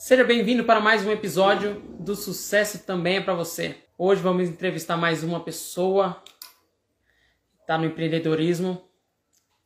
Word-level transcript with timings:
Seja 0.00 0.24
bem-vindo 0.24 0.64
para 0.64 0.80
mais 0.80 1.04
um 1.04 1.10
episódio 1.10 1.78
do 2.00 2.16
Sucesso 2.16 2.86
Também 2.86 3.18
é 3.18 3.20
para 3.20 3.34
você. 3.34 3.84
Hoje 3.98 4.22
vamos 4.22 4.48
entrevistar 4.48 4.96
mais 4.96 5.22
uma 5.22 5.44
pessoa 5.44 6.22
que 6.24 7.60
está 7.60 7.76
no 7.76 7.84
empreendedorismo. 7.84 8.82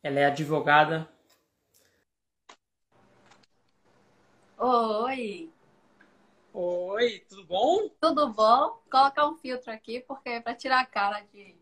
Ela 0.03 0.19
é 0.19 0.25
advogada. 0.25 1.09
Oi, 4.59 5.53
Oi, 6.53 7.25
tudo 7.29 7.45
bom? 7.45 7.89
tudo 8.01 8.27
bom? 8.27 8.32
Vou 8.32 8.82
colocar 8.91 9.29
um 9.29 9.37
filtro 9.37 9.71
aqui 9.71 10.01
porque 10.01 10.30
é 10.30 10.41
para 10.41 10.57
tirar 10.57 10.80
a 10.80 10.87
cara 10.87 11.21
de 11.32 11.55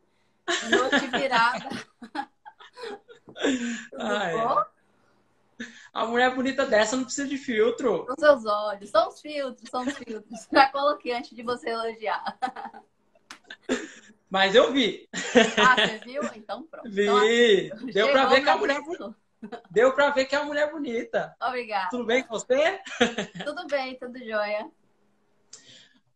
noite 0.71 1.09
virada. 1.09 1.69
Tudo 3.91 4.03
Ah, 4.03 4.31
é. 4.31 4.82
A 5.93 6.07
mulher 6.07 6.35
bonita 6.35 6.65
dessa 6.67 6.97
não 6.97 7.05
precisa 7.05 7.29
de 7.29 7.37
filtro. 7.37 8.07
Os 8.09 8.15
seus 8.19 8.45
olhos. 8.47 8.91
São 8.91 9.09
os 9.09 9.21
filtros, 9.21 9.69
são 9.71 9.83
os 9.83 9.97
filtros. 9.99 10.49
Já 10.53 10.69
coloquei 10.71 11.13
antes 11.13 11.35
de 11.35 11.43
você 11.43 11.71
elogiar. 11.71 12.39
Mas 14.31 14.55
eu 14.55 14.73
vi. 14.73 15.09
Ah, 15.59 15.77
você 15.77 15.99
viu? 15.99 16.23
Então 16.35 16.63
pronto. 16.63 16.89
Vi. 16.91 17.67
Então, 17.67 17.87
Deu 17.87 18.11
pra 18.11 18.23
chegou 18.23 18.31
ver 18.31 18.43
que 18.43 18.49
a 18.49 18.57
mulher 18.57 18.81
momento. 18.81 19.17
deu 19.71 19.93
para 19.95 20.11
ver 20.11 20.25
que 20.25 20.35
é 20.35 20.39
a 20.39 20.45
mulher 20.45 20.71
bonita. 20.71 21.37
Obrigada. 21.43 21.91
Tudo 21.91 22.07
bem 22.07 22.23
com 22.23 22.31
você? 22.31 22.81
Tudo 23.45 23.67
bem, 23.67 23.99
tudo 23.99 24.19
jóia. 24.19 24.71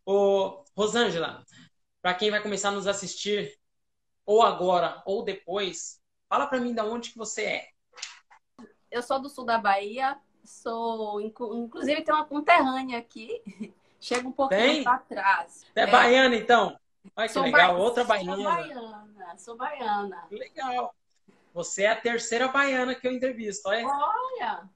Ô, 0.06 0.64
Rosângela, 0.74 1.44
para 2.00 2.14
quem 2.14 2.30
vai 2.30 2.40
começar 2.40 2.68
a 2.68 2.72
nos 2.72 2.86
assistir 2.86 3.58
ou 4.24 4.42
agora 4.42 5.02
ou 5.04 5.22
depois, 5.22 6.00
fala 6.28 6.46
para 6.46 6.60
mim 6.60 6.72
da 6.72 6.84
onde 6.84 7.10
que 7.10 7.18
você 7.18 7.42
é. 7.42 7.68
Eu 8.90 9.02
sou 9.02 9.18
do 9.20 9.28
sul 9.28 9.44
da 9.44 9.58
Bahia, 9.58 10.16
sou, 10.44 11.20
inclu- 11.20 11.56
inclusive, 11.64 12.02
tem 12.02 12.14
uma 12.14 12.24
conterrânea 12.26 12.98
aqui. 12.98 13.42
Chega 14.00 14.28
um 14.28 14.32
pouquinho 14.32 14.84
para 14.84 14.98
trás. 14.98 15.64
É, 15.74 15.82
É. 15.82 15.86
baiana 15.86 16.36
então? 16.36 16.78
Olha 17.16 17.26
que 17.26 17.32
Sou 17.32 17.42
legal, 17.42 17.74
ba- 17.74 17.80
outra 17.80 18.02
Sou 18.04 18.08
baiana. 18.08 18.44
baiana, 18.44 19.38
sou 19.38 19.56
baiana. 19.56 20.24
Legal. 20.30 20.94
Você 21.54 21.84
é 21.84 21.88
a 21.88 21.96
terceira 22.00 22.48
baiana 22.48 22.94
que 22.94 23.06
eu 23.08 23.12
entrevisto. 23.12 23.68
Olha 23.68 23.86
Olha, 23.86 24.68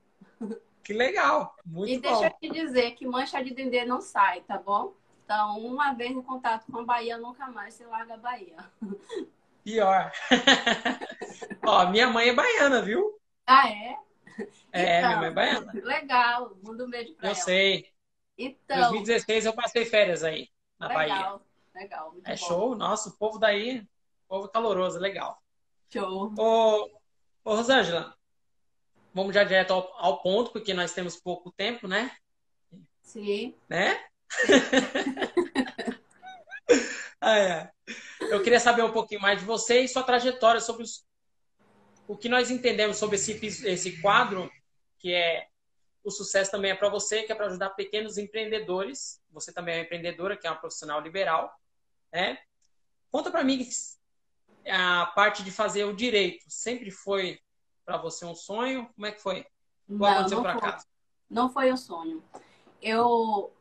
que 0.82 0.92
legal. 0.92 1.54
Muito 1.64 1.90
e 1.92 1.96
bom. 1.96 2.08
deixa 2.08 2.26
eu 2.26 2.30
te 2.40 2.48
dizer 2.50 2.92
que 2.92 3.06
mancha 3.06 3.42
de 3.44 3.52
dendê 3.54 3.84
não 3.84 4.00
sai, 4.00 4.40
tá 4.42 4.58
bom? 4.58 4.94
Então, 5.24 5.58
uma 5.60 5.92
vez 5.92 6.10
em 6.10 6.22
contato 6.22 6.64
com 6.72 6.80
a 6.80 6.84
Bahia, 6.84 7.16
nunca 7.18 7.46
mais 7.48 7.74
se 7.74 7.84
larga 7.84 8.14
a 8.14 8.16
Bahia. 8.16 8.56
Pior. 9.62 10.10
Ó, 11.66 11.86
minha 11.90 12.08
mãe 12.08 12.30
é 12.30 12.34
baiana, 12.34 12.80
viu? 12.82 13.18
Ah, 13.46 13.68
é? 13.68 13.98
É, 14.72 14.98
Então, 14.98 15.08
minha 15.08 15.18
mãe 15.18 15.28
é 15.28 15.32
baiana. 15.32 15.72
Legal, 15.74 16.56
manda 16.62 16.84
um 16.84 16.90
beijo 16.90 17.14
pra 17.14 17.28
Eu 17.28 17.32
ela. 17.32 17.40
sei. 17.40 17.90
Então, 18.38 18.78
2016 18.90 19.44
eu 19.46 19.52
passei 19.52 19.84
férias 19.84 20.22
aí, 20.24 20.48
na 20.78 20.88
Bahia. 20.88 21.14
legal, 21.14 21.46
legal, 21.74 22.14
É 22.24 22.30
bom. 22.30 22.36
show. 22.36 22.74
Nossa, 22.76 23.08
o 23.10 23.16
povo 23.18 23.38
daí, 23.38 23.86
povo 24.28 24.48
caloroso, 24.48 24.98
legal. 24.98 25.42
Show. 25.92 26.32
Ô, 26.38 26.88
ô 27.44 27.54
Rosângela, 27.56 28.14
vamos 29.12 29.34
já 29.34 29.42
direto 29.44 29.72
ao, 29.72 29.92
ao 29.98 30.22
ponto, 30.22 30.52
porque 30.52 30.72
nós 30.72 30.92
temos 30.94 31.20
pouco 31.20 31.50
tempo, 31.52 31.86
né? 31.88 32.10
Sim. 33.02 33.54
Né? 33.68 34.00
Ah, 37.20 37.36
é. 37.38 37.70
Eu 38.30 38.42
queria 38.42 38.58
saber 38.58 38.82
um 38.82 38.92
pouquinho 38.92 39.20
mais 39.20 39.38
de 39.40 39.44
você 39.44 39.80
e 39.82 39.88
sua 39.88 40.02
trajetória 40.02 40.60
sobre 40.60 40.84
os- 40.84 41.04
o 42.10 42.16
que 42.16 42.28
nós 42.28 42.50
entendemos 42.50 42.96
sobre 42.96 43.14
esse, 43.14 43.32
esse 43.68 44.02
quadro, 44.02 44.50
que 44.98 45.14
é 45.14 45.46
o 46.02 46.10
sucesso 46.10 46.50
também 46.50 46.72
é 46.72 46.74
para 46.74 46.88
você, 46.88 47.22
que 47.22 47.30
é 47.30 47.36
para 47.36 47.46
ajudar 47.46 47.70
pequenos 47.70 48.18
empreendedores. 48.18 49.22
Você 49.30 49.52
também 49.52 49.76
é 49.76 49.78
uma 49.78 49.84
empreendedora, 49.84 50.36
que 50.36 50.44
é 50.44 50.50
uma 50.50 50.58
profissional 50.58 51.00
liberal, 51.00 51.54
né? 52.12 52.36
Conta 53.12 53.30
para 53.30 53.44
mim 53.44 53.64
a 54.66 55.06
parte 55.14 55.44
de 55.44 55.52
fazer 55.52 55.84
o 55.84 55.94
direito. 55.94 56.46
Sempre 56.48 56.90
foi 56.90 57.38
para 57.84 57.96
você 57.96 58.24
um 58.24 58.34
sonho? 58.34 58.90
Como 58.96 59.06
é 59.06 59.12
que 59.12 59.22
foi? 59.22 59.46
Não, 59.88 60.08
aconteceu 60.08 60.38
não 60.38 60.44
por 60.44 60.58
foi. 60.58 60.68
acaso? 60.68 60.86
Não 61.30 61.48
foi 61.48 61.72
um 61.72 61.76
sonho. 61.76 62.24
Eu, 62.82 63.52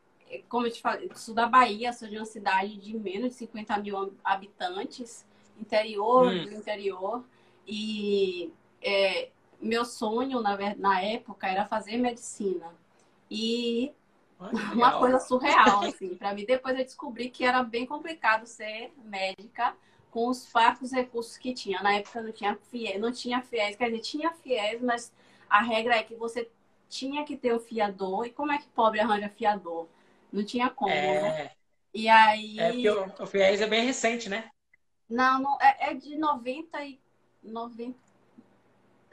como 0.47 0.65
eu 0.65 0.71
te 0.71 0.81
falei, 0.81 1.07
sou 1.13 1.35
da 1.35 1.45
Bahia, 1.45 1.93
sou 1.93 2.07
de 2.07 2.17
uma 2.17 2.25
cidade 2.25 2.77
de 2.77 2.97
menos 2.97 3.33
de 3.33 3.35
50 3.35 3.77
mil 3.77 4.17
habitantes, 4.23 5.23
interior 5.55 6.33
Hum. 6.33 6.45
do 6.45 6.53
interior. 6.55 7.23
E 7.69 8.53
é, 8.81 9.31
meu 9.61 9.85
sonho, 9.85 10.41
na, 10.41 10.57
na 10.77 11.01
época, 11.01 11.47
era 11.47 11.65
fazer 11.65 11.97
medicina. 11.97 12.73
E 13.31 13.93
Olha, 14.39 14.69
uma 14.73 14.93
coisa 14.93 15.19
surreal, 15.19 15.83
assim, 15.83 16.15
para 16.15 16.33
mim. 16.33 16.45
Depois 16.45 16.77
eu 16.77 16.83
descobri 16.85 17.29
que 17.29 17.43
era 17.45 17.63
bem 17.63 17.85
complicado 17.85 18.45
ser 18.45 18.93
médica 19.03 19.75
com 20.11 20.27
os 20.29 20.47
fracos 20.47 20.91
recursos 20.91 21.37
que 21.37 21.53
tinha. 21.53 21.81
Na 21.83 21.93
época 21.95 22.21
não 22.21 22.31
tinha 22.31 22.55
fiéis, 22.55 22.99
não 23.01 23.11
tinha 23.11 23.41
fiéis, 23.41 23.75
quer 23.75 23.85
dizer, 23.91 24.01
tinha 24.01 24.31
fiéis, 24.33 24.81
mas 24.81 25.13
a 25.49 25.61
regra 25.61 25.95
é 25.97 26.03
que 26.03 26.15
você 26.15 26.49
tinha 26.89 27.25
que 27.25 27.37
ter 27.37 27.53
o 27.53 27.59
fiador. 27.59 28.25
E 28.25 28.31
como 28.31 28.51
é 28.51 28.57
que 28.57 28.67
pobre 28.69 28.99
arranja 28.99 29.29
fiador? 29.29 29.87
Não 30.31 30.43
tinha 30.45 30.69
como, 30.69 31.13
né? 31.15 31.35
É, 31.35 31.51
E 31.93 32.07
aí. 32.09 32.57
é 32.57 32.71
porque 32.73 32.89
o, 32.89 33.11
o 33.23 33.25
FIES 33.25 33.61
é 33.61 33.67
bem 33.67 33.85
recente, 33.85 34.29
né? 34.29 34.51
Não, 35.09 35.41
não, 35.41 35.57
é, 35.61 35.91
é 35.91 35.93
de 35.93 36.17
90 36.17 36.83
e. 36.85 36.99
90, 37.43 37.97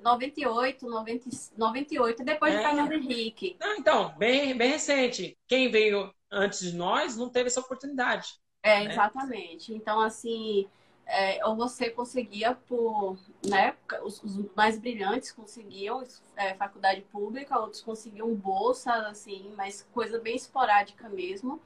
98, 0.03 0.89
90, 0.89 1.31
98, 1.57 2.25
depois 2.25 2.53
de 2.53 2.59
É. 2.59 2.63
Fernando 2.63 2.93
Henrique. 2.93 3.57
Não, 3.61 3.77
então, 3.77 4.15
bem, 4.17 4.57
bem 4.57 4.71
recente. 4.71 5.37
Quem 5.49 5.71
veio 5.71 6.13
antes 6.31 6.61
de 6.61 6.77
nós 6.77 7.17
não 7.17 7.29
teve 7.29 7.49
essa 7.49 7.61
oportunidade. 7.61 8.29
É, 8.63 8.85
né? 8.85 8.93
exatamente. 8.93 9.73
Então, 9.73 10.01
assim, 10.01 10.69
é, 11.07 11.45
ou 11.47 11.55
você 11.55 11.89
conseguia 11.89 12.55
por, 12.55 13.17
né, 13.49 13.77
os, 14.03 14.23
os 14.23 14.55
mais 14.55 14.79
brilhantes 14.79 15.31
conseguiam 15.31 16.03
é, 16.37 16.55
faculdade 16.55 17.03
pública, 17.03 17.59
outros 17.59 17.81
conseguiam 17.81 18.35
bolsa, 18.35 18.93
assim, 19.09 19.53
mas 19.57 19.87
coisa 19.93 20.19
bem 20.19 20.35
esporádica 20.35 21.09
mesmo. 21.09 21.61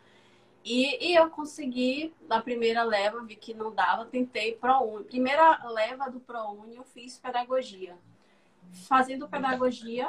E, 0.64 1.10
e 1.12 1.14
eu 1.14 1.30
consegui, 1.30 2.12
na 2.28 2.40
primeira 2.42 2.82
leva, 2.82 3.22
vi 3.22 3.34
que 3.36 3.54
não 3.54 3.72
dava, 3.74 4.04
tentei 4.04 4.54
ProUni. 4.56 5.04
Primeira 5.04 5.58
leva 5.70 6.10
do 6.10 6.20
ProUni, 6.20 6.76
eu 6.76 6.84
fiz 6.84 7.18
pedagogia. 7.18 7.96
Fazendo 8.86 9.26
pedagogia, 9.28 10.08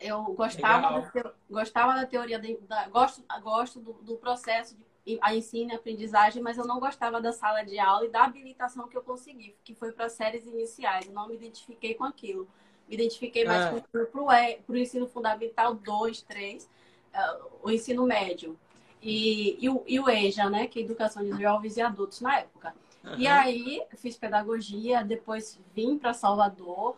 eu 0.00 0.22
gostava, 0.34 0.88
Legal. 0.88 1.02
da, 1.02 1.10
teo- 1.10 1.34
gostava 1.50 1.94
da 1.94 2.06
teoria, 2.06 2.38
de- 2.38 2.56
da, 2.62 2.88
gosto, 2.88 3.22
gosto 3.42 3.80
do, 3.80 3.92
do 3.94 4.16
processo 4.16 4.76
de 4.76 5.18
a 5.20 5.32
ensino 5.34 5.70
e 5.70 5.74
aprendizagem, 5.76 6.42
mas 6.42 6.58
eu 6.58 6.66
não 6.66 6.80
gostava 6.80 7.20
da 7.20 7.30
sala 7.32 7.62
de 7.62 7.78
aula 7.78 8.06
e 8.06 8.08
da 8.10 8.24
habilitação 8.24 8.88
que 8.88 8.96
eu 8.96 9.02
consegui, 9.02 9.54
que 9.62 9.72
foi 9.72 9.92
para 9.92 10.08
séries 10.08 10.44
iniciais. 10.46 11.06
Eu 11.06 11.12
não 11.12 11.28
me 11.28 11.34
identifiquei 11.36 11.94
com 11.94 12.02
aquilo. 12.02 12.48
Me 12.88 12.94
identifiquei 12.96 13.44
mais 13.44 13.66
Ah. 13.66 13.70
com 13.70 13.80
para 13.80 14.72
o 14.72 14.76
ensino 14.76 15.06
fundamental 15.06 15.74
2, 15.74 16.22
3, 16.22 16.68
eh, 17.12 17.38
o 17.62 17.70
ensino 17.70 18.04
médio. 18.04 18.58
E, 19.02 19.56
e, 19.64 19.68
o, 19.68 19.84
e 19.86 20.00
o 20.00 20.08
EJA, 20.08 20.50
né? 20.50 20.66
Que 20.66 20.80
é 20.80 20.82
Educação 20.82 21.22
de 21.22 21.40
Jovens 21.40 21.76
e 21.76 21.80
Adultos 21.80 22.20
na 22.20 22.38
época. 22.38 22.74
E 23.16 23.26
Aham. 23.26 23.40
aí, 23.40 23.82
fiz 23.96 24.16
pedagogia, 24.16 25.04
depois 25.04 25.60
vim 25.74 25.98
para 25.98 26.12
Salvador. 26.12 26.96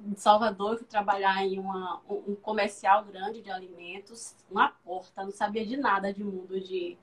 De 0.00 0.20
Salvador, 0.20 0.78
fui 0.78 0.86
trabalhar 0.86 1.44
em 1.44 1.58
uma, 1.58 2.00
um 2.08 2.36
comercial 2.36 3.04
grande 3.04 3.42
de 3.42 3.50
alimentos, 3.50 4.34
na 4.48 4.68
porta, 4.68 5.24
não 5.24 5.32
sabia 5.32 5.66
de 5.66 5.76
nada 5.76 6.12
de 6.12 6.22
mundo 6.22 6.60
de. 6.60 6.96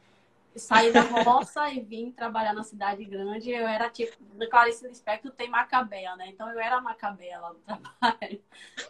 Saí 0.56 0.92
da 0.92 1.02
roça 1.02 1.70
e 1.70 1.80
vim 1.80 2.12
trabalhar 2.12 2.54
na 2.54 2.64
cidade 2.64 3.06
grande. 3.06 3.52
Eu 3.52 3.68
era 3.68 3.90
tipo, 3.90 4.18
no 4.34 4.50
Clarice 4.50 4.88
Lispector 4.88 5.32
tem 5.32 5.50
Macabea, 5.50 6.16
né? 6.16 6.28
Então 6.30 6.50
eu 6.50 6.60
era 6.60 6.78
a 6.78 6.82
Macabea 6.82 7.40
lá 7.40 7.54
do 7.54 7.60
trabalho. 7.60 8.42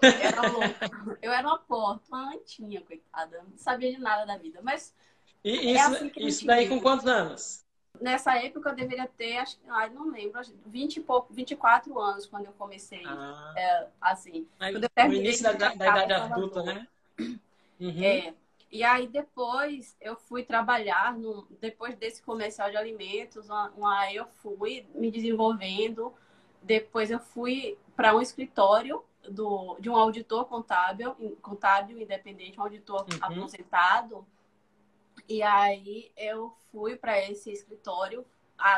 Eu 0.02 0.10
era 0.10 0.42
louca. 0.44 0.90
Eu 1.22 1.32
era 1.32 1.48
uma 1.48 1.60
porta, 1.60 2.06
uma 2.08 2.34
antinha, 2.34 2.82
coitada. 2.82 3.44
Não 3.44 3.58
sabia 3.58 3.92
de 3.92 4.00
nada 4.00 4.26
da 4.26 4.38
vida. 4.38 4.62
Mas 4.64 4.96
E 5.44 5.74
É 5.74 5.80
isso, 5.80 5.92
assim 5.92 6.10
que 6.10 6.22
a 6.22 6.28
isso 6.28 6.46
daí 6.46 6.68
vive. 6.68 6.70
com 6.70 6.80
quantos 6.82 7.06
anos? 7.06 7.66
nessa 8.02 8.36
época 8.38 8.70
eu 8.70 8.76
deveria 8.76 9.08
ter, 9.08 9.38
acho 9.38 9.58
que, 9.60 9.70
ai, 9.70 9.90
não 9.90 10.10
lembro, 10.10 10.40
20 10.66 10.98
e 10.98 11.02
pouco, 11.02 11.34
24 11.34 12.00
anos 12.00 12.26
quando 12.26 12.46
eu 12.46 12.54
comecei. 12.54 13.06
Ah, 13.06 13.54
Assim. 14.02 14.48
aí, 14.60 14.74
no 15.02 15.14
início 15.14 15.44
da, 15.44 15.54
da 15.54 15.74
trabalhar 15.76 15.88
idade 15.88 16.14
adulta, 16.14 16.64
né? 16.64 16.88
Uhum. 17.80 18.04
É. 18.04 18.34
E 18.72 18.84
aí 18.84 19.08
depois 19.08 19.98
eu 20.00 20.16
fui 20.16 20.44
trabalhar, 20.44 21.18
no, 21.18 21.48
depois 21.60 21.96
desse 21.96 22.22
comercial 22.22 22.70
de 22.70 22.78
alimentos, 22.78 23.48
aí 23.52 24.16
eu 24.16 24.28
fui 24.42 24.86
me 24.94 25.10
desenvolvendo. 25.12 26.14
Depois 26.62 27.10
eu 27.10 27.20
fui 27.20 27.78
para 27.96 28.16
um 28.16 28.22
escritório 28.22 29.04
do, 29.30 29.76
de 29.80 29.90
um 29.90 29.96
auditor 29.96 30.46
contábil, 30.46 31.16
contábil 31.42 32.00
independente, 32.00 32.60
um 32.60 32.64
auditor 32.64 33.06
Uhum. 33.12 33.22
aposentado. 33.22 34.26
E 35.30 35.42
aí 35.42 36.12
eu 36.18 36.54
fui 36.72 36.98
para 36.98 37.18
esse 37.30 37.52
escritório 37.52 38.26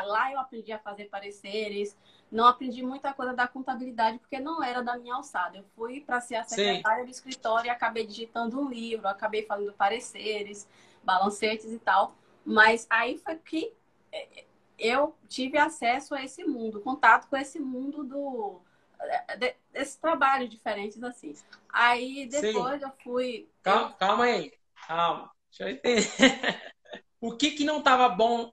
lá 0.04 0.32
eu 0.32 0.38
aprendi 0.38 0.72
a 0.72 0.78
fazer 0.78 1.06
pareceres, 1.06 1.96
não 2.30 2.46
aprendi 2.46 2.82
muita 2.82 3.12
coisa 3.12 3.32
da 3.34 3.48
contabilidade 3.48 4.18
porque 4.18 4.38
não 4.38 4.62
era 4.62 4.82
da 4.82 4.96
minha 4.96 5.14
alçada. 5.14 5.58
Eu 5.58 5.64
fui 5.76 6.00
para 6.00 6.20
ser 6.20 6.36
a 6.36 6.44
secretária 6.44 7.00
Sim. 7.00 7.06
do 7.06 7.10
escritório 7.10 7.66
e 7.66 7.70
acabei 7.70 8.06
digitando 8.06 8.60
um 8.60 8.68
livro, 8.68 9.08
acabei 9.08 9.44
falando 9.44 9.72
pareceres, 9.72 10.68
balancetes 11.02 11.70
e 11.72 11.78
tal. 11.78 12.14
Mas 12.44 12.86
aí 12.88 13.18
foi 13.18 13.36
que 13.36 13.72
é, 14.10 14.44
eu 14.78 15.14
tive 15.28 15.58
acesso 15.58 16.14
a 16.14 16.24
esse 16.24 16.44
mundo, 16.44 16.80
contato 16.80 17.28
com 17.28 17.36
esse 17.36 17.58
mundo 17.58 18.02
do 18.04 18.60
é, 19.00 19.54
desses 19.72 19.96
trabalhos 19.96 20.48
diferentes 20.48 21.02
assim. 21.02 21.34
Aí 21.68 22.26
depois 22.26 22.80
Sim. 22.80 22.86
eu 22.86 22.92
fui. 23.02 23.48
Calma, 23.62 23.90
eu... 23.90 23.94
calma 23.96 24.24
aí, 24.24 24.52
calma. 24.86 25.30
Deixa 25.52 25.64
eu 25.64 25.68
entender. 25.68 26.08
o 27.20 27.36
que 27.36 27.50
que 27.50 27.64
não 27.64 27.78
estava 27.78 28.08
bom 28.08 28.50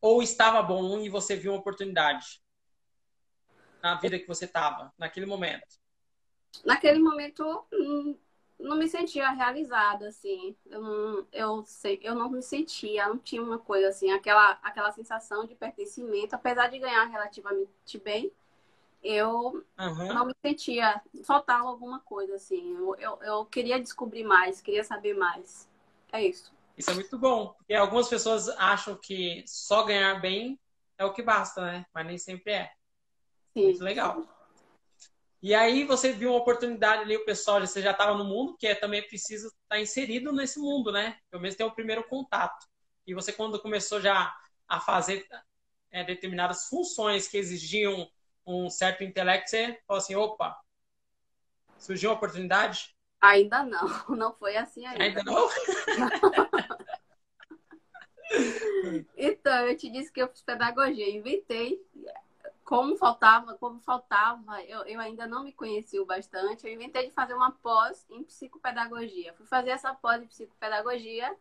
ou 0.00 0.22
estava 0.22 0.62
bom 0.62 0.98
e 1.00 1.10
você 1.10 1.36
viu 1.36 1.52
uma 1.52 1.60
oportunidade 1.60 2.40
na 3.82 3.94
vida 3.96 4.18
que 4.18 4.26
você 4.26 4.46
estava 4.46 4.92
naquele 4.98 5.26
momento? 5.26 5.78
Naquele 6.64 6.98
momento 6.98 7.66
hum, 7.70 8.16
não 8.58 8.76
me 8.76 8.88
sentia 8.88 9.30
realizada 9.30 10.08
assim. 10.08 10.56
Eu 10.64 10.80
não, 10.80 11.26
eu 11.30 11.64
sei, 11.66 12.00
eu 12.02 12.14
não 12.14 12.30
me 12.30 12.42
sentia, 12.42 13.06
não 13.06 13.18
tinha 13.18 13.42
uma 13.42 13.58
coisa 13.58 13.88
assim, 13.88 14.10
aquela 14.10 14.52
aquela 14.62 14.90
sensação 14.92 15.44
de 15.46 15.54
pertencimento, 15.54 16.34
apesar 16.34 16.68
de 16.68 16.78
ganhar 16.78 17.04
relativamente 17.04 17.98
bem 18.02 18.32
eu 19.02 19.64
uhum. 19.78 20.14
não 20.14 20.26
me 20.26 20.34
sentia, 20.44 21.00
faltava 21.24 21.68
alguma 21.68 22.00
coisa, 22.00 22.34
assim. 22.34 22.74
Eu, 22.74 22.94
eu, 22.96 23.18
eu, 23.22 23.44
queria 23.46 23.80
descobrir 23.80 24.24
mais, 24.24 24.60
queria 24.60 24.84
saber 24.84 25.14
mais. 25.14 25.69
É 26.12 26.22
isso. 26.22 26.52
Isso 26.76 26.90
é 26.90 26.94
muito 26.94 27.18
bom, 27.18 27.48
porque 27.48 27.74
algumas 27.74 28.08
pessoas 28.08 28.48
acham 28.50 28.96
que 28.96 29.44
só 29.46 29.84
ganhar 29.84 30.20
bem 30.20 30.58
é 30.96 31.04
o 31.04 31.12
que 31.12 31.22
basta, 31.22 31.60
né? 31.60 31.86
Mas 31.92 32.06
nem 32.06 32.18
sempre 32.18 32.52
é. 32.52 32.70
Sim. 33.52 33.64
Muito 33.64 33.84
legal. 33.84 34.24
E 35.42 35.54
aí 35.54 35.84
você 35.84 36.12
viu 36.12 36.30
uma 36.30 36.38
oportunidade 36.38 37.02
ali, 37.02 37.16
o 37.16 37.24
pessoal, 37.24 37.60
você 37.60 37.80
já 37.80 37.92
estava 37.92 38.16
no 38.16 38.24
mundo, 38.24 38.56
que 38.58 38.66
é 38.66 38.74
também 38.74 39.06
preciso 39.06 39.48
estar 39.48 39.58
tá 39.68 39.80
inserido 39.80 40.32
nesse 40.32 40.58
mundo, 40.58 40.92
né? 40.92 41.18
Pelo 41.30 41.42
menos 41.42 41.56
ter 41.56 41.64
o 41.64 41.70
primeiro 41.70 42.04
contato. 42.04 42.66
E 43.06 43.14
você, 43.14 43.32
quando 43.32 43.60
começou 43.60 44.00
já 44.00 44.34
a 44.68 44.80
fazer 44.80 45.26
é, 45.90 46.04
determinadas 46.04 46.66
funções 46.68 47.26
que 47.26 47.38
exigiam 47.38 48.06
um 48.46 48.68
certo 48.68 49.02
intelecto, 49.02 49.50
você 49.50 49.80
falou 49.86 49.98
assim, 49.98 50.14
opa, 50.14 50.58
surgiu 51.78 52.10
uma 52.10 52.16
oportunidade? 52.16 52.94
Ainda 53.20 53.64
não, 53.64 53.86
não 54.16 54.34
foi 54.34 54.56
assim 54.56 54.84
ainda. 54.84 55.02
Ainda 55.02 55.22
não? 55.24 55.48
Então, 59.16 59.66
eu 59.66 59.76
te 59.76 59.90
disse 59.90 60.12
que 60.12 60.22
eu 60.22 60.28
fiz 60.28 60.42
pedagogia, 60.42 61.10
inventei. 61.10 61.84
Como 62.64 62.96
faltava, 62.96 63.54
como 63.54 63.80
faltava, 63.80 64.62
eu, 64.62 64.84
eu 64.84 65.00
ainda 65.00 65.26
não 65.26 65.42
me 65.42 65.52
conhecia 65.52 66.04
bastante, 66.04 66.66
eu 66.66 66.72
inventei 66.72 67.08
de 67.08 67.12
fazer 67.12 67.34
uma 67.34 67.50
pós 67.50 68.06
em 68.08 68.22
psicopedagogia. 68.22 69.34
Fui 69.34 69.44
fazer 69.46 69.70
essa 69.70 69.92
pós 69.92 70.22
em 70.22 70.26
psicopedagogia 70.26 71.34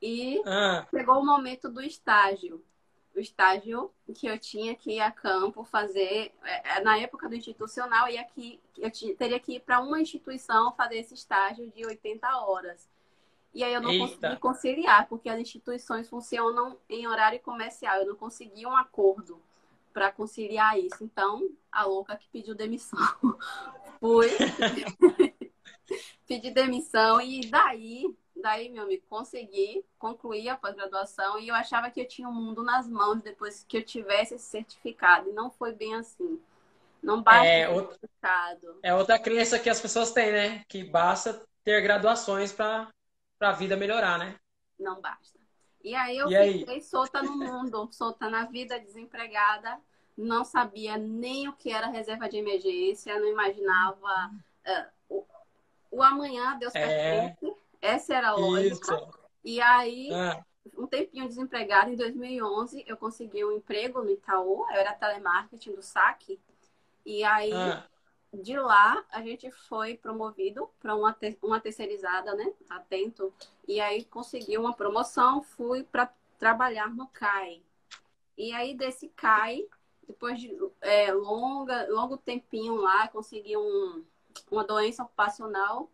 e 0.00 0.40
ah. 0.46 0.86
chegou 0.90 1.18
o 1.18 1.26
momento 1.26 1.68
do 1.68 1.82
estágio 1.82 2.64
o 3.14 3.20
estágio 3.20 3.90
que 4.14 4.26
eu 4.26 4.38
tinha 4.38 4.74
que 4.74 4.92
ir 4.92 5.00
a 5.00 5.10
campo 5.10 5.64
fazer, 5.64 6.32
é, 6.42 6.78
é, 6.78 6.80
na 6.80 6.98
época 6.98 7.28
do 7.28 7.34
institucional, 7.34 8.08
ia 8.08 8.24
que, 8.24 8.60
eu 8.78 8.90
teria 9.16 9.40
que 9.40 9.56
ir 9.56 9.60
para 9.60 9.80
uma 9.80 10.00
instituição 10.00 10.72
fazer 10.74 10.98
esse 10.98 11.14
estágio 11.14 11.70
de 11.70 11.84
80 11.84 12.28
horas. 12.38 12.88
E 13.52 13.64
aí 13.64 13.72
eu 13.72 13.80
não 13.80 13.90
Eita. 13.90 14.06
consegui 14.06 14.36
conciliar, 14.36 15.08
porque 15.08 15.28
as 15.28 15.40
instituições 15.40 16.08
funcionam 16.08 16.78
em 16.88 17.06
horário 17.06 17.40
comercial. 17.40 17.96
Eu 17.96 18.06
não 18.06 18.16
consegui 18.16 18.66
um 18.66 18.76
acordo 18.76 19.40
para 19.92 20.12
conciliar 20.12 20.78
isso. 20.78 21.02
Então, 21.02 21.48
a 21.70 21.84
louca 21.84 22.16
que 22.16 22.28
pediu 22.28 22.54
demissão. 22.54 22.98
Fui. 23.98 24.28
Pedi 26.26 26.52
demissão 26.52 27.20
e 27.20 27.40
daí 27.50 28.14
Daí, 28.40 28.70
meu 28.70 28.84
amigo, 28.84 29.02
consegui 29.08 29.84
concluir 29.98 30.48
a 30.48 30.56
pós-graduação 30.56 31.38
e 31.38 31.48
eu 31.48 31.54
achava 31.54 31.90
que 31.90 32.00
eu 32.00 32.08
tinha 32.08 32.28
o 32.28 32.32
um 32.32 32.34
mundo 32.34 32.62
nas 32.62 32.88
mãos 32.88 33.22
depois 33.22 33.64
que 33.68 33.76
eu 33.76 33.84
tivesse 33.84 34.34
esse 34.34 34.46
certificado. 34.46 35.28
E 35.28 35.32
não 35.32 35.50
foi 35.50 35.72
bem 35.72 35.94
assim. 35.94 36.40
Não 37.02 37.22
basta 37.22 37.46
é 37.46 37.68
outra, 37.68 37.98
certificado. 37.98 38.78
É 38.82 38.94
outra 38.94 39.18
crença 39.18 39.58
que 39.58 39.68
as 39.68 39.80
pessoas 39.80 40.12
têm, 40.12 40.32
né? 40.32 40.64
Que 40.68 40.84
basta 40.84 41.42
ter 41.64 41.80
graduações 41.82 42.52
para 42.52 42.88
a 43.48 43.52
vida 43.52 43.76
melhorar, 43.76 44.18
né? 44.18 44.38
Não 44.78 45.00
basta. 45.00 45.38
E 45.82 45.94
aí 45.94 46.18
eu 46.18 46.30
e 46.30 46.58
fiquei 46.58 46.74
aí? 46.74 46.82
solta 46.82 47.22
no 47.22 47.36
mundo, 47.36 47.88
solta 47.92 48.28
na 48.28 48.44
vida, 48.44 48.78
desempregada. 48.78 49.78
Não 50.16 50.44
sabia 50.44 50.98
nem 50.98 51.48
o 51.48 51.52
que 51.54 51.72
era 51.72 51.86
reserva 51.86 52.28
de 52.28 52.36
emergência, 52.36 53.18
não 53.18 53.26
imaginava 53.26 54.30
uh, 54.66 54.86
o, 55.08 55.24
o 55.90 56.02
amanhã, 56.02 56.58
Deus 56.58 56.74
é... 56.74 57.36
Essa 57.80 58.14
era 58.14 58.28
a 58.28 58.34
lógica. 58.34 58.94
Isso. 58.94 59.20
E 59.42 59.60
aí, 59.60 60.12
é. 60.12 60.44
um 60.76 60.86
tempinho 60.86 61.26
desempregado, 61.26 61.90
em 61.90 61.96
2011, 61.96 62.84
eu 62.86 62.96
consegui 62.96 63.42
um 63.42 63.52
emprego 63.52 64.02
no 64.02 64.10
Itaú. 64.10 64.66
Eu 64.70 64.76
era 64.76 64.92
telemarketing 64.92 65.74
do 65.74 65.82
SAC. 65.82 66.38
E 67.06 67.24
aí, 67.24 67.50
é. 67.50 67.82
De 68.32 68.56
lá, 68.58 69.04
a 69.10 69.22
gente 69.22 69.50
foi 69.50 69.96
promovido 69.96 70.70
para 70.80 70.94
uma, 70.94 71.12
te 71.12 71.36
uma 71.42 71.60
terceirizada, 71.60 72.34
né? 72.34 72.52
Atento. 72.68 73.32
E 73.66 73.80
aí, 73.80 74.04
consegui 74.04 74.56
uma 74.56 74.74
promoção. 74.74 75.42
Fui 75.42 75.82
para 75.82 76.12
trabalhar 76.38 76.88
no 76.94 77.06
CAI. 77.08 77.62
E 78.36 78.52
aí, 78.52 78.74
desse 78.74 79.08
CAI, 79.08 79.66
depois 80.06 80.40
de 80.40 80.56
é, 80.80 81.12
longa, 81.12 81.86
longo 81.90 82.16
tempinho 82.16 82.76
lá, 82.76 83.08
consegui 83.08 83.56
um, 83.56 84.04
uma 84.50 84.64
doença 84.64 85.02
ocupacional 85.02 85.90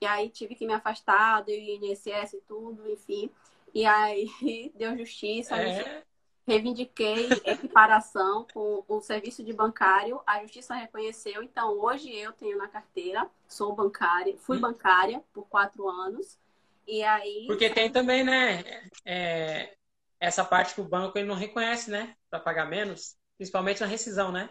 e 0.00 0.06
aí 0.06 0.30
tive 0.30 0.54
que 0.54 0.66
me 0.66 0.72
afastar 0.72 1.42
do 1.42 1.50
INSS 1.50 2.34
e 2.34 2.40
tudo, 2.48 2.90
enfim. 2.90 3.30
E 3.74 3.84
aí 3.84 4.30
deu 4.74 4.96
justiça, 4.96 5.56
é. 5.56 6.02
Reivindiquei 6.50 7.28
equiparação 7.44 8.44
com 8.52 8.84
o 8.88 9.00
serviço 9.00 9.44
de 9.44 9.52
bancário, 9.52 10.20
a 10.26 10.42
justiça 10.42 10.74
reconheceu. 10.74 11.42
Então, 11.42 11.78
hoje 11.78 12.12
eu 12.12 12.32
tenho 12.32 12.58
na 12.58 12.66
carteira, 12.66 13.28
sou 13.46 13.72
bancária, 13.74 14.36
fui 14.38 14.58
hum. 14.58 14.60
bancária 14.60 15.22
por 15.32 15.46
quatro 15.48 15.88
anos. 15.88 16.38
E 16.86 17.02
aí. 17.04 17.44
Porque 17.46 17.70
tem 17.70 17.90
também, 17.90 18.24
né? 18.24 18.64
É, 19.04 19.76
essa 20.18 20.44
parte 20.44 20.74
que 20.74 20.80
o 20.80 20.88
banco 20.88 21.16
ele 21.16 21.28
não 21.28 21.36
reconhece, 21.36 21.90
né? 21.90 22.16
Para 22.28 22.40
pagar 22.40 22.66
menos, 22.66 23.16
principalmente 23.36 23.80
na 23.80 23.86
rescisão, 23.86 24.32
né? 24.32 24.50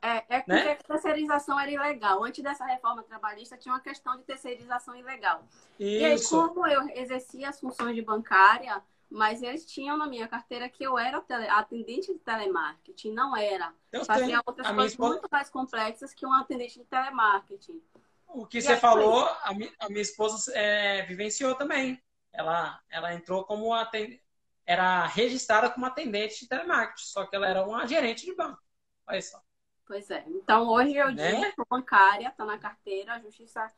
É, 0.00 0.24
é 0.28 0.40
porque 0.40 0.64
né? 0.64 0.72
a 0.72 0.76
terceirização 0.76 1.60
era 1.60 1.70
ilegal. 1.70 2.24
Antes 2.24 2.42
dessa 2.42 2.64
reforma 2.64 3.02
trabalhista, 3.02 3.56
tinha 3.56 3.72
uma 3.72 3.80
questão 3.80 4.16
de 4.16 4.24
terceirização 4.24 4.96
ilegal. 4.96 5.44
Isso. 5.78 6.00
E 6.00 6.04
aí, 6.04 6.22
como 6.28 6.66
eu 6.66 6.88
exercia 6.96 7.50
as 7.50 7.60
funções 7.60 7.94
de 7.94 8.02
bancária, 8.02 8.82
mas 9.12 9.42
eles 9.42 9.66
tinham 9.66 9.96
na 9.96 10.06
minha 10.06 10.26
carteira 10.26 10.68
que 10.68 10.82
eu 10.82 10.98
era 10.98 11.20
tele, 11.20 11.46
atendente 11.48 12.12
de 12.12 12.18
telemarketing, 12.18 13.12
não 13.12 13.36
era. 13.36 13.72
Eu 13.92 14.04
Fazia 14.06 14.26
tenho. 14.26 14.42
outras 14.46 14.66
a 14.66 14.74
coisas 14.74 14.92
esposa... 14.92 15.12
muito 15.12 15.28
mais 15.30 15.50
complexas 15.50 16.14
que 16.14 16.24
um 16.24 16.32
atendente 16.32 16.78
de 16.78 16.84
telemarketing. 16.86 17.82
O 18.26 18.46
que 18.46 18.58
e 18.58 18.62
você 18.62 18.76
falou, 18.78 19.28
a 19.42 19.52
minha, 19.52 19.70
a 19.78 19.88
minha 19.90 20.00
esposa 20.00 20.50
é, 20.54 21.02
vivenciou 21.02 21.54
também. 21.54 22.02
Ela, 22.32 22.80
ela 22.88 23.12
entrou 23.12 23.44
como 23.44 23.74
atendente, 23.74 24.22
era 24.64 25.06
registrada 25.06 25.68
como 25.68 25.84
atendente 25.84 26.40
de 26.40 26.48
telemarketing, 26.48 27.04
só 27.04 27.26
que 27.26 27.36
ela 27.36 27.46
era 27.46 27.66
uma 27.66 27.86
gerente 27.86 28.24
de 28.24 28.34
banco. 28.34 28.62
Olha 29.06 29.20
só. 29.20 29.42
Pois 29.86 30.10
é. 30.10 30.24
Então, 30.26 30.68
hoje 30.68 30.96
eu 30.96 31.12
né? 31.12 31.50
digo 31.50 31.66
bancária, 31.68 32.28
está 32.28 32.46
na 32.46 32.56
carteira, 32.56 33.12
a 33.12 33.20
justiça, 33.20 33.70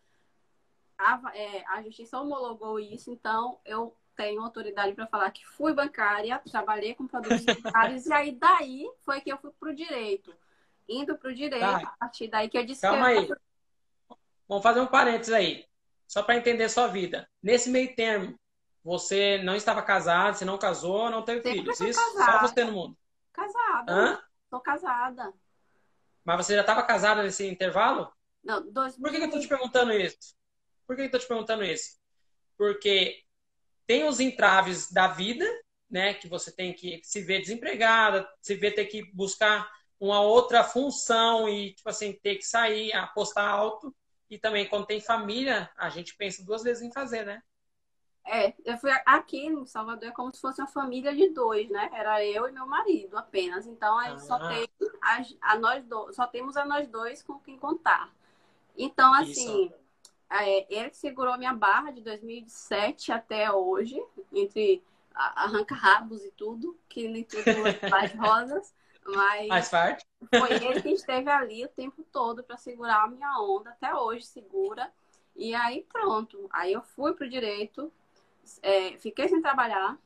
a, 0.96 1.20
é, 1.34 1.64
a 1.66 1.82
justiça 1.82 2.20
homologou 2.20 2.78
isso, 2.78 3.10
então 3.10 3.58
eu 3.64 3.96
tenho 4.16 4.42
autoridade 4.42 4.94
para 4.94 5.06
falar 5.06 5.30
que 5.30 5.46
fui 5.46 5.72
bancária, 5.72 6.40
trabalhei 6.50 6.94
com 6.94 7.06
produtos 7.06 7.44
bancários, 7.44 8.06
e 8.06 8.12
aí 8.12 8.32
daí 8.32 8.90
foi 9.04 9.20
que 9.20 9.32
eu 9.32 9.38
fui 9.38 9.50
para 9.58 9.70
o 9.70 9.74
direito. 9.74 10.34
Indo 10.88 11.16
para 11.16 11.30
o 11.30 11.34
direito, 11.34 11.60
tá. 11.60 11.78
a 11.78 11.96
partir 11.98 12.28
daí 12.28 12.48
que 12.48 12.58
eu 12.58 12.64
disse 12.64 12.82
Calma 12.82 13.10
que 13.10 13.18
aí. 13.18 13.28
Eu... 13.28 13.36
Vamos 14.46 14.62
fazer 14.62 14.80
um 14.80 14.86
parênteses 14.86 15.32
aí, 15.32 15.66
só 16.06 16.22
para 16.22 16.36
entender 16.36 16.68
sua 16.68 16.86
vida. 16.86 17.28
Nesse 17.42 17.70
meio 17.70 17.94
termo, 17.94 18.38
você 18.82 19.38
não 19.38 19.56
estava 19.56 19.82
casado, 19.82 20.36
você 20.36 20.44
não 20.44 20.58
casou, 20.58 21.10
não 21.10 21.22
teve 21.22 21.42
Sempre 21.42 21.60
filhos. 21.60 21.80
Isso? 21.80 21.98
Casada. 21.98 22.32
Só 22.32 22.46
você 22.46 22.64
no 22.64 22.72
mundo. 22.72 22.98
Casada. 23.32 23.92
Hã? 23.92 24.22
Sou 24.50 24.60
casada. 24.60 25.32
Mas 26.22 26.36
você 26.36 26.54
já 26.54 26.60
estava 26.60 26.82
casada 26.82 27.22
nesse 27.22 27.46
intervalo? 27.46 28.12
Não, 28.42 28.70
dois 28.70 28.96
Por 28.96 29.10
que, 29.10 29.16
que 29.16 29.22
eu 29.22 29.26
estou 29.26 29.40
te 29.40 29.48
perguntando 29.48 29.92
isso? 29.92 30.36
Por 30.86 30.94
que, 30.94 31.02
que 31.02 31.02
eu 31.02 31.18
estou 31.18 31.20
te 31.20 31.26
perguntando 31.26 31.64
isso? 31.64 31.98
Porque 32.58 33.23
tem 33.86 34.04
os 34.04 34.20
entraves 34.20 34.90
da 34.92 35.08
vida, 35.08 35.44
né? 35.90 36.14
Que 36.14 36.28
você 36.28 36.50
tem 36.50 36.72
que 36.72 37.00
se 37.02 37.20
ver 37.20 37.40
desempregada, 37.40 38.28
se 38.40 38.54
ver 38.54 38.72
ter 38.72 38.86
que 38.86 39.04
buscar 39.12 39.70
uma 39.98 40.20
outra 40.20 40.64
função 40.64 41.48
e, 41.48 41.72
tipo 41.72 41.88
assim, 41.88 42.12
ter 42.12 42.36
que 42.36 42.44
sair, 42.44 42.92
apostar 42.92 43.48
alto. 43.48 43.94
E 44.28 44.38
também, 44.38 44.68
quando 44.68 44.86
tem 44.86 45.00
família, 45.00 45.70
a 45.76 45.88
gente 45.88 46.16
pensa 46.16 46.44
duas 46.44 46.62
vezes 46.62 46.82
em 46.82 46.92
fazer, 46.92 47.24
né? 47.24 47.42
É, 48.26 48.54
eu 48.64 48.78
fui 48.78 48.90
aqui 49.04 49.46
em 49.46 49.66
Salvador 49.66 50.08
é 50.08 50.12
como 50.12 50.34
se 50.34 50.40
fosse 50.40 50.60
uma 50.60 50.66
família 50.66 51.14
de 51.14 51.28
dois, 51.28 51.68
né? 51.68 51.90
Era 51.92 52.24
eu 52.24 52.48
e 52.48 52.52
meu 52.52 52.66
marido 52.66 53.18
apenas. 53.18 53.66
Então 53.66 53.98
ah. 53.98 54.18
só 54.18 54.48
tem 54.48 54.66
a, 55.02 55.52
a 55.52 55.58
nós 55.58 55.84
só 56.12 56.26
temos 56.26 56.56
a 56.56 56.64
nós 56.64 56.88
dois 56.88 57.22
com 57.22 57.38
quem 57.38 57.58
contar. 57.58 58.10
Então 58.76 59.12
assim, 59.12 59.70
é, 60.42 60.66
ele 60.68 60.92
segurou 60.92 61.38
minha 61.38 61.54
barra 61.54 61.90
de 61.90 62.00
2007 62.00 63.12
até 63.12 63.52
hoje, 63.52 64.02
entre 64.32 64.82
arranca-rabos 65.14 66.24
e 66.24 66.30
tudo, 66.32 66.76
que 66.88 67.06
nem 67.06 67.22
tudo 67.22 67.44
mais 67.88 68.12
rosas, 68.18 68.74
mas 69.06 69.48
Faz 69.48 69.68
parte. 69.68 70.06
foi 70.28 70.52
ele 70.54 70.82
que 70.82 70.90
esteve 70.90 71.30
ali 71.30 71.64
o 71.64 71.68
tempo 71.68 72.02
todo 72.10 72.42
para 72.42 72.56
segurar 72.56 73.04
a 73.04 73.08
minha 73.08 73.38
onda, 73.40 73.70
até 73.70 73.94
hoje 73.94 74.24
segura. 74.26 74.90
E 75.36 75.54
aí 75.54 75.86
pronto, 75.92 76.48
aí 76.50 76.72
eu 76.72 76.82
fui 76.82 77.12
pro 77.12 77.28
direito, 77.28 77.92
é, 78.62 78.96
fiquei 78.98 79.28
sem 79.28 79.40
trabalhar. 79.40 79.96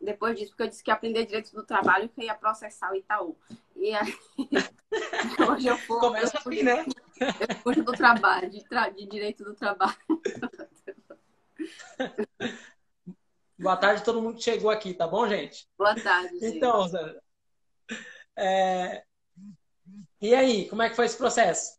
Depois 0.00 0.36
disso, 0.36 0.50
porque 0.50 0.64
eu 0.64 0.68
disse 0.68 0.82
que 0.82 0.90
ia 0.90 0.94
aprender 0.94 1.24
direito 1.24 1.54
do 1.54 1.62
trabalho 1.62 2.10
que 2.10 2.24
ia 2.24 2.34
processar 2.34 2.92
o 2.92 2.96
Itaú. 2.96 3.36
E 3.74 3.94
aí, 3.94 4.14
hoje 5.48 5.66
eu 5.66 5.78
fui. 5.78 5.98
Começa 5.98 6.36
assim, 6.36 6.62
né? 6.62 6.84
Eu 7.20 7.56
fui 7.62 7.76
do 7.76 7.92
trabalho, 7.92 8.50
de, 8.50 8.64
tra... 8.64 8.88
de 8.88 9.06
direito 9.06 9.44
do 9.44 9.54
trabalho. 9.54 9.96
Boa 13.58 13.76
tarde 13.76 14.04
todo 14.04 14.20
mundo 14.20 14.36
que 14.36 14.42
chegou 14.42 14.70
aqui, 14.70 14.94
tá 14.94 15.06
bom, 15.06 15.28
gente? 15.28 15.68
Boa 15.78 15.94
tarde. 15.94 16.38
Gente. 16.38 16.56
Então, 16.56 16.88
Zé, 16.88 17.20
é... 18.36 19.04
e 20.20 20.34
aí, 20.34 20.68
como 20.68 20.82
é 20.82 20.90
que 20.90 20.96
foi 20.96 21.06
esse 21.06 21.16
processo? 21.16 21.78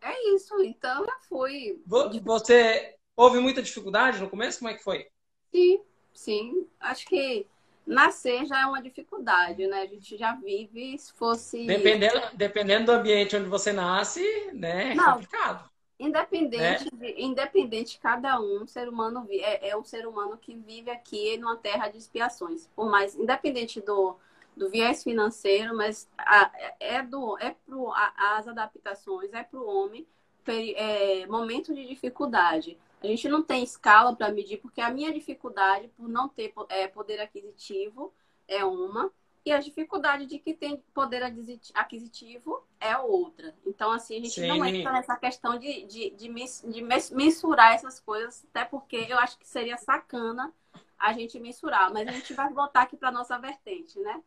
É 0.00 0.34
isso, 0.34 0.60
então 0.62 1.04
eu 1.04 1.20
fui. 1.28 1.82
Você 1.86 2.96
Houve 3.16 3.40
muita 3.40 3.62
dificuldade 3.62 4.20
no 4.20 4.28
começo? 4.28 4.58
Como 4.58 4.70
é 4.70 4.74
que 4.74 4.82
foi? 4.82 5.08
Sim, 5.50 5.80
sim. 6.12 6.68
Acho 6.78 7.06
que 7.06 7.46
nascer 7.86 8.44
já 8.46 8.62
é 8.62 8.66
uma 8.66 8.82
dificuldade, 8.82 9.66
né? 9.66 9.82
A 9.82 9.86
gente 9.86 10.16
já 10.16 10.34
vive 10.34 10.98
se 10.98 11.12
fosse. 11.12 11.64
Dependendo, 11.66 12.20
dependendo 12.34 12.86
do 12.86 12.92
ambiente 12.92 13.36
onde 13.36 13.48
você 13.48 13.72
nasce, 13.72 14.22
né? 14.52 14.92
É 14.92 14.94
Não, 14.94 15.12
complicado. 15.14 15.70
Independente, 15.98 16.84
né? 16.84 16.90
de, 16.92 17.22
independente 17.22 17.98
cada 17.98 18.38
um, 18.40 18.66
ser 18.66 18.88
humano 18.88 19.26
é, 19.30 19.70
é 19.70 19.76
um 19.76 19.84
ser 19.84 20.06
humano 20.06 20.36
que 20.36 20.54
vive 20.54 20.90
aqui 20.90 21.38
numa 21.38 21.56
terra 21.56 21.88
de 21.88 21.96
expiações. 21.96 22.68
Por 22.74 22.90
mais, 22.90 23.14
independente 23.14 23.80
do, 23.80 24.16
do 24.54 24.68
viés 24.68 25.02
financeiro, 25.02 25.74
mas 25.74 26.08
a, 26.18 26.50
é 26.80 27.02
do 27.02 27.38
é 27.38 27.54
pro, 27.64 27.92
a, 27.92 28.36
as 28.36 28.48
adaptações, 28.48 29.32
é 29.32 29.42
para 29.42 29.58
o 29.58 29.66
homem 29.66 30.06
é, 30.48 31.26
momento 31.26 31.74
de 31.74 31.86
dificuldade. 31.86 32.78
A 33.02 33.06
gente 33.06 33.28
não 33.28 33.42
tem 33.42 33.62
escala 33.62 34.14
para 34.14 34.32
medir, 34.32 34.58
porque 34.58 34.80
a 34.80 34.90
minha 34.90 35.12
dificuldade 35.12 35.88
por 35.96 36.08
não 36.08 36.28
ter 36.28 36.52
é, 36.68 36.88
poder 36.88 37.20
aquisitivo 37.20 38.12
é 38.48 38.64
uma, 38.64 39.12
e 39.44 39.52
a 39.52 39.58
dificuldade 39.58 40.26
de 40.26 40.40
que 40.40 40.52
tem 40.54 40.82
poder 40.92 41.22
aquisitivo 41.22 42.64
é 42.80 42.98
outra. 42.98 43.54
Então, 43.64 43.92
assim, 43.92 44.16
a 44.16 44.20
gente 44.20 44.34
Sim. 44.34 44.48
não 44.48 44.64
entra 44.64 44.92
nessa 44.92 45.16
questão 45.16 45.56
de, 45.56 45.84
de, 45.84 46.10
de, 46.10 46.28
de 46.28 47.14
mensurar 47.14 47.74
essas 47.74 48.00
coisas, 48.00 48.44
até 48.50 48.64
porque 48.64 49.06
eu 49.08 49.16
acho 49.18 49.38
que 49.38 49.46
seria 49.46 49.76
sacana 49.76 50.52
a 50.98 51.12
gente 51.12 51.38
mensurar, 51.38 51.92
mas 51.92 52.08
a 52.08 52.12
gente 52.12 52.34
vai 52.34 52.52
voltar 52.52 52.82
aqui 52.82 52.96
para 52.96 53.12
nossa 53.12 53.38
vertente, 53.38 53.98
né? 54.00 54.20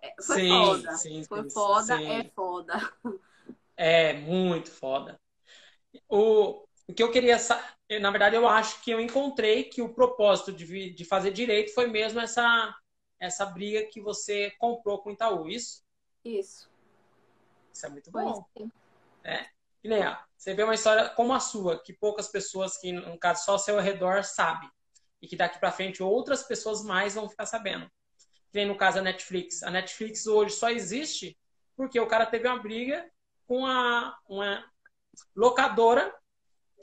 É, 0.00 0.14
foi 0.22 0.40
sim, 0.40 0.48
foda. 0.48 0.94
Sim, 0.96 1.24
Foi 1.24 1.42
sim, 1.42 1.50
foda, 1.50 2.02
é 2.02 2.24
foda. 2.24 2.92
É 3.76 4.12
muito 4.14 4.70
foda. 4.72 5.20
O, 6.08 6.67
o 6.88 6.94
que 6.94 7.02
eu 7.02 7.10
queria, 7.10 7.36
na 8.00 8.10
verdade, 8.10 8.34
eu 8.34 8.48
acho 8.48 8.80
que 8.82 8.90
eu 8.90 8.98
encontrei 8.98 9.64
que 9.64 9.82
o 9.82 9.92
propósito 9.92 10.50
de, 10.50 10.90
de 10.90 11.04
fazer 11.04 11.30
direito 11.30 11.74
foi 11.74 11.86
mesmo 11.86 12.18
essa, 12.18 12.74
essa 13.20 13.44
briga 13.44 13.84
que 13.84 14.00
você 14.00 14.50
comprou 14.58 14.98
com 15.02 15.10
o 15.10 15.12
Itaú, 15.12 15.48
isso? 15.48 15.84
Isso. 16.24 16.70
Isso 17.70 17.86
é 17.86 17.90
muito 17.90 18.10
bom. 18.10 18.42
É. 19.22 19.46
E 19.84 19.88
nem, 19.88 20.02
você 20.36 20.54
vê 20.54 20.62
uma 20.62 20.74
história 20.74 21.10
como 21.10 21.34
a 21.34 21.40
sua, 21.40 21.78
que 21.82 21.92
poucas 21.92 22.26
pessoas, 22.28 22.78
que 22.78 22.90
no 22.90 23.18
caso 23.18 23.44
só 23.44 23.52
ao 23.52 23.58
seu 23.58 23.78
redor, 23.78 24.24
sabe. 24.24 24.66
E 25.20 25.28
que 25.28 25.36
daqui 25.36 25.58
para 25.60 25.70
frente 25.70 26.02
outras 26.02 26.42
pessoas 26.42 26.82
mais 26.82 27.14
vão 27.14 27.28
ficar 27.28 27.44
sabendo. 27.44 27.86
Que 28.50 28.56
nem 28.56 28.66
no 28.66 28.76
caso 28.76 28.98
a 28.98 29.02
Netflix. 29.02 29.62
A 29.62 29.70
Netflix 29.70 30.26
hoje 30.26 30.54
só 30.54 30.70
existe 30.70 31.38
porque 31.76 32.00
o 32.00 32.06
cara 32.06 32.24
teve 32.24 32.48
uma 32.48 32.58
briga 32.58 33.08
com 33.46 33.66
a, 33.66 34.18
uma 34.26 34.64
locadora 35.36 36.14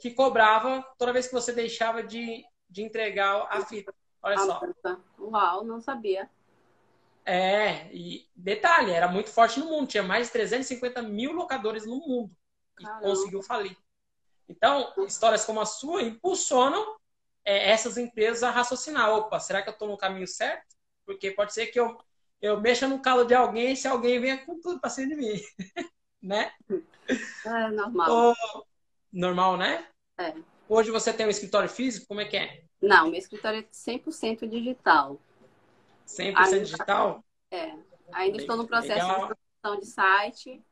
que 0.00 0.10
cobrava 0.10 0.82
toda 0.98 1.12
vez 1.12 1.26
que 1.26 1.34
você 1.34 1.52
deixava 1.52 2.02
de, 2.02 2.44
de 2.68 2.82
entregar 2.82 3.46
a 3.50 3.64
fita. 3.64 3.94
Olha 4.22 4.38
só. 4.38 4.60
Uau, 5.18 5.64
não 5.64 5.80
sabia. 5.80 6.28
É, 7.24 7.92
e 7.92 8.28
detalhe, 8.34 8.92
era 8.92 9.08
muito 9.08 9.30
forte 9.30 9.58
no 9.58 9.66
mundo. 9.66 9.88
Tinha 9.88 10.02
mais 10.02 10.26
de 10.26 10.32
350 10.32 11.02
mil 11.02 11.32
locadores 11.32 11.86
no 11.86 11.96
mundo. 11.96 12.30
Caramba. 12.76 13.00
E 13.00 13.02
conseguiu 13.02 13.42
falir. 13.42 13.76
Então, 14.48 14.92
histórias 15.06 15.44
como 15.44 15.60
a 15.60 15.66
sua 15.66 16.02
impulsionam 16.02 16.96
é, 17.44 17.70
essas 17.70 17.96
empresas 17.96 18.42
a 18.42 18.50
raciocinar. 18.50 19.10
Opa, 19.10 19.40
será 19.40 19.62
que 19.62 19.68
eu 19.68 19.72
estou 19.72 19.88
no 19.88 19.96
caminho 19.96 20.26
certo? 20.26 20.76
Porque 21.04 21.30
pode 21.30 21.52
ser 21.52 21.66
que 21.66 21.80
eu, 21.80 21.98
eu 22.40 22.60
mexa 22.60 22.86
no 22.86 23.00
calo 23.00 23.24
de 23.24 23.34
alguém 23.34 23.74
se 23.74 23.88
alguém 23.88 24.20
venha 24.20 24.44
com 24.44 24.60
tudo 24.60 24.80
para 24.80 24.90
cima 24.90 25.08
de 25.08 25.16
mim. 25.16 25.40
né? 26.22 26.52
É 27.44 27.68
normal. 27.70 28.06
Normal, 29.12 29.56
né? 29.56 29.86
É. 30.18 30.34
Hoje 30.68 30.90
você 30.90 31.12
tem 31.12 31.26
um 31.26 31.30
escritório 31.30 31.68
físico? 31.68 32.06
Como 32.08 32.20
é 32.20 32.24
que 32.24 32.36
é? 32.36 32.62
Não, 32.82 33.08
meu 33.08 33.18
escritório 33.18 33.60
é 33.60 33.62
100% 33.62 34.48
digital. 34.48 35.20
100% 36.06 36.36
ainda, 36.36 36.60
digital? 36.60 37.24
É. 37.50 37.74
Ainda 38.12 38.38
estou 38.38 38.56
no 38.56 38.66
processo 38.66 39.06
Legal. 39.06 39.28
de 39.28 39.34
construção 39.34 39.80
de 39.80 39.86
site 39.86 40.62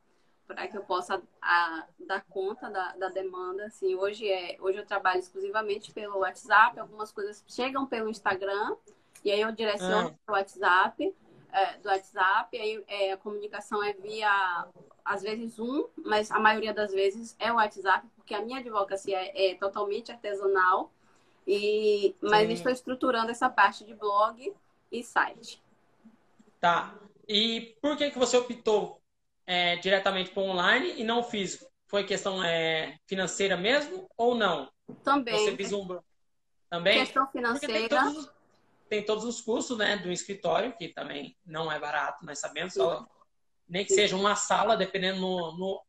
para 0.47 0.69
que 0.69 0.77
eu 0.77 0.83
possa 0.83 1.23
a, 1.41 1.87
dar 2.07 2.25
conta 2.27 2.71
da, 2.71 2.93
da, 2.97 3.09
demanda. 3.09 3.67
Assim, 3.67 3.95
hoje, 3.95 4.29
é, 4.29 4.57
hoje 4.61 4.79
eu 4.79 4.87
trabalho 4.87 5.21
exclusivamente 5.21 5.93
pelo 5.93 6.19
WhatsApp, 6.19 6.79
algumas 6.79 7.11
coisas 7.11 7.43
chegam 7.49 7.87
pelo 7.87 8.11
Instagram, 8.11 8.77
e 9.25 9.31
aí 9.31 9.41
eu 9.41 9.51
direciono 9.53 10.09
ah. 10.09 10.15
para 10.25 10.33
o 10.33 10.37
WhatsApp 10.37 11.15
é, 11.55 11.79
do 11.79 11.89
WhatsApp, 11.89 12.59
aí 12.59 12.85
é, 12.89 13.13
a 13.13 13.17
comunicação 13.17 13.83
é 13.83 13.93
via, 13.93 14.67
às 15.05 15.23
vezes, 15.23 15.59
um, 15.59 15.87
mas 15.97 16.31
a 16.31 16.41
maioria 16.41 16.75
das 16.75 16.93
vezes 16.93 17.37
é 17.39 17.53
o 17.53 17.57
WhatsApp, 17.57 18.07
porque 18.25 18.35
a 18.35 18.41
minha 18.41 18.59
advocacia 18.59 19.19
é, 19.19 19.51
é 19.51 19.55
totalmente 19.55 20.11
artesanal, 20.11 20.91
e, 21.47 22.17
mas 22.23 22.47
Sim. 22.47 22.53
estou 22.55 22.73
estruturando 22.73 23.31
essa 23.31 23.51
parte 23.51 23.85
de 23.85 23.95
blog 23.95 24.51
e 24.91 25.05
site. 25.05 25.63
Tá. 26.59 26.95
E 27.29 27.77
por 27.83 27.99
que, 27.99 28.11
que 28.11 28.19
você 28.19 28.39
optou 28.39 28.99
é, 29.47 29.77
diretamente 29.77 30.31
para 30.31 30.43
online 30.43 30.95
e 30.97 31.05
não 31.05 31.23
físico? 31.23 31.71
Foi 31.87 32.05
questão 32.05 32.43
é, 32.43 32.99
financeira 33.07 33.59
mesmo 33.59 34.09
ou 34.17 34.35
não? 34.35 34.73
Também. 35.03 35.39
Você 35.39 35.55
vislumbrou? 35.55 36.03
Também? 36.71 37.01
Questão 37.01 37.27
financeira 37.27 37.89
tem 38.89 39.05
todos 39.05 39.25
os 39.25 39.41
custos 39.41 39.77
né, 39.77 39.99
do 39.99 40.11
escritório, 40.11 40.75
que 40.77 40.89
também 40.89 41.37
não 41.45 41.71
é 41.71 41.79
barato, 41.79 42.25
nós 42.25 42.39
sabemos, 42.39 42.75
só, 42.75 43.07
nem 43.69 43.85
que 43.85 43.93
seja 43.93 44.15
uma 44.17 44.37
sala, 44.37 44.77
dependendo 44.77 45.21
no, 45.21 45.57
no, 45.57 45.83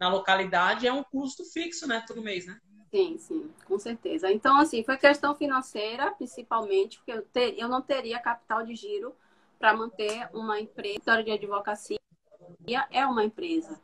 na 0.00 0.08
localidade, 0.08 0.86
é 0.86 0.92
um 0.92 1.04
custo 1.04 1.44
fixo, 1.44 1.86
né, 1.86 2.02
todo 2.06 2.22
mês, 2.22 2.46
né? 2.46 2.58
Sim, 2.90 3.18
sim, 3.18 3.50
com 3.66 3.78
certeza. 3.78 4.32
Então, 4.32 4.56
assim, 4.56 4.82
foi 4.82 4.96
questão 4.96 5.34
financeira, 5.36 6.10
principalmente, 6.12 6.98
porque 6.98 7.12
eu, 7.12 7.22
ter, 7.22 7.56
eu 7.56 7.68
não 7.68 7.80
teria 7.80 8.18
capital 8.18 8.64
de 8.64 8.74
giro 8.74 9.14
para 9.58 9.76
manter 9.76 10.28
uma 10.32 10.58
empresa 10.58 11.22
de 11.22 11.30
advocacia, 11.30 11.98
é 12.90 13.06
uma 13.06 13.22
empresa. 13.22 13.78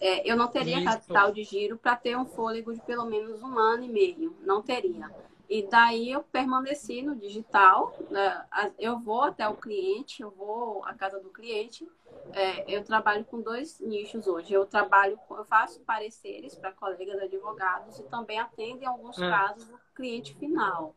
É, 0.00 0.30
eu 0.30 0.36
não 0.36 0.48
teria 0.48 0.78
Isso. 0.78 0.84
capital 0.84 1.32
de 1.32 1.44
giro 1.44 1.78
para 1.78 1.94
ter 1.94 2.16
um 2.16 2.26
fôlego 2.26 2.74
de 2.74 2.80
pelo 2.80 3.04
menos 3.06 3.42
um 3.42 3.58
ano 3.58 3.84
e 3.84 3.88
meio, 3.88 4.36
não 4.42 4.60
teria. 4.60 5.10
E 5.50 5.66
daí 5.66 6.12
eu 6.12 6.22
permaneci 6.22 7.02
no 7.02 7.16
digital. 7.16 7.92
Né? 8.08 8.46
Eu 8.78 9.00
vou 9.00 9.22
até 9.22 9.48
o 9.48 9.56
cliente, 9.56 10.22
eu 10.22 10.30
vou 10.30 10.84
à 10.84 10.94
casa 10.94 11.18
do 11.18 11.28
cliente. 11.30 11.86
É, 12.32 12.72
eu 12.72 12.84
trabalho 12.84 13.24
com 13.24 13.40
dois 13.40 13.80
nichos 13.80 14.28
hoje. 14.28 14.54
Eu 14.54 14.64
trabalho, 14.64 15.18
eu 15.28 15.44
faço 15.46 15.80
pareceres 15.80 16.54
para 16.54 16.70
colegas 16.70 17.20
advogados 17.20 17.98
e 17.98 18.04
também 18.04 18.38
atendo 18.38 18.84
em 18.84 18.86
alguns 18.86 19.18
hum. 19.18 19.28
casos 19.28 19.68
o 19.68 19.80
cliente 19.92 20.36
final. 20.36 20.94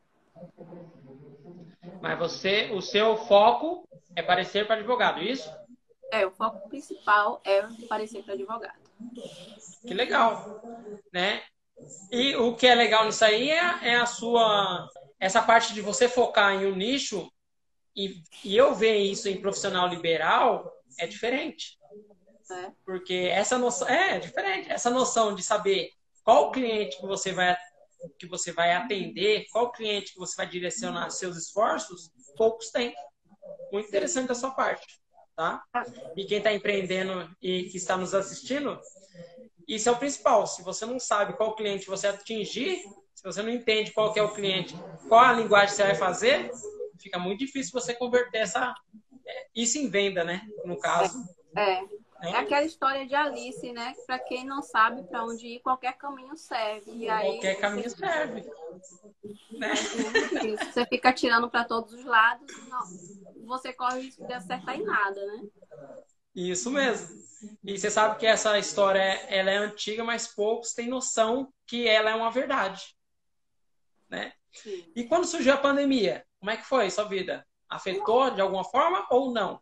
Mas 1.99 2.19
você, 2.19 2.69
o 2.71 2.81
seu 2.81 3.17
foco 3.17 3.87
é 4.15 4.21
parecer 4.21 4.67
para 4.67 4.75
advogado, 4.75 5.19
isso? 5.19 5.51
É, 6.11 6.27
o 6.27 6.31
foco 6.31 6.69
principal 6.69 7.41
é 7.43 7.63
parecer 7.89 8.23
para 8.23 8.35
advogado. 8.35 8.83
Que 9.81 9.95
legal, 9.95 10.61
né? 11.11 11.41
E 12.11 12.35
o 12.35 12.55
que 12.55 12.67
é 12.67 12.75
legal 12.75 13.05
nisso 13.05 13.23
aí 13.25 13.49
é, 13.49 13.89
é 13.89 13.95
a 13.95 14.05
sua. 14.05 14.87
Essa 15.19 15.41
parte 15.41 15.73
de 15.73 15.81
você 15.81 16.07
focar 16.07 16.53
em 16.53 16.65
um 16.65 16.75
nicho 16.75 17.31
e, 17.95 18.21
e 18.43 18.57
eu 18.57 18.73
ver 18.75 18.97
isso 18.97 19.29
em 19.29 19.39
profissional 19.39 19.87
liberal 19.87 20.71
é 20.99 21.07
diferente. 21.07 21.77
É. 22.51 22.71
Porque 22.85 23.29
essa 23.31 23.57
noção. 23.57 23.87
É, 23.87 24.15
é 24.15 24.19
diferente. 24.19 24.71
Essa 24.71 24.89
noção 24.89 25.33
de 25.33 25.41
saber 25.41 25.89
qual 26.23 26.51
cliente 26.51 26.97
que 26.97 27.07
você 27.07 27.31
vai 27.31 27.57
que 28.19 28.27
você 28.27 28.51
vai 28.51 28.73
atender, 28.73 29.45
qual 29.51 29.71
cliente 29.71 30.13
que 30.13 30.19
você 30.19 30.35
vai 30.35 30.47
direcionar 30.47 31.09
seus 31.09 31.37
esforços, 31.37 32.11
poucos 32.35 32.69
têm. 32.69 32.93
Muito 33.71 33.87
interessante 33.87 34.27
da 34.27 34.35
sua 34.35 34.51
parte, 34.51 34.99
tá? 35.35 35.63
E 36.15 36.25
quem 36.25 36.37
está 36.37 36.53
empreendendo 36.53 37.29
e 37.41 37.63
que 37.69 37.77
está 37.77 37.97
nos 37.97 38.13
assistindo, 38.13 38.79
isso 39.67 39.89
é 39.89 39.91
o 39.91 39.97
principal. 39.97 40.45
Se 40.47 40.61
você 40.61 40.85
não 40.85 40.99
sabe 40.99 41.33
qual 41.33 41.55
cliente 41.55 41.87
você 41.87 42.07
atingir, 42.07 42.83
se 43.13 43.23
você 43.23 43.41
não 43.41 43.49
entende 43.49 43.91
qual 43.91 44.13
é 44.15 44.21
o 44.21 44.33
cliente, 44.33 44.75
qual 45.07 45.21
a 45.21 45.33
linguagem 45.33 45.75
você 45.75 45.83
vai 45.83 45.95
fazer, 45.95 46.51
fica 46.99 47.19
muito 47.19 47.39
difícil 47.39 47.71
você 47.71 47.93
converter 47.93 48.39
essa, 48.39 48.73
isso 49.55 49.77
em 49.77 49.89
venda, 49.89 50.23
né? 50.23 50.41
No 50.65 50.77
caso. 50.79 51.17
É. 51.55 51.83
É, 52.23 52.29
é 52.29 52.37
aquela 52.37 52.63
história 52.63 53.05
de 53.05 53.13
Alice, 53.13 53.73
né? 53.73 53.93
Para 54.07 54.17
quem 54.17 54.45
não 54.45 54.61
sabe 54.61 55.03
para 55.03 55.25
onde 55.25 55.45
ir, 55.45 55.59
qualquer 55.59 55.97
caminho 55.97 56.37
serve. 56.37 56.89
E 56.91 57.09
aí, 57.09 57.33
qualquer 57.33 57.59
caminho 57.59 57.89
você... 57.89 57.97
serve. 57.97 58.49
Né? 59.51 59.73
Você 60.71 60.85
fica 60.85 61.11
tirando 61.11 61.49
para 61.49 61.65
todos 61.65 61.91
os 61.91 62.05
lados, 62.05 62.47
não, 62.69 63.45
você 63.45 63.73
corre 63.73 63.99
o 63.99 64.01
risco 64.01 64.25
de 64.25 64.33
acertar 64.33 64.79
em 64.79 64.83
nada, 64.83 65.25
né? 65.25 65.43
Isso 66.35 66.71
mesmo. 66.71 67.23
E 67.63 67.77
você 67.77 67.91
sabe 67.91 68.17
que 68.19 68.25
essa 68.25 68.57
história 68.57 69.01
ela 69.01 69.51
é 69.51 69.57
antiga, 69.57 70.03
mas 70.03 70.27
poucos 70.27 70.73
têm 70.73 70.87
noção 70.87 71.53
que 71.67 71.87
ela 71.87 72.09
é 72.09 72.15
uma 72.15 72.31
verdade. 72.31 72.95
Né? 74.09 74.33
Sim. 74.51 74.91
E 74.95 75.03
quando 75.03 75.25
surgiu 75.25 75.53
a 75.53 75.57
pandemia, 75.57 76.25
como 76.39 76.51
é 76.51 76.57
que 76.57 76.65
foi 76.65 76.89
sua 76.89 77.05
vida? 77.05 77.45
Afetou 77.69 78.29
de 78.31 78.41
alguma 78.41 78.63
forma 78.63 79.05
ou 79.09 79.31
não? 79.31 79.61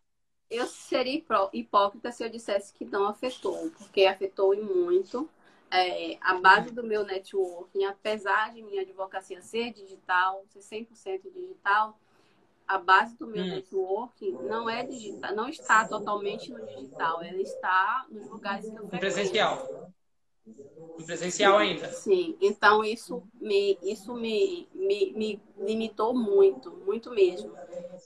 Eu 0.50 0.66
seria 0.66 1.22
hipócrita 1.52 2.12
se 2.12 2.22
eu 2.22 2.28
dissesse 2.28 2.74
que 2.74 2.84
não 2.84 3.06
afetou, 3.06 3.70
porque 3.78 4.04
afetou 4.04 4.54
muito. 4.62 5.28
É, 5.70 6.18
a 6.20 6.34
base 6.34 6.70
do 6.70 6.82
meu 6.82 7.02
networking, 7.02 7.84
apesar 7.84 8.52
de 8.52 8.62
minha 8.62 8.82
advocacia 8.82 9.40
ser 9.40 9.72
digital, 9.72 10.44
ser 10.50 10.58
100% 10.58 11.32
digital, 11.32 11.98
a 12.72 12.78
base 12.78 13.14
do 13.18 13.26
meu 13.26 13.44
hum. 13.44 13.48
networking 13.48 14.32
não 14.44 14.68
é 14.68 14.82
digital, 14.82 15.34
não 15.34 15.46
está 15.46 15.86
totalmente 15.86 16.50
no 16.50 16.64
digital, 16.64 17.22
ela 17.22 17.42
está 17.42 18.06
nos 18.08 18.30
lugares 18.30 18.64
que 18.64 18.70
eu 18.70 18.88
frequento. 18.88 18.98
Presencial. 18.98 19.92
No 20.46 21.04
presencial 21.04 21.58
sim, 21.58 21.64
ainda. 21.64 21.88
Sim, 21.92 22.36
então 22.40 22.82
isso 22.82 23.22
me, 23.38 23.78
isso 23.82 24.14
me, 24.14 24.66
me, 24.74 25.12
me 25.12 25.42
limitou 25.58 26.14
muito, 26.14 26.72
muito 26.86 27.10
mesmo. 27.10 27.54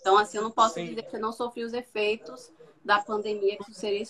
Então, 0.00 0.18
assim, 0.18 0.36
eu 0.36 0.42
não 0.42 0.50
posso 0.50 0.74
sim. 0.74 0.86
dizer 0.86 1.02
que 1.04 1.14
eu 1.14 1.20
não 1.20 1.32
sofri 1.32 1.62
os 1.62 1.72
efeitos 1.72 2.52
da 2.84 3.00
pandemia, 3.00 3.56
que 3.58 3.72
seria 3.72 4.02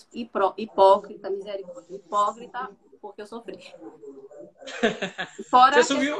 hipócrita, 0.57 1.29
misericórdia. 1.29 1.95
Hipócrita, 1.95 2.71
porque 2.99 3.21
eu 3.21 3.27
sofri. 3.27 3.59
Fora 5.51 5.75
você, 5.75 5.93
subiu, 5.93 6.17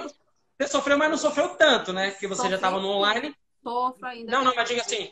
você 0.60 0.67
sofreu, 0.67 0.98
mas 0.98 1.10
não 1.10 1.17
sofreu 1.17 1.50
tanto, 1.56 1.91
né? 1.91 2.12
Porque 2.12 2.27
você 2.27 2.48
já 2.48 2.56
estava 2.56 2.79
no 2.79 2.88
online. 2.88 3.36
Sofro 3.63 4.07
ainda. 4.07 4.31
Não, 4.31 4.43
não, 4.43 4.55
mas 4.55 4.67
diga 4.67 4.81
assim. 4.81 5.11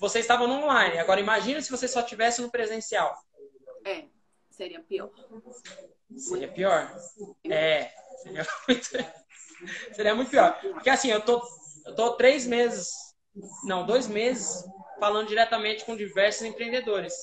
Você 0.00 0.18
estava 0.18 0.46
no 0.46 0.54
online. 0.54 0.98
Agora 0.98 1.20
imagina 1.20 1.60
se 1.60 1.70
você 1.70 1.88
só 1.88 2.02
tivesse 2.02 2.42
no 2.42 2.50
presencial. 2.50 3.16
É, 3.84 4.04
seria 4.50 4.80
pior. 4.80 5.10
Seria 6.16 6.48
pior? 6.48 6.96
É, 7.48 7.90
seria 8.22 8.46
muito, 8.68 8.88
seria 9.94 10.14
muito 10.14 10.30
pior. 10.30 10.58
Porque 10.60 10.90
assim, 10.90 11.10
eu 11.10 11.20
tô, 11.20 11.42
eu 11.86 11.94
tô 11.94 12.12
três 12.16 12.46
meses, 12.46 12.92
não, 13.64 13.84
dois 13.84 14.06
meses, 14.06 14.64
falando 14.98 15.28
diretamente 15.28 15.84
com 15.84 15.96
diversos 15.96 16.42
empreendedores. 16.42 17.14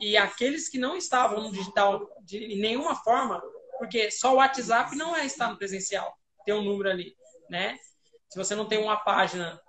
E 0.00 0.16
aqueles 0.16 0.68
que 0.68 0.78
não 0.78 0.96
estavam 0.96 1.42
no 1.42 1.52
digital 1.52 2.08
de 2.22 2.56
nenhuma 2.56 2.96
forma, 2.96 3.42
porque 3.78 4.10
só 4.10 4.32
o 4.32 4.36
WhatsApp 4.36 4.96
não 4.96 5.14
é 5.16 5.24
estar 5.24 5.50
no 5.50 5.58
presencial, 5.58 6.12
tem 6.44 6.54
um 6.54 6.62
número 6.62 6.90
ali, 6.90 7.16
né? 7.48 7.78
Se 8.34 8.38
você 8.38 8.56
não 8.56 8.66
tem 8.66 8.82
uma 8.82 8.96
página 8.96 9.62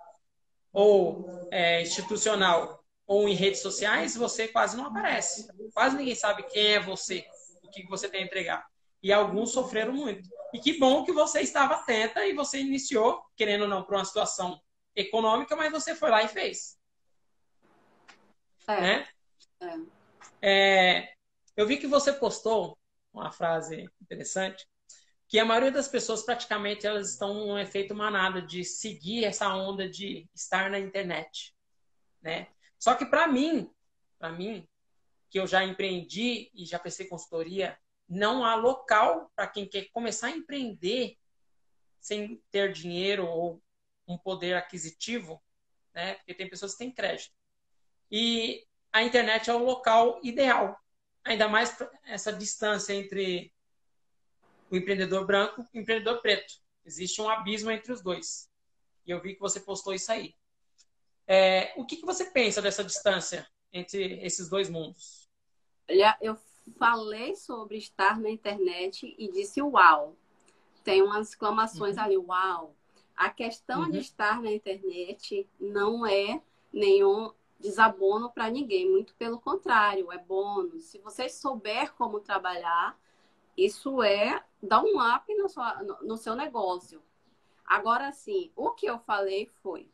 ou 0.72 1.48
é, 1.52 1.82
institucional 1.82 2.84
ou 3.06 3.28
em 3.28 3.32
redes 3.32 3.60
sociais, 3.60 4.16
você 4.16 4.48
quase 4.48 4.76
não 4.76 4.86
aparece. 4.86 5.46
Quase 5.72 5.96
ninguém 5.96 6.16
sabe 6.16 6.42
quem 6.42 6.72
é 6.72 6.80
você 6.80 7.24
que 7.72 7.86
você 7.86 8.08
tem 8.08 8.22
a 8.22 8.26
entregar. 8.26 8.66
E 9.00 9.12
alguns 9.12 9.52
sofreram 9.52 9.92
muito. 9.92 10.28
E 10.52 10.58
que 10.58 10.80
bom 10.80 11.04
que 11.04 11.12
você 11.12 11.42
estava 11.42 11.74
atenta 11.74 12.26
e 12.26 12.34
você 12.34 12.58
iniciou, 12.58 13.24
querendo 13.36 13.62
ou 13.62 13.68
não, 13.68 13.84
para 13.84 13.98
uma 13.98 14.04
situação 14.04 14.60
econômica, 14.96 15.54
mas 15.54 15.70
você 15.70 15.94
foi 15.94 16.10
lá 16.10 16.24
e 16.24 16.28
fez. 16.28 16.76
É. 18.66 18.80
Né? 18.80 19.08
É. 20.42 20.98
É, 20.98 21.12
eu 21.56 21.68
vi 21.68 21.76
que 21.76 21.86
você 21.86 22.12
postou 22.12 22.76
uma 23.12 23.30
frase 23.30 23.88
interessante, 24.02 24.66
que 25.28 25.38
a 25.38 25.44
maioria 25.44 25.72
das 25.72 25.88
pessoas 25.88 26.22
praticamente 26.22 26.86
elas 26.86 27.10
estão 27.10 27.34
num 27.34 27.58
efeito 27.58 27.94
manada 27.94 28.40
de 28.40 28.64
seguir 28.64 29.24
essa 29.24 29.52
onda 29.54 29.88
de 29.88 30.28
estar 30.34 30.70
na 30.70 30.78
internet, 30.78 31.54
né? 32.22 32.48
Só 32.78 32.94
que 32.94 33.04
para 33.04 33.26
mim, 33.26 33.70
para 34.18 34.30
mim, 34.30 34.66
que 35.28 35.40
eu 35.40 35.46
já 35.46 35.64
empreendi 35.64 36.50
e 36.54 36.64
já 36.64 36.78
prestei 36.78 37.08
consultoria, 37.08 37.76
não 38.08 38.44
há 38.44 38.54
local 38.54 39.30
para 39.34 39.48
quem 39.48 39.68
quer 39.68 39.90
começar 39.90 40.28
a 40.28 40.36
empreender 40.36 41.18
sem 42.00 42.40
ter 42.50 42.72
dinheiro 42.72 43.26
ou 43.26 43.60
um 44.06 44.16
poder 44.16 44.54
aquisitivo, 44.54 45.42
né? 45.92 46.14
Porque 46.14 46.34
tem 46.34 46.48
pessoas 46.48 46.72
que 46.72 46.78
têm 46.78 46.92
crédito. 46.92 47.34
E 48.08 48.64
a 48.92 49.02
internet 49.02 49.50
é 49.50 49.54
o 49.54 49.64
local 49.64 50.20
ideal, 50.22 50.78
ainda 51.24 51.48
mais 51.48 51.76
essa 52.04 52.32
distância 52.32 52.94
entre 52.94 53.52
o 54.70 54.76
empreendedor 54.76 55.24
branco 55.24 55.66
e 55.72 55.78
o 55.78 55.82
empreendedor 55.82 56.20
preto. 56.20 56.54
Existe 56.84 57.20
um 57.20 57.28
abismo 57.28 57.70
entre 57.70 57.92
os 57.92 58.02
dois. 58.02 58.50
E 59.06 59.10
eu 59.10 59.20
vi 59.20 59.34
que 59.34 59.40
você 59.40 59.60
postou 59.60 59.94
isso 59.94 60.10
aí. 60.10 60.34
É, 61.26 61.72
o 61.76 61.84
que, 61.84 61.96
que 61.96 62.06
você 62.06 62.24
pensa 62.30 62.62
dessa 62.62 62.84
distância 62.84 63.46
entre 63.72 64.24
esses 64.24 64.48
dois 64.48 64.68
mundos? 64.68 65.28
Eu 66.20 66.36
falei 66.78 67.34
sobre 67.36 67.76
estar 67.76 68.18
na 68.18 68.30
internet 68.30 69.14
e 69.18 69.30
disse 69.30 69.62
uau. 69.62 70.16
Tem 70.84 71.02
umas 71.02 71.30
exclamações 71.30 71.96
uhum. 71.96 72.02
ali, 72.02 72.16
uau. 72.16 72.76
A 73.16 73.30
questão 73.30 73.82
uhum. 73.82 73.90
de 73.90 73.98
estar 73.98 74.40
na 74.40 74.52
internet 74.52 75.48
não 75.58 76.06
é 76.06 76.40
nenhum 76.72 77.32
desabono 77.58 78.30
para 78.30 78.50
ninguém, 78.50 78.88
muito 78.88 79.14
pelo 79.14 79.40
contrário, 79.40 80.12
é 80.12 80.18
bônus. 80.18 80.84
Se 80.84 80.98
você 80.98 81.28
souber 81.28 81.92
como 81.94 82.20
trabalhar, 82.20 82.98
isso 83.56 84.02
é 84.02 84.44
dar 84.62 84.82
um 84.82 85.00
up 85.00 85.34
no, 85.34 85.48
sua, 85.48 85.82
no, 85.82 85.98
no 86.02 86.16
seu 86.16 86.34
negócio. 86.34 87.02
Agora 87.64 88.12
sim, 88.12 88.50
o 88.54 88.70
que 88.70 88.86
eu 88.86 88.98
falei 89.00 89.50
foi 89.62 89.88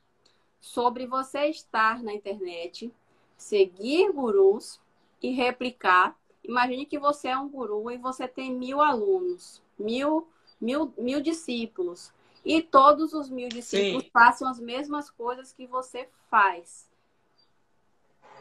sobre 0.60 1.06
você 1.06 1.46
estar 1.46 2.02
na 2.02 2.12
internet, 2.12 2.92
seguir 3.36 4.12
gurus 4.12 4.80
e 5.20 5.30
replicar. 5.30 6.16
Imagine 6.44 6.86
que 6.86 6.98
você 6.98 7.28
é 7.28 7.38
um 7.38 7.48
guru 7.48 7.90
e 7.90 7.96
você 7.96 8.28
tem 8.28 8.52
mil 8.54 8.80
alunos, 8.80 9.62
mil, 9.78 10.28
mil, 10.60 10.92
mil 10.98 11.20
discípulos. 11.20 12.12
E 12.44 12.60
todos 12.60 13.12
os 13.12 13.30
mil 13.30 13.48
discípulos 13.48 14.04
Sim. 14.04 14.10
façam 14.12 14.48
as 14.48 14.58
mesmas 14.58 15.08
coisas 15.10 15.52
que 15.52 15.66
você 15.66 16.08
faz. 16.28 16.90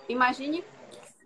Imagine 0.10 0.64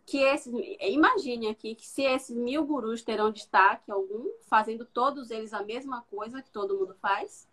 que 0.06 0.20
esses, 0.20 0.54
imagine 0.80 1.48
aqui 1.48 1.74
que 1.76 1.86
se 1.86 2.04
esses 2.04 2.36
mil 2.36 2.64
gurus 2.64 3.02
terão 3.02 3.32
destaque 3.32 3.92
algum, 3.92 4.30
fazendo 4.48 4.86
todos 4.86 5.32
eles 5.32 5.52
a 5.52 5.64
mesma 5.64 6.04
coisa 6.04 6.42
que 6.42 6.52
todo 6.52 6.78
mundo 6.78 6.96
faz. 7.02 7.48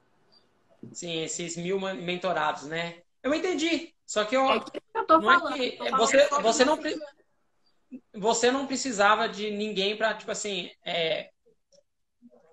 Sim, 0.92 1.22
esses 1.22 1.56
mil 1.56 1.80
mentorados, 1.80 2.64
né? 2.64 3.02
Eu 3.22 3.32
entendi. 3.32 3.94
Só 4.04 4.24
que 4.24 4.36
eu. 4.36 4.44
É 4.50 4.60
que 4.60 4.80
eu 4.94 5.06
tô 5.06 5.18
não 5.18 5.40
falando, 5.40 5.62
é 5.62 5.70
que 5.70 5.90
você, 5.92 6.28
você, 6.42 6.64
não, 6.64 6.78
você 8.14 8.50
não 8.50 8.66
precisava 8.66 9.28
de 9.28 9.50
ninguém 9.50 9.96
para, 9.96 10.12
tipo 10.14 10.30
assim, 10.30 10.70
é, 10.84 11.30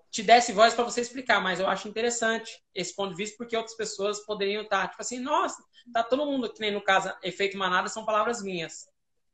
te 0.09 0.23
desse 0.23 0.53
voz 0.53 0.73
para 0.73 0.83
você 0.83 1.01
explicar, 1.01 1.41
mas 1.41 1.59
eu 1.59 1.67
acho 1.67 1.87
interessante 1.87 2.63
esse 2.73 2.95
ponto 2.95 3.11
de 3.11 3.17
vista, 3.17 3.35
porque 3.37 3.57
outras 3.57 3.75
pessoas 3.75 4.25
poderiam 4.25 4.63
estar, 4.63 4.83
tá, 4.83 4.87
tipo 4.87 5.01
assim, 5.01 5.19
nossa, 5.19 5.61
tá 5.91 6.03
todo 6.03 6.25
mundo, 6.25 6.51
que 6.51 6.59
nem 6.61 6.71
no 6.71 6.81
caso, 6.81 7.13
efeito 7.21 7.57
manada 7.57 7.89
são 7.89 8.05
palavras 8.05 8.41
minhas, 8.41 8.87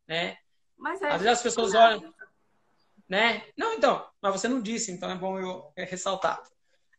né? 0.08 0.38
Mas 0.78 1.02
é 1.02 1.08
Às 1.08 1.22
vezes 1.22 1.38
as 1.38 1.44
pessoas 1.44 1.74
olham, 1.74 2.14
né? 3.08 3.46
Não, 3.58 3.74
então, 3.74 4.08
mas 4.22 4.34
você 4.34 4.48
não 4.48 4.62
disse, 4.62 4.92
então 4.92 5.10
é 5.10 5.16
bom 5.16 5.40
eu 5.40 5.72
ressaltar. 5.78 6.42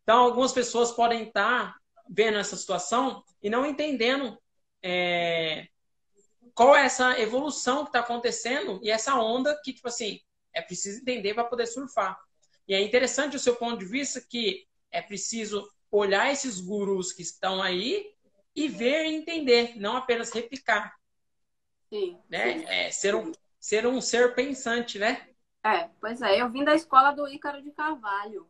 Então, 0.02 0.20
algumas 0.20 0.52
pessoas 0.52 0.92
podem 0.92 1.24
estar 1.24 1.76
vendo 2.08 2.38
essa 2.38 2.56
situação 2.56 3.24
e 3.42 3.50
não 3.50 3.66
entendendo 3.66 4.40
é, 4.82 5.66
qual 6.54 6.76
é 6.76 6.84
essa 6.84 7.18
evolução 7.20 7.82
que 7.82 7.88
está 7.88 8.00
acontecendo 8.00 8.80
e 8.82 8.90
essa 8.90 9.16
onda 9.16 9.60
que, 9.62 9.72
tipo 9.72 9.88
assim, 9.88 10.20
é 10.54 10.62
preciso 10.62 11.00
entender 11.00 11.34
para 11.34 11.44
poder 11.44 11.66
surfar. 11.66 12.16
E 12.68 12.74
é 12.74 12.80
interessante 12.80 13.36
o 13.36 13.40
seu 13.40 13.56
ponto 13.56 13.78
de 13.78 13.84
vista 13.84 14.20
que 14.20 14.66
é 14.90 15.02
preciso 15.02 15.68
olhar 15.90 16.32
esses 16.32 16.60
gurus 16.60 17.12
que 17.12 17.22
estão 17.22 17.62
aí 17.62 18.14
e 18.54 18.68
ver 18.68 19.06
e 19.06 19.14
entender, 19.14 19.76
não 19.76 19.96
apenas 19.96 20.32
replicar. 20.32 20.94
Sim. 21.92 22.18
Né? 22.28 22.58
Sim. 22.58 22.64
É, 22.66 22.90
ser, 22.90 23.14
um, 23.14 23.32
ser 23.66 23.85
um 23.85 24.00
ser 24.00 24.33
pensante, 24.33 24.96
né? 24.96 25.26
É, 25.64 25.90
pois 26.00 26.22
é. 26.22 26.40
Eu 26.40 26.48
vim 26.48 26.62
da 26.62 26.72
escola 26.72 27.11
do 27.11 27.26
Ícaro 27.26 27.61
de 27.61 27.72
Carvalho. 27.72 28.48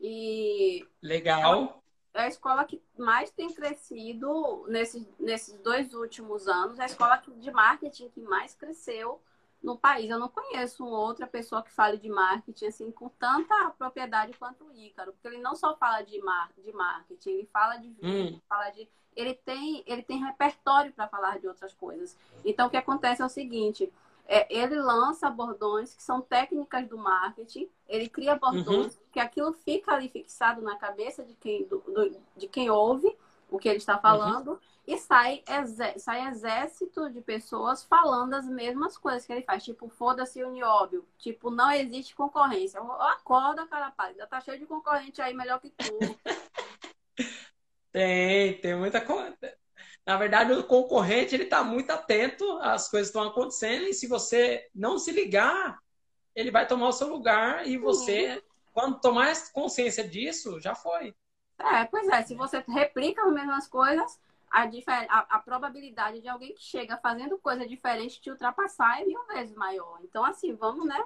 E 0.00 0.84
legal. 1.00 1.80
É 2.12 2.22
a 2.22 2.26
escola 2.26 2.64
que 2.64 2.82
mais 2.98 3.30
tem 3.30 3.48
crescido 3.52 4.66
nesses, 4.66 5.06
nesses 5.20 5.56
dois 5.60 5.94
últimos 5.94 6.48
anos, 6.48 6.80
é 6.80 6.82
a 6.82 6.86
escola 6.86 7.22
de 7.36 7.50
marketing 7.52 8.08
que 8.08 8.20
mais 8.20 8.56
cresceu 8.56 9.22
no 9.62 9.78
país. 9.78 10.10
Eu 10.10 10.18
não 10.18 10.28
conheço 10.28 10.84
outra 10.84 11.28
pessoa 11.28 11.62
que 11.62 11.70
fale 11.70 11.96
de 11.96 12.08
marketing 12.08 12.66
assim 12.66 12.90
com 12.90 13.08
tanta 13.08 13.70
propriedade 13.78 14.36
quanto 14.36 14.64
o 14.64 14.72
Ícaro, 14.72 15.12
porque 15.12 15.28
ele 15.28 15.40
não 15.40 15.54
só 15.54 15.76
fala 15.76 16.02
de, 16.02 16.20
mar, 16.20 16.50
de 16.58 16.72
marketing, 16.72 17.30
ele 17.30 17.48
fala 17.52 17.76
de 17.76 17.88
vídeo, 17.90 18.34
hum. 18.34 18.40
fala 18.48 18.70
de 18.70 18.88
ele 19.14 19.32
tem 19.32 19.82
ele 19.86 20.02
tem 20.02 20.22
repertório 20.22 20.92
para 20.92 21.06
falar 21.06 21.38
de 21.38 21.46
outras 21.46 21.72
coisas. 21.72 22.18
Então 22.44 22.66
o 22.66 22.70
que 22.70 22.76
acontece 22.76 23.22
é 23.22 23.24
o 23.24 23.28
seguinte, 23.28 23.92
é, 24.28 24.46
ele 24.50 24.76
lança 24.76 25.30
bordões 25.30 25.94
que 25.94 26.02
são 26.02 26.20
técnicas 26.20 26.88
do 26.88 26.98
marketing, 26.98 27.68
ele 27.88 28.08
cria 28.08 28.34
bordões 28.34 28.94
uhum. 28.96 29.02
que 29.12 29.20
aquilo 29.20 29.52
fica 29.52 29.92
ali 29.92 30.08
fixado 30.08 30.60
na 30.62 30.76
cabeça 30.76 31.24
de 31.24 31.34
quem, 31.34 31.64
do, 31.66 31.78
do, 31.78 32.16
de 32.36 32.48
quem 32.48 32.68
ouve 32.68 33.16
o 33.48 33.58
que 33.58 33.68
ele 33.68 33.78
está 33.78 33.96
falando 33.98 34.52
uhum. 34.52 34.58
e 34.86 34.98
sai, 34.98 35.44
sai 35.98 36.26
exército 36.28 37.08
de 37.10 37.20
pessoas 37.20 37.84
falando 37.84 38.34
as 38.34 38.46
mesmas 38.46 38.98
coisas 38.98 39.24
que 39.24 39.32
ele 39.32 39.42
faz, 39.42 39.62
tipo, 39.62 39.88
foda-se 39.88 40.42
o 40.42 40.50
nióbio, 40.50 41.06
tipo, 41.18 41.48
não 41.48 41.70
existe 41.70 42.14
concorrência. 42.14 42.80
Acorda, 42.80 43.66
cara, 43.68 43.94
ainda 43.96 44.26
tá 44.26 44.40
cheio 44.40 44.58
de 44.58 44.66
concorrente 44.66 45.22
aí 45.22 45.32
melhor 45.34 45.60
que 45.60 45.70
tu. 45.70 45.98
tem, 47.92 48.60
tem 48.60 48.76
muita 48.76 49.00
coisa. 49.00 49.56
Na 50.06 50.16
verdade, 50.16 50.52
o 50.52 50.62
concorrente 50.62 51.34
ele 51.34 51.44
está 51.44 51.64
muito 51.64 51.90
atento 51.90 52.44
às 52.62 52.88
coisas 52.88 53.10
que 53.10 53.18
estão 53.18 53.28
acontecendo 53.28 53.86
e 53.86 53.92
se 53.92 54.06
você 54.06 54.68
não 54.72 55.00
se 55.00 55.10
ligar, 55.10 55.80
ele 56.32 56.52
vai 56.52 56.64
tomar 56.64 56.88
o 56.88 56.92
seu 56.92 57.08
lugar 57.08 57.66
e 57.66 57.76
você, 57.76 58.36
uhum. 58.36 58.42
quando 58.72 59.00
tomar 59.00 59.34
consciência 59.52 60.06
disso, 60.06 60.60
já 60.60 60.76
foi. 60.76 61.12
É, 61.58 61.84
pois 61.86 62.06
é. 62.08 62.22
Se 62.22 62.36
você 62.36 62.62
replica 62.68 63.26
as 63.26 63.32
mesmas 63.32 63.66
coisas, 63.66 64.20
a, 64.48 64.62
a, 64.62 65.18
a, 65.36 65.38
probabilidade 65.40 66.20
de 66.20 66.28
alguém 66.28 66.54
que 66.54 66.62
chega 66.62 66.96
fazendo 66.98 67.36
coisa 67.38 67.66
diferente 67.66 68.20
te 68.20 68.30
ultrapassar 68.30 69.00
é 69.00 69.04
mil 69.04 69.26
vezes 69.26 69.56
maior. 69.56 69.98
Então, 70.04 70.24
assim, 70.24 70.54
vamos, 70.54 70.86
né? 70.86 71.02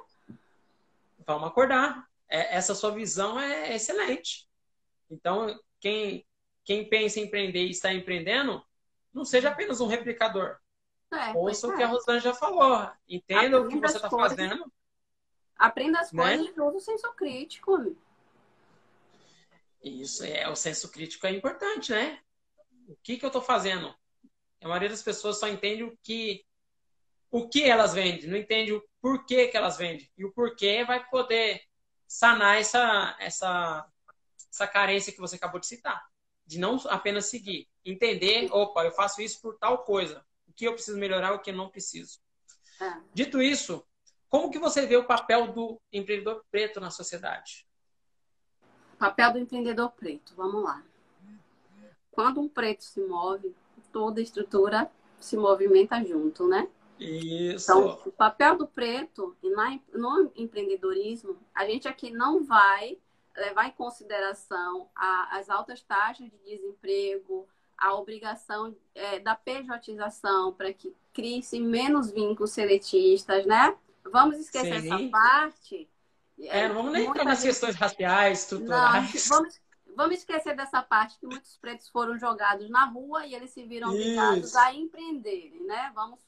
Vamos 1.27 1.49
acordar. 1.49 2.07
É, 2.29 2.55
essa 2.57 2.75
sua 2.75 2.91
visão 2.91 3.41
é 3.41 3.75
excelente. 3.75 4.47
Então, 5.11 5.59
quem, 5.81 6.27
quem 6.65 6.89
pensa 6.89 7.19
em 7.19 7.25
empreender 7.25 7.65
e 7.65 7.71
está 7.71 7.93
empreendendo, 7.93 8.63
não 9.13 9.25
seja 9.25 9.51
apenas 9.51 9.81
um 9.81 9.87
replicador. 9.87 10.59
É, 11.13 11.33
Ouça 11.37 11.67
o 11.67 11.77
que 11.77 11.83
a 11.83 11.87
é. 11.87 11.89
Rosana 11.89 12.21
já 12.21 12.33
falou. 12.33 12.91
Entenda 13.09 13.41
Aprenda 13.41 13.61
o 13.61 13.69
que 13.69 13.81
você 13.81 13.97
está 13.97 14.11
fazendo. 14.11 14.73
Aprenda 15.57 16.01
as 16.01 16.13
né? 16.13 16.23
coisas 16.23 16.57
e 16.57 16.61
usa 16.61 16.77
o 16.77 16.81
senso 16.81 17.13
crítico. 17.15 17.97
Isso, 19.83 20.25
é, 20.25 20.49
o 20.49 20.55
senso 20.55 20.91
crítico 20.91 21.27
é 21.27 21.33
importante, 21.33 21.91
né? 21.91 22.21
O 22.87 22.97
que, 23.03 23.17
que 23.17 23.25
eu 23.25 23.29
estou 23.29 23.43
fazendo? 23.43 23.95
A 24.63 24.69
maioria 24.69 24.91
das 24.91 25.03
pessoas 25.03 25.39
só 25.39 25.49
entende 25.49 25.83
o 25.83 25.97
que 26.03 26.45
o 27.31 27.49
que 27.49 27.63
elas 27.63 27.95
vendem, 27.95 28.29
não 28.29 28.37
entende 28.37 28.73
o 28.73 28.83
porquê 29.01 29.47
que 29.47 29.57
elas 29.57 29.77
vendem. 29.77 30.11
E 30.19 30.25
o 30.25 30.33
porquê 30.33 30.85
vai 30.85 31.09
poder 31.09 31.63
sanar 32.07 32.59
essa, 32.59 33.17
essa, 33.21 33.87
essa 34.53 34.67
carência 34.67 35.13
que 35.13 35.21
você 35.21 35.37
acabou 35.37 35.61
de 35.61 35.67
citar. 35.67 36.05
De 36.45 36.59
não 36.59 36.77
apenas 36.89 37.27
seguir, 37.27 37.70
entender, 37.85 38.49
opa, 38.53 38.85
eu 38.85 38.93
faço 38.93 39.23
isso 39.23 39.41
por 39.41 39.57
tal 39.57 39.79
coisa. 39.79 40.25
O 40.49 40.53
que 40.53 40.67
eu 40.67 40.73
preciso 40.73 40.99
melhorar, 40.99 41.33
o 41.33 41.39
que 41.39 41.51
eu 41.51 41.57
não 41.57 41.69
preciso. 41.69 42.21
É. 42.81 43.01
Dito 43.13 43.41
isso, 43.41 43.85
como 44.29 44.51
que 44.51 44.59
você 44.59 44.87
vê 44.87 44.97
o 44.97 45.07
papel 45.07 45.53
do 45.53 45.81
empreendedor 45.93 46.45
preto 46.51 46.81
na 46.81 46.91
sociedade? 46.91 47.67
Papel 48.99 49.33
do 49.33 49.39
empreendedor 49.39 49.91
preto, 49.91 50.35
vamos 50.37 50.63
lá. 50.63 50.83
Quando 52.11 52.41
um 52.41 52.49
preto 52.49 52.85
se 52.85 53.01
move, 53.01 53.55
toda 53.93 54.21
a 54.21 54.23
estrutura 54.23 54.91
se 55.19 55.37
movimenta 55.37 56.03
junto, 56.05 56.47
né? 56.47 56.69
Isso. 56.99 57.73
Então, 57.73 58.03
o 58.05 58.13
papel 58.13 58.59
do 58.59 58.67
preto 58.67 59.35
no 59.43 60.31
empreendedorismo, 60.37 61.39
a 61.55 61.65
gente 61.65 61.89
aqui 61.89 62.11
não 62.11 62.45
vai 62.45 62.99
levar 63.35 63.69
em 63.69 63.73
consideração 63.73 64.89
as 64.95 65.49
altas 65.49 65.83
taxas 65.83 66.31
de 66.31 66.37
desemprego, 66.39 67.49
a 67.81 67.95
obrigação 67.95 68.77
é, 68.95 69.19
da 69.19 69.35
pejotização 69.35 70.53
para 70.53 70.73
que 70.73 70.95
crie-se 71.13 71.59
menos 71.59 72.11
vínculos 72.11 72.53
seletistas, 72.53 73.47
né? 73.47 73.75
Vamos 74.13 74.39
esquecer 74.39 74.83
Sim. 74.83 74.93
essa 74.93 75.11
parte. 75.11 75.89
É, 76.39 76.69
não 76.69 76.77
vamos 76.77 76.93
nem 76.93 77.07
entrar 77.07 77.25
nas 77.25 77.39
gente... 77.39 77.49
questões 77.49 77.75
raciais, 77.77 78.41
estruturais. 78.41 79.29
Não, 79.29 79.39
vamos, 79.39 79.61
vamos 79.97 80.19
esquecer 80.19 80.55
dessa 80.55 80.83
parte 80.83 81.19
que 81.19 81.27
muitos 81.27 81.57
pretos 81.57 81.89
foram 81.89 82.19
jogados 82.19 82.69
na 82.71 82.85
rua 82.85 83.27
e 83.27 83.35
eles 83.35 83.51
se 83.51 83.65
viram 83.65 83.89
obrigados 83.89 84.55
a 84.57 84.73
empreenderem, 84.75 85.63
né? 85.65 85.91
Vamos 85.95 86.21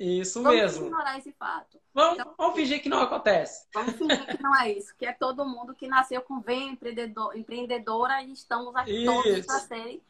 isso 0.00 0.42
vamos 0.42 0.58
mesmo. 0.58 0.86
ignorar 0.86 1.18
esse 1.18 1.30
fato. 1.32 1.78
Vamos, 1.92 2.18
então, 2.18 2.34
vamos 2.38 2.54
fingir 2.54 2.82
que 2.82 2.88
não 2.88 3.00
acontece. 3.00 3.66
Vamos 3.74 3.96
fingir 3.96 4.26
que 4.26 4.42
não 4.42 4.56
é 4.56 4.72
isso, 4.72 4.94
que 4.96 5.04
é 5.04 5.12
todo 5.12 5.44
mundo 5.44 5.74
que 5.74 5.86
nasceu 5.86 6.22
com 6.22 6.40
veia 6.40 6.70
empreendedor, 6.70 7.36
empreendedora 7.36 8.22
e 8.22 8.32
estamos 8.32 8.74
aqui 8.74 9.02
isso. 9.02 9.12
todos 9.12 9.46
para 9.46 9.58
serem, 9.60 10.00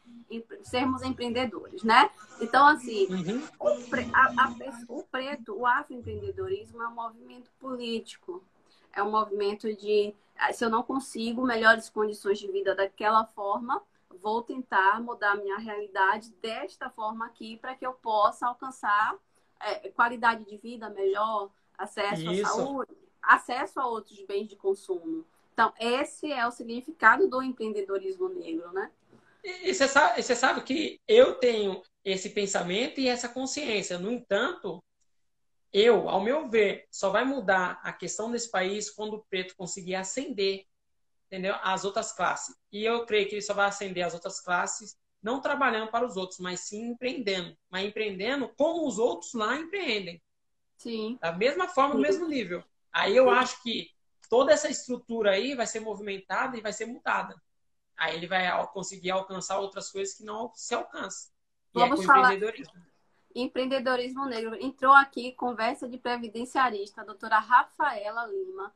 sermos 0.63 1.01
empreendedores, 1.01 1.83
né? 1.83 2.09
Então, 2.39 2.65
assim, 2.67 3.07
uhum. 3.07 3.43
o, 3.59 3.89
pre, 3.89 4.09
a, 4.13 4.27
a, 4.27 4.55
o 4.87 5.03
preto, 5.03 5.59
o 5.59 5.65
afroempreendedorismo 5.65 6.81
é 6.81 6.87
um 6.87 6.95
movimento 6.95 7.49
político. 7.59 8.41
É 8.93 9.03
um 9.03 9.11
movimento 9.11 9.73
de, 9.75 10.13
ah, 10.37 10.53
se 10.53 10.63
eu 10.63 10.69
não 10.69 10.83
consigo 10.83 11.45
melhores 11.45 11.89
condições 11.89 12.39
de 12.39 12.51
vida 12.51 12.75
daquela 12.75 13.25
forma, 13.25 13.81
vou 14.21 14.41
tentar 14.41 15.01
mudar 15.01 15.31
a 15.31 15.35
minha 15.35 15.57
realidade 15.57 16.29
desta 16.41 16.89
forma 16.89 17.25
aqui 17.25 17.57
para 17.57 17.75
que 17.75 17.85
eu 17.85 17.93
possa 17.93 18.47
alcançar 18.47 19.15
é, 19.63 19.89
qualidade 19.89 20.45
de 20.45 20.57
vida 20.57 20.89
melhor, 20.89 21.51
acesso 21.77 22.31
Isso. 22.31 22.45
à 22.45 22.49
saúde, 22.49 22.91
acesso 23.21 23.79
a 23.79 23.87
outros 23.87 24.21
bens 24.23 24.47
de 24.47 24.55
consumo. 24.55 25.25
Então, 25.53 25.73
esse 25.79 26.31
é 26.31 26.45
o 26.47 26.51
significado 26.51 27.27
do 27.27 27.41
empreendedorismo 27.41 28.29
negro, 28.29 28.71
né? 28.71 28.91
E 29.43 29.73
você 29.73 29.87
sabe, 29.87 30.21
você 30.21 30.35
sabe 30.35 30.61
que 30.61 30.99
eu 31.07 31.35
tenho 31.35 31.81
esse 32.05 32.29
pensamento 32.29 32.99
e 32.99 33.07
essa 33.07 33.27
consciência. 33.27 33.97
No 33.97 34.11
entanto, 34.11 34.83
eu, 35.73 36.09
ao 36.09 36.21
meu 36.21 36.47
ver, 36.47 36.87
só 36.91 37.09
vai 37.09 37.23
mudar 37.23 37.79
a 37.83 37.91
questão 37.91 38.31
desse 38.31 38.49
país 38.49 38.89
quando 38.89 39.15
o 39.15 39.23
preto 39.29 39.55
conseguir 39.55 39.95
ascender, 39.95 40.65
entendeu? 41.27 41.55
As 41.61 41.85
outras 41.85 42.11
classes. 42.11 42.55
E 42.71 42.83
eu 42.83 43.05
creio 43.05 43.27
que 43.27 43.35
ele 43.35 43.41
só 43.41 43.53
vai 43.53 43.67
ascender 43.67 44.05
as 44.05 44.13
outras 44.13 44.39
classes 44.39 44.95
não 45.21 45.39
trabalhando 45.39 45.91
para 45.91 46.05
os 46.05 46.17
outros, 46.17 46.39
mas 46.39 46.61
sim 46.61 46.89
empreendendo. 46.89 47.55
Mas 47.69 47.85
empreendendo 47.85 48.49
como 48.57 48.87
os 48.87 48.97
outros 48.97 49.33
lá 49.33 49.57
empreendem. 49.57 50.21
Sim. 50.77 51.17
Da 51.21 51.31
mesma 51.31 51.67
forma, 51.67 51.93
no 51.93 52.01
mesmo 52.01 52.27
nível. 52.27 52.63
Aí 52.91 53.15
eu 53.15 53.29
acho 53.29 53.61
que 53.61 53.89
toda 54.29 54.51
essa 54.51 54.69
estrutura 54.69 55.31
aí 55.31 55.53
vai 55.53 55.67
ser 55.67 55.79
movimentada 55.79 56.57
e 56.57 56.61
vai 56.61 56.73
ser 56.73 56.85
mudada. 56.85 57.35
Aí 57.95 58.15
ele 58.15 58.27
vai 58.27 58.49
conseguir 58.67 59.11
alcançar 59.11 59.59
outras 59.59 59.91
coisas 59.91 60.15
que 60.15 60.23
não 60.23 60.51
se 60.55 60.73
alcança. 60.73 61.29
E 61.75 61.79
é 61.79 61.83
Vamos 61.83 62.01
é 62.01 62.07
falar 62.07 62.33
empreendedorismo. 62.33 62.73
Empreendedorismo 63.33 64.25
negro. 64.25 64.55
Entrou 64.55 64.93
aqui 64.93 65.33
conversa 65.33 65.87
de 65.87 65.97
previdenciarista, 65.97 67.01
a 67.01 67.05
doutora 67.05 67.37
Rafaela 67.37 68.25
Lima 68.25 68.73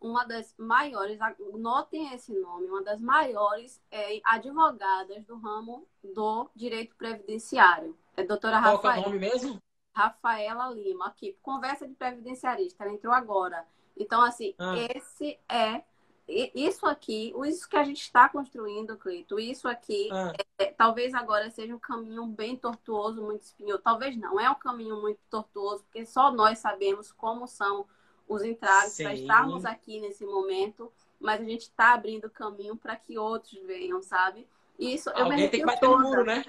uma 0.00 0.24
das 0.24 0.54
maiores, 0.58 1.18
notem 1.54 2.12
esse 2.14 2.32
nome, 2.32 2.66
uma 2.66 2.82
das 2.82 3.00
maiores 3.00 3.82
é, 3.90 4.20
advogadas 4.24 5.24
do 5.24 5.36
ramo 5.38 5.86
do 6.02 6.50
direito 6.54 6.94
previdenciário. 6.96 7.96
É 8.16 8.22
a 8.22 8.26
doutora 8.26 8.58
Rafaela. 8.58 8.80
Qual 8.80 8.94
é 8.94 8.98
o 9.00 9.02
nome 9.02 9.18
mesmo? 9.18 9.62
Rafaela 9.92 10.70
Lima, 10.70 11.06
aqui, 11.06 11.36
conversa 11.42 11.88
de 11.88 11.94
previdenciarista, 11.94 12.84
ela 12.84 12.92
entrou 12.92 13.14
agora. 13.14 13.66
Então, 13.96 14.22
assim, 14.22 14.54
ah. 14.58 14.74
esse 14.94 15.38
é 15.48 15.82
isso 16.28 16.84
aqui, 16.86 17.32
isso 17.46 17.68
que 17.68 17.76
a 17.76 17.84
gente 17.84 18.00
está 18.00 18.28
construindo, 18.28 18.96
Cleito, 18.96 19.38
isso 19.38 19.68
aqui, 19.68 20.08
ah. 20.12 20.32
é, 20.58 20.66
talvez 20.66 21.14
agora 21.14 21.48
seja 21.50 21.74
um 21.74 21.78
caminho 21.78 22.26
bem 22.26 22.56
tortuoso, 22.56 23.22
muito 23.22 23.42
espinhoso. 23.42 23.80
Talvez 23.82 24.16
não, 24.16 24.38
é 24.38 24.50
um 24.50 24.54
caminho 24.56 25.00
muito 25.00 25.20
tortuoso, 25.30 25.84
porque 25.84 26.04
só 26.04 26.30
nós 26.32 26.58
sabemos 26.58 27.12
como 27.12 27.46
são 27.46 27.86
os 28.28 28.42
entraves 28.42 28.96
para 28.96 29.14
estarmos 29.14 29.64
aqui 29.64 30.00
nesse 30.00 30.24
momento, 30.24 30.92
mas 31.20 31.40
a 31.40 31.44
gente 31.44 31.62
está 31.62 31.94
abrindo 31.94 32.28
caminho 32.28 32.76
para 32.76 32.96
que 32.96 33.18
outros 33.18 33.58
venham, 33.64 34.02
sabe? 34.02 34.46
Isso 34.78 35.10
eu 35.10 35.24
Alguém 35.24 35.38
me 35.44 35.48
tem 35.48 35.60
que 35.60 35.66
bater 35.66 35.80
toda. 35.80 36.02
no 36.02 36.08
muro, 36.08 36.24
né? 36.24 36.44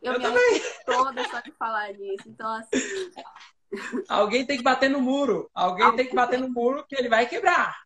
Eu, 0.00 0.12
eu 0.14 0.18
me 0.18 0.24
também. 0.24 0.62
toda 0.86 1.28
só 1.28 1.40
de 1.40 1.52
falar 1.52 1.92
nisso. 1.92 2.28
Então, 2.28 2.50
assim. 2.52 3.10
Alguém 4.08 4.46
tem 4.46 4.56
que 4.56 4.62
bater 4.62 4.88
no 4.88 5.00
muro. 5.00 5.50
Alguém, 5.54 5.84
Alguém 5.84 5.96
tem 5.98 6.08
que 6.08 6.14
bater 6.14 6.38
no 6.38 6.48
muro 6.48 6.84
que 6.86 6.94
ele 6.94 7.08
vai 7.08 7.26
quebrar. 7.26 7.82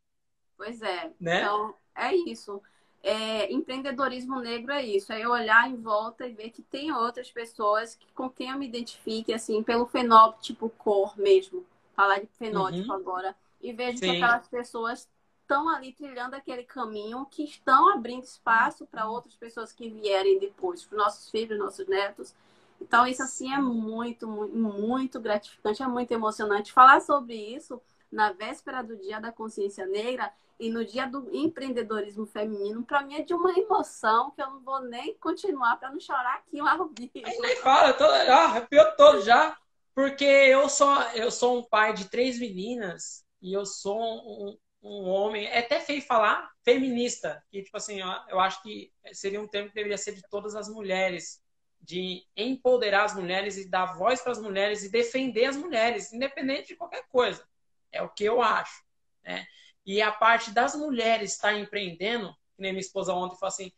Pois 0.56 0.80
é. 0.82 1.10
Né? 1.18 1.40
Então, 1.40 1.74
é 1.96 2.14
isso. 2.14 2.62
É, 3.02 3.52
empreendedorismo 3.52 4.38
negro 4.40 4.70
é 4.72 4.80
isso, 4.80 5.12
é 5.12 5.20
eu 5.24 5.30
olhar 5.30 5.68
em 5.68 5.74
volta 5.74 6.24
e 6.24 6.32
ver 6.32 6.50
que 6.50 6.62
tem 6.62 6.92
outras 6.92 7.32
pessoas 7.32 7.96
que, 7.96 8.06
com 8.12 8.30
quem 8.30 8.50
eu 8.50 8.56
me 8.56 8.68
identifique, 8.68 9.34
assim, 9.34 9.60
pelo 9.60 9.86
fenótipo 9.86 10.70
cor 10.78 11.18
mesmo, 11.18 11.66
falar 11.94 12.20
de 12.20 12.26
fenótipo 12.38 12.88
uhum. 12.88 12.98
agora, 12.98 13.36
e 13.60 13.72
vejo 13.72 13.98
Sim. 13.98 14.10
que 14.10 14.16
aquelas 14.16 14.48
pessoas 14.48 15.08
estão 15.42 15.68
ali 15.68 15.92
trilhando 15.92 16.34
aquele 16.34 16.64
caminho, 16.64 17.26
que 17.26 17.44
estão 17.44 17.92
abrindo 17.92 18.24
espaço 18.24 18.86
para 18.86 19.08
outras 19.08 19.34
pessoas 19.34 19.72
que 19.72 19.88
vierem 19.88 20.38
depois, 20.38 20.84
para 20.84 20.98
nossos 20.98 21.30
filhos, 21.30 21.58
nossos 21.58 21.86
netos. 21.86 22.34
Então, 22.80 23.06
isso 23.06 23.22
assim 23.22 23.52
é 23.52 23.58
muito, 23.58 24.26
muito, 24.26 24.56
muito 24.56 25.20
gratificante, 25.20 25.82
é 25.82 25.86
muito 25.86 26.10
emocionante. 26.10 26.72
Falar 26.72 27.00
sobre 27.00 27.34
isso 27.34 27.80
na 28.10 28.32
véspera 28.32 28.82
do 28.82 28.96
Dia 28.96 29.20
da 29.20 29.30
Consciência 29.30 29.86
Negra 29.86 30.32
e 30.58 30.70
no 30.70 30.84
Dia 30.84 31.06
do 31.06 31.28
Empreendedorismo 31.32 32.26
Feminino, 32.26 32.82
para 32.82 33.02
mim 33.02 33.14
é 33.14 33.22
de 33.22 33.34
uma 33.34 33.52
emoção 33.52 34.30
que 34.30 34.42
eu 34.42 34.48
não 34.48 34.60
vou 34.60 34.80
nem 34.80 35.14
continuar 35.14 35.76
para 35.76 35.90
não 35.90 36.00
chorar 36.00 36.36
aqui 36.36 36.60
ao 36.60 36.88
vivo. 36.88 37.10
Nem 37.40 37.56
fala, 37.56 37.88
eu 37.88 37.96
tô, 37.96 38.04
ah, 38.04 38.44
arrepiou 38.44 38.84
todo 38.96 39.22
já, 39.22 39.56
porque 39.94 40.24
eu 40.24 40.68
sou, 40.68 41.00
eu 41.14 41.30
sou 41.30 41.58
um 41.58 41.64
pai 41.68 41.92
de 41.92 42.08
três 42.08 42.38
meninas 42.38 43.24
e 43.40 43.52
eu 43.52 43.66
sou 43.66 43.98
um, 44.00 44.58
um 44.82 45.08
homem, 45.08 45.46
é 45.46 45.58
até 45.58 45.80
feio 45.80 46.02
falar, 46.02 46.50
feminista, 46.64 47.42
que 47.50 47.62
tipo 47.62 47.76
assim, 47.76 48.00
eu 48.28 48.40
acho 48.40 48.62
que 48.62 48.92
seria 49.12 49.40
um 49.40 49.48
termo 49.48 49.68
que 49.68 49.74
deveria 49.74 49.98
ser 49.98 50.14
de 50.14 50.22
todas 50.28 50.54
as 50.54 50.68
mulheres, 50.68 51.42
de 51.80 52.24
empoderar 52.36 53.04
as 53.04 53.14
mulheres 53.14 53.56
e 53.56 53.68
dar 53.68 53.96
voz 53.96 54.20
para 54.20 54.32
as 54.32 54.40
mulheres 54.40 54.82
e 54.82 54.90
defender 54.90 55.46
as 55.46 55.56
mulheres, 55.56 56.12
independente 56.12 56.68
de 56.68 56.76
qualquer 56.76 57.04
coisa. 57.08 57.46
É 57.90 58.02
o 58.02 58.08
que 58.08 58.24
eu 58.24 58.40
acho. 58.40 58.82
Né? 59.24 59.44
E 59.84 60.00
a 60.00 60.12
parte 60.12 60.52
das 60.52 60.74
mulheres 60.74 61.32
estar 61.32 61.52
tá 61.52 61.58
empreendendo, 61.58 62.32
que 62.54 62.62
nem 62.62 62.72
minha 62.72 62.80
esposa 62.80 63.12
ontem 63.12 63.36
falou 63.36 63.48
assim: 63.48 63.72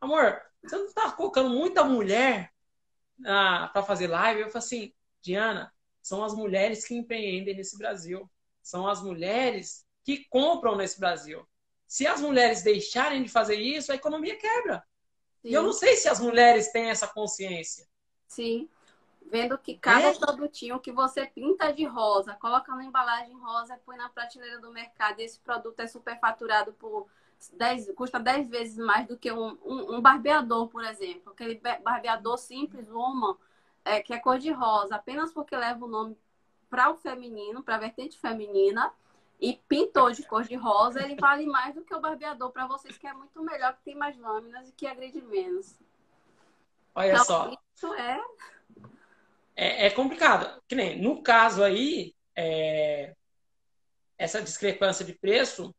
amor, 0.00 0.40
você 0.62 0.76
não 0.76 0.86
está 0.86 1.10
colocando 1.12 1.50
muita 1.50 1.84
mulher 1.84 2.52
ah, 3.26 3.68
para 3.72 3.82
fazer 3.82 4.06
live? 4.06 4.40
Eu 4.40 4.50
falei 4.50 4.66
assim: 4.66 4.94
Diana, 5.22 5.72
são 6.02 6.24
as 6.24 6.34
mulheres 6.34 6.84
que 6.84 6.94
empreendem 6.94 7.56
nesse 7.56 7.78
Brasil. 7.78 8.28
São 8.62 8.86
as 8.86 9.02
mulheres 9.02 9.86
que 10.04 10.24
compram 10.28 10.76
nesse 10.76 10.98
Brasil. 10.98 11.46
Se 11.86 12.06
as 12.06 12.20
mulheres 12.20 12.62
deixarem 12.62 13.22
de 13.22 13.28
fazer 13.28 13.56
isso, 13.56 13.92
a 13.92 13.94
economia 13.94 14.36
quebra. 14.36 14.84
Sim. 15.42 15.48
E 15.48 15.54
eu 15.54 15.62
não 15.62 15.72
sei 15.72 15.96
se 15.96 16.08
as 16.08 16.20
mulheres 16.20 16.72
têm 16.72 16.90
essa 16.90 17.06
consciência. 17.06 17.86
Sim. 18.26 18.68
Vendo 19.30 19.56
que 19.56 19.78
cada 19.78 20.08
é. 20.08 20.18
produtinho 20.18 20.80
que 20.80 20.92
você 20.92 21.26
pinta 21.26 21.72
de 21.72 21.84
rosa, 21.84 22.34
coloca 22.34 22.74
na 22.74 22.84
embalagem 22.84 23.38
rosa, 23.38 23.80
põe 23.84 23.96
na 23.96 24.08
prateleira 24.08 24.60
do 24.60 24.72
mercado, 24.72 25.20
e 25.20 25.24
esse 25.24 25.38
produto 25.38 25.80
é 25.80 25.86
superfaturado 25.86 26.72
por 26.74 27.06
10, 27.54 27.92
custa 27.94 28.20
10 28.20 28.48
vezes 28.48 28.76
mais 28.76 29.06
do 29.06 29.16
que 29.16 29.32
um, 29.32 29.58
um, 29.64 29.96
um 29.96 30.00
barbeador, 30.00 30.68
por 30.68 30.84
exemplo. 30.84 31.32
Aquele 31.32 31.60
barbeador 31.82 32.36
simples, 32.38 32.88
uma, 32.90 33.38
é, 33.84 34.00
que 34.02 34.12
é 34.12 34.18
cor 34.18 34.38
de 34.38 34.50
rosa, 34.50 34.96
apenas 34.96 35.32
porque 35.32 35.56
leva 35.56 35.84
o 35.84 35.88
nome 35.88 36.16
para 36.68 36.90
o 36.90 36.96
feminino, 36.96 37.62
para 37.62 37.76
a 37.76 37.78
vertente 37.78 38.18
feminina, 38.18 38.92
e 39.40 39.60
pintou 39.68 40.10
de 40.12 40.22
cor 40.22 40.44
de 40.44 40.54
rosa, 40.54 41.02
ele 41.02 41.16
vale 41.16 41.46
mais 41.46 41.74
do 41.74 41.84
que 41.84 41.94
o 41.94 42.00
barbeador 42.00 42.50
para 42.52 42.66
vocês, 42.66 42.96
que 42.96 43.06
é 43.06 43.12
muito 43.12 43.42
melhor, 43.42 43.74
que 43.74 43.82
tem 43.82 43.94
mais 43.94 44.16
lâminas 44.16 44.68
e 44.68 44.72
que 44.72 44.86
agride 44.86 45.20
menos. 45.20 45.74
Olha 46.94 47.12
então, 47.12 47.24
só. 47.24 47.58
Isso 47.74 47.92
é... 47.94 48.20
é... 49.56 49.86
é. 49.86 49.90
complicado. 49.90 50.62
Que 50.68 50.74
nem, 50.74 51.00
no 51.02 51.22
caso 51.22 51.64
aí, 51.64 52.14
é... 52.36 53.14
essa 54.16 54.40
discrepância 54.40 55.04
de 55.04 55.12
preço, 55.12 55.74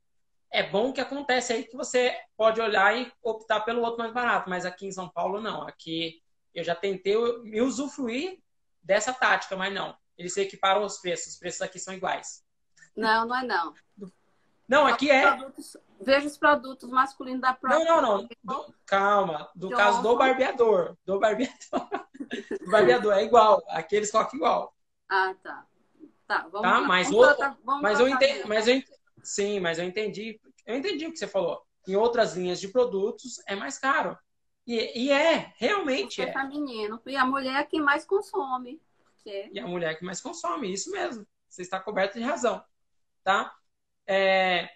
é 0.52 0.62
bom 0.62 0.92
que 0.92 1.02
acontece 1.02 1.54
aí 1.54 1.63
que 1.63 1.78
você 1.78 2.16
pode 2.36 2.60
olhar 2.60 2.96
e 2.98 3.12
optar 3.24 3.62
pelo 3.62 3.82
outro 3.82 4.00
mais 4.00 4.13
barato, 4.13 4.50
mas 4.50 4.66
aqui 4.66 4.88
em 4.88 4.92
São 4.92 5.10
Paulo 5.10 5.39
não. 5.42 5.66
Aqui 5.68 6.22
eu 6.54 6.63
já 6.63 6.76
tentei 6.76 7.16
me 7.44 7.62
usufruir 7.62 8.39
dessa 8.82 9.13
tática, 9.13 9.56
mas 9.56 9.74
não. 9.74 9.96
Eles 10.18 10.36
equiparam 10.38 10.84
os 10.84 11.00
preços, 11.00 11.34
os 11.34 11.39
preços 11.39 11.62
aqui 11.62 11.80
são 11.80 11.94
iguais. 11.94 12.44
Não, 12.96 13.26
não 13.26 13.36
é 13.36 13.44
não. 13.44 13.74
Não, 14.68 14.88
aqui 14.88 15.10
é. 15.10 15.36
Produtos, 15.36 15.78
veja 16.02 16.28
os 16.28 16.38
produtos 16.38 16.89
masculinos 16.89 17.42
da 17.42 17.54
própria. 17.54 17.84
Não, 17.84 18.02
não, 18.02 18.18
não. 18.20 18.30
Do, 18.44 18.76
calma. 18.86 19.50
Do 19.56 19.70
John. 19.70 19.76
caso 19.76 20.02
do 20.02 20.16
barbeador. 20.16 20.98
Do 21.06 21.20
barbeador. 21.20 21.89
do 22.63 22.72
barbeador 22.72 23.13
é 23.13 23.24
igual. 23.24 23.63
Aqueles 23.70 24.12
colocam 24.12 24.38
igual. 24.38 24.76
Ah, 25.10 25.36
tá. 25.42 25.66
Tá, 26.28 26.48
vamos 26.52 26.62
tá? 26.62 26.82
Mas, 26.82 27.10
vamos 27.10 27.22
o, 27.22 27.36
tratar, 27.36 27.58
vamos 27.63 27.82
mas 27.82 28.00
eu 28.00 28.08
entendi. 28.08 28.48
Mas 28.48 28.68
eu, 28.68 28.82
sim, 29.22 29.60
mas 29.60 29.80
eu 29.80 29.86
entendi. 29.86 30.39
Eu 30.66 30.78
entendi 30.78 31.06
o 31.06 31.12
que 31.12 31.18
você 31.18 31.28
falou. 31.28 31.62
Em 31.88 31.96
outras 31.96 32.36
linhas 32.36 32.60
de 32.60 32.70
produtos 32.70 33.42
é 33.48 33.56
mais 33.56 33.78
caro. 33.78 34.18
E, 34.65 35.06
e 35.06 35.12
é, 35.12 35.54
realmente 35.58 36.21
é. 36.21 36.30
é. 36.30 36.43
menino. 36.47 37.02
E 37.06 37.15
a 37.15 37.26
mulher 37.26 37.62
é 37.62 37.63
quem 37.65 37.82
mais 37.82 38.06
consome. 38.06 38.82
Porque... 39.04 39.49
E 39.52 39.60
a 39.60 39.67
mulher 39.67 39.91
é 39.91 39.95
que 39.95 40.06
mais 40.06 40.21
consome, 40.21 40.71
isso 40.71 40.91
mesmo. 40.91 41.28
Você 41.49 41.62
está 41.62 41.80
coberto 41.80 42.17
de 42.17 42.23
razão, 42.23 42.63
tá? 43.23 43.56
É... 44.08 44.69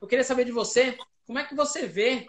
Eu 0.00 0.06
queria 0.06 0.24
saber 0.24 0.44
de 0.44 0.52
você, 0.52 0.96
como 1.26 1.38
é 1.38 1.44
que 1.44 1.54
você 1.54 1.86
vê 1.86 2.26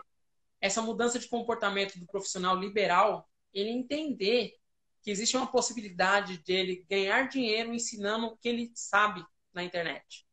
essa 0.59 0.81
mudança 0.81 1.17
de 1.17 1.27
comportamento 1.27 1.97
do 1.97 2.05
profissional 2.05 2.55
liberal, 2.55 3.29
ele 3.53 3.69
entender 3.69 4.55
que 5.01 5.09
existe 5.09 5.35
uma 5.35 5.47
possibilidade 5.47 6.37
dele 6.39 6.85
ganhar 6.89 7.27
dinheiro 7.27 7.73
ensinando 7.73 8.27
o 8.27 8.37
que 8.37 8.47
ele 8.47 8.71
sabe 8.75 9.25
na 9.53 9.63
internet? 9.63 10.27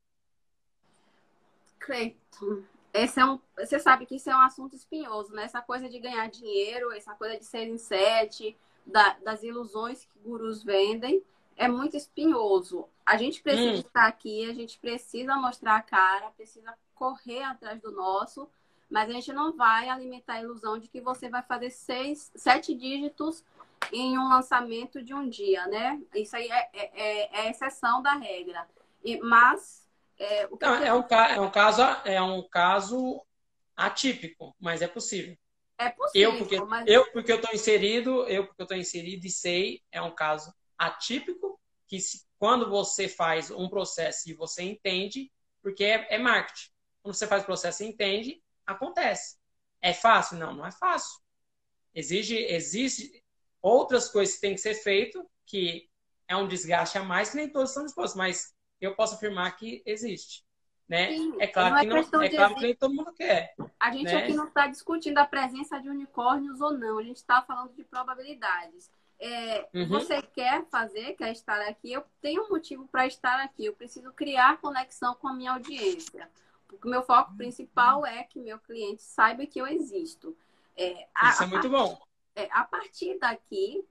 Cleiton, 1.79 2.65
esse 2.93 3.21
é 3.21 3.25
um, 3.25 3.39
você 3.57 3.79
sabe 3.79 4.07
que 4.07 4.17
isso 4.17 4.31
é 4.31 4.37
um 4.37 4.41
assunto 4.41 4.75
espinhoso, 4.75 5.33
né? 5.33 5.45
Essa 5.45 5.61
coisa 5.61 5.89
de 5.89 5.99
ganhar 5.99 6.29
dinheiro, 6.29 6.93
essa 6.93 7.15
coisa 7.15 7.39
de 7.39 7.45
ser 7.45 7.67
em 7.69 7.79
sete, 7.79 8.57
da, 8.87 9.17
das 9.25 9.43
ilusões 9.43 10.05
que 10.05 10.19
gurus 10.21 10.63
vendem 10.63 11.23
é 11.57 11.69
muito 11.69 11.97
espinhoso. 11.97 12.89
A 13.05 13.17
gente 13.17 13.43
precisa 13.43 13.73
hum. 13.73 13.81
estar 13.81 14.07
aqui, 14.07 14.49
a 14.49 14.55
gente 14.55 14.79
precisa 14.79 15.37
mostrar 15.37 15.77
a 15.77 15.83
cara, 15.83 16.31
precisa 16.31 16.73
correr 16.95 17.43
atrás 17.43 17.81
do 17.81 17.91
nosso, 17.91 18.49
mas 18.89 19.11
a 19.11 19.13
gente 19.13 19.33
não 19.33 19.53
vai 19.53 19.89
alimentar 19.89 20.35
a 20.35 20.43
ilusão 20.43 20.79
de 20.79 20.89
que 20.89 21.01
você 21.01 21.29
vai 21.29 21.43
fazer 21.43 21.71
seis, 21.71 22.31
sete 22.35 22.75
dígitos 22.75 23.45
em 23.93 24.19
um 24.19 24.29
lançamento 24.29 25.03
de 25.03 25.13
um 25.13 25.29
dia, 25.29 25.67
né? 25.67 26.01
Isso 26.15 26.37
aí 26.37 26.49
é, 26.49 26.71
é, 26.73 26.91
é, 26.95 27.41
é 27.41 27.51
exceção 27.51 28.01
da 28.03 28.15
regra. 28.15 28.67
E, 29.05 29.19
mas 29.21 29.88
é, 30.19 30.47
o 30.47 30.57
que 30.57 30.67
não, 30.67 30.75
é, 30.75 30.93
um, 30.93 31.07
é 31.07 31.41
um 31.41 31.51
caso 31.51 31.83
é 32.05 32.21
um 32.21 32.49
caso 32.49 33.25
atípico, 33.77 34.55
mas 34.59 34.83
é 34.83 34.89
possível. 34.89 35.37
É 35.79 35.91
possível. 35.91 36.33
Eu 36.33 36.39
porque 36.39 36.61
mas... 36.61 36.87
eu 36.89 37.13
porque 37.13 37.33
eu 37.33 37.37
estou 37.37 37.55
inserido, 37.55 38.27
eu 38.27 38.47
porque 38.47 38.63
eu 38.63 38.65
estou 38.65 38.77
inserido 38.77 39.25
e 39.25 39.31
sei 39.31 39.83
é 39.93 40.03
um 40.03 40.15
caso 40.15 40.53
atípico, 40.77 41.61
que 41.87 42.01
se, 42.01 42.27
quando 42.39 42.69
você 42.69 43.09
faz 43.09 43.51
um 43.51 43.69
processo 43.69 44.29
e 44.29 44.35
você 44.35 44.63
entende, 44.63 45.31
porque 45.63 45.85
é, 45.85 46.15
é 46.15 46.19
marketing. 46.19 46.71
Quando 47.03 47.15
você 47.15 47.27
faz 47.27 47.43
o 47.43 47.47
processo 47.47 47.83
e 47.83 47.87
entende, 47.87 48.43
acontece. 48.67 49.37
É 49.81 49.93
fácil? 49.93 50.37
Não, 50.37 50.55
não 50.55 50.67
é 50.67 50.73
fácil. 50.73 51.21
Exige, 51.95 52.37
existe 52.37 53.25
outras 53.63 54.09
coisas 54.09 54.35
que 54.35 54.41
tem 54.41 54.55
que 54.55 54.61
ser 54.61 54.75
feito, 54.75 55.29
que 55.47 55.89
é 56.27 56.37
um 56.37 56.47
desgaste 56.47 56.99
a 56.99 57.03
mais 57.03 57.31
que 57.31 57.37
nem 57.37 57.51
todos 57.51 57.71
estão 57.71 57.85
dispostos, 57.85 58.17
mas 58.17 58.55
eu 58.81 58.95
posso 58.95 59.15
afirmar 59.15 59.57
que 59.57 59.83
existe. 59.85 60.47
Né? 60.89 61.13
Sim, 61.13 61.37
é 61.39 61.47
claro, 61.47 61.71
não 61.71 61.79
é 61.79 62.03
que, 62.03 62.13
não, 62.13 62.23
é 62.23 62.29
claro 62.31 62.55
que 62.55 62.63
nem 62.63 62.75
todo 62.75 62.95
mundo 62.95 63.13
quer. 63.13 63.55
A 63.79 63.91
gente 63.91 64.07
né? 64.07 64.23
aqui 64.23 64.33
não 64.33 64.49
está 64.49 64.67
discutindo 64.69 65.19
a 65.19 65.27
presença 65.27 65.79
de 65.79 65.89
unicórnios 65.91 66.63
ou 66.63 66.73
não, 66.73 66.99
a 66.99 67.03
gente 67.03 67.19
está 67.19 67.43
falando 67.43 67.75
de 67.75 67.85
probabilidades 67.85 68.91
é, 69.19 69.69
uhum. 69.75 69.89
você 69.89 70.23
quer 70.23 70.65
fazer, 70.67 71.15
quer 71.15 71.33
estar 71.33 71.61
aqui, 71.63 71.93
eu 71.93 72.05
tenho 72.21 72.45
um 72.45 72.49
motivo 72.49 72.87
para 72.87 73.07
estar 73.07 73.41
aqui. 73.41 73.65
Eu 73.65 73.75
preciso 73.75 74.13
criar 74.13 74.61
conexão 74.61 75.15
com 75.17 75.29
a 75.29 75.35
minha 75.35 75.53
audiência. 75.53 76.31
Porque 76.69 76.87
o 76.87 76.91
meu 76.91 77.03
foco 77.03 77.35
principal 77.37 78.07
é 78.07 78.23
que 78.23 78.39
meu 78.39 78.59
cliente 78.59 79.03
saiba 79.03 79.47
que 79.47 79.61
eu 79.61 79.67
existo. 79.67 80.37
É, 80.77 81.09
a, 81.15 81.31
Isso 81.31 81.43
é 81.43 81.47
muito 81.47 81.69
bom. 81.69 82.01
É, 82.37 82.49
a 82.53 82.63
partir 82.63 83.19
daqui, 83.19 83.85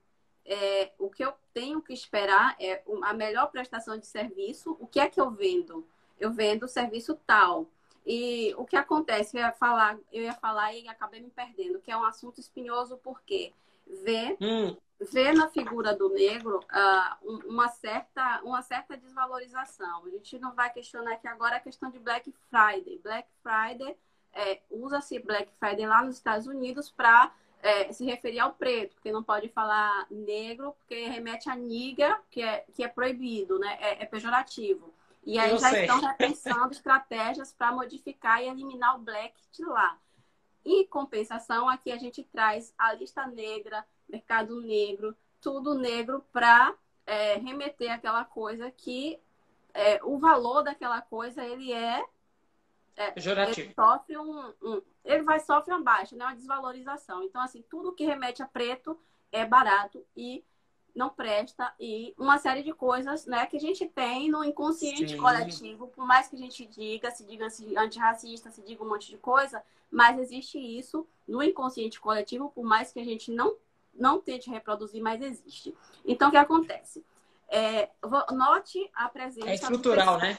é, 0.47 0.91
o 0.97 1.09
que 1.09 1.23
eu 1.23 1.33
tenho 1.53 1.81
que 1.81 1.93
esperar 1.93 2.55
é 2.59 2.81
a 3.03 3.13
melhor 3.13 3.51
prestação 3.51 3.97
de 3.97 4.07
serviço. 4.07 4.75
O 4.79 4.87
que 4.87 4.99
é 4.99 5.09
que 5.09 5.21
eu 5.21 5.29
vendo? 5.29 5.85
Eu 6.19 6.31
vendo 6.31 6.67
serviço 6.67 7.19
tal. 7.27 7.67
E 8.05 8.55
o 8.57 8.65
que 8.65 8.75
acontece? 8.75 9.37
Eu 9.37 9.41
ia 9.41 9.51
falar, 9.51 9.99
eu 10.11 10.23
ia 10.23 10.33
falar 10.33 10.73
e 10.73 10.87
acabei 10.87 11.21
me 11.21 11.29
perdendo, 11.29 11.79
que 11.79 11.91
é 11.91 11.97
um 11.97 12.05
assunto 12.05 12.39
espinhoso, 12.39 12.97
porque 13.03 13.53
ver 13.85 14.37
hum 14.41 14.75
vê 14.99 15.31
na 15.31 15.47
figura 15.49 15.95
do 15.95 16.09
negro 16.09 16.59
uh, 16.59 17.39
uma, 17.47 17.69
certa, 17.69 18.41
uma 18.43 18.61
certa 18.61 18.97
desvalorização. 18.97 20.05
A 20.05 20.09
gente 20.09 20.39
não 20.39 20.53
vai 20.53 20.71
questionar 20.71 21.13
aqui 21.13 21.27
agora 21.27 21.57
a 21.57 21.59
questão 21.59 21.89
de 21.89 21.99
Black 21.99 22.33
Friday. 22.49 22.99
Black 23.03 23.27
Friday, 23.43 23.95
é, 24.33 24.61
usa-se 24.71 25.19
Black 25.19 25.51
Friday 25.59 25.85
lá 25.85 26.03
nos 26.03 26.15
Estados 26.15 26.47
Unidos 26.47 26.89
para 26.89 27.31
é, 27.61 27.91
se 27.91 28.05
referir 28.05 28.39
ao 28.39 28.53
preto, 28.53 28.95
porque 28.95 29.11
não 29.11 29.23
pode 29.23 29.49
falar 29.49 30.07
negro, 30.09 30.73
porque 30.79 31.07
remete 31.07 31.49
a 31.49 31.55
niga, 31.55 32.19
que 32.29 32.41
é, 32.41 32.65
que 32.73 32.83
é 32.83 32.87
proibido, 32.87 33.57
né? 33.59 33.77
é, 33.81 34.03
é 34.03 34.05
pejorativo. 34.05 34.93
E 35.25 35.37
aí 35.37 35.51
Eu 35.51 35.57
já 35.57 35.69
sei. 35.71 35.81
estão 35.81 35.99
repensando 35.99 36.71
estratégias 36.71 37.51
para 37.51 37.71
modificar 37.71 38.41
e 38.41 38.47
eliminar 38.47 38.95
o 38.95 38.99
black 38.99 39.35
de 39.51 39.65
lá. 39.65 39.99
Em 40.63 40.85
compensação, 40.85 41.67
aqui 41.67 41.91
a 41.91 41.97
gente 41.97 42.23
traz 42.23 42.73
a 42.77 42.93
lista 42.93 43.25
negra, 43.27 43.85
mercado 44.07 44.61
negro, 44.61 45.15
tudo 45.41 45.73
negro 45.73 46.23
para 46.31 46.73
é, 47.05 47.35
remeter 47.35 47.91
aquela 47.91 48.23
coisa 48.23 48.71
que 48.71 49.19
é, 49.73 49.99
o 50.03 50.17
valor 50.17 50.63
daquela 50.63 51.01
coisa 51.01 51.43
ele 51.43 51.71
é 51.71 52.03
é, 52.97 53.13
ele 53.15 53.73
sofre 53.75 54.17
um, 54.17 54.53
um, 54.61 54.81
ele 55.07 55.23
vai 55.23 55.39
sofrer 55.39 55.73
uma 55.73 55.83
baixa, 55.83 56.15
né? 56.15 56.25
uma 56.25 56.35
desvalorização. 56.35 57.23
Então, 57.23 57.41
assim, 57.41 57.63
tudo 57.69 57.93
que 57.93 58.05
remete 58.05 58.43
a 58.43 58.47
preto 58.47 58.99
é 59.31 59.45
barato 59.45 60.05
e 60.15 60.43
não 60.93 61.09
presta 61.09 61.71
e 61.79 62.13
uma 62.17 62.39
série 62.39 62.63
de 62.63 62.73
coisas, 62.73 63.27
né, 63.27 63.45
que 63.45 63.55
a 63.55 63.59
gente 63.59 63.85
tem 63.85 64.31
no 64.31 64.43
inconsciente 64.43 65.11
Sim. 65.11 65.17
coletivo, 65.17 65.87
por 65.89 66.05
mais 66.07 66.27
que 66.27 66.35
a 66.35 66.39
gente 66.39 66.65
diga, 66.65 67.11
se 67.11 67.23
diga 67.23 67.49
se 67.51 67.77
antirracista, 67.77 68.49
se 68.49 68.63
diga 68.63 68.83
um 68.83 68.89
monte 68.89 69.11
de 69.11 69.17
coisa, 69.17 69.63
mas 69.91 70.17
existe 70.17 70.57
isso 70.57 71.07
no 71.27 71.43
inconsciente 71.43 71.99
coletivo, 71.99 72.49
por 72.49 72.65
mais 72.65 72.91
que 72.91 72.99
a 72.99 73.05
gente 73.05 73.31
não 73.31 73.55
não 73.93 74.21
tente 74.21 74.47
reproduzir, 74.47 75.01
mas 75.01 75.19
existe. 75.21 75.75
Então, 76.05 76.27
o 76.27 76.31
que 76.31 76.37
acontece? 76.37 77.03
É, 77.49 77.89
note 78.31 78.87
a 78.93 79.09
presença. 79.09 79.49
É 79.49 79.55
estrutural, 79.55 80.19
né? 80.19 80.37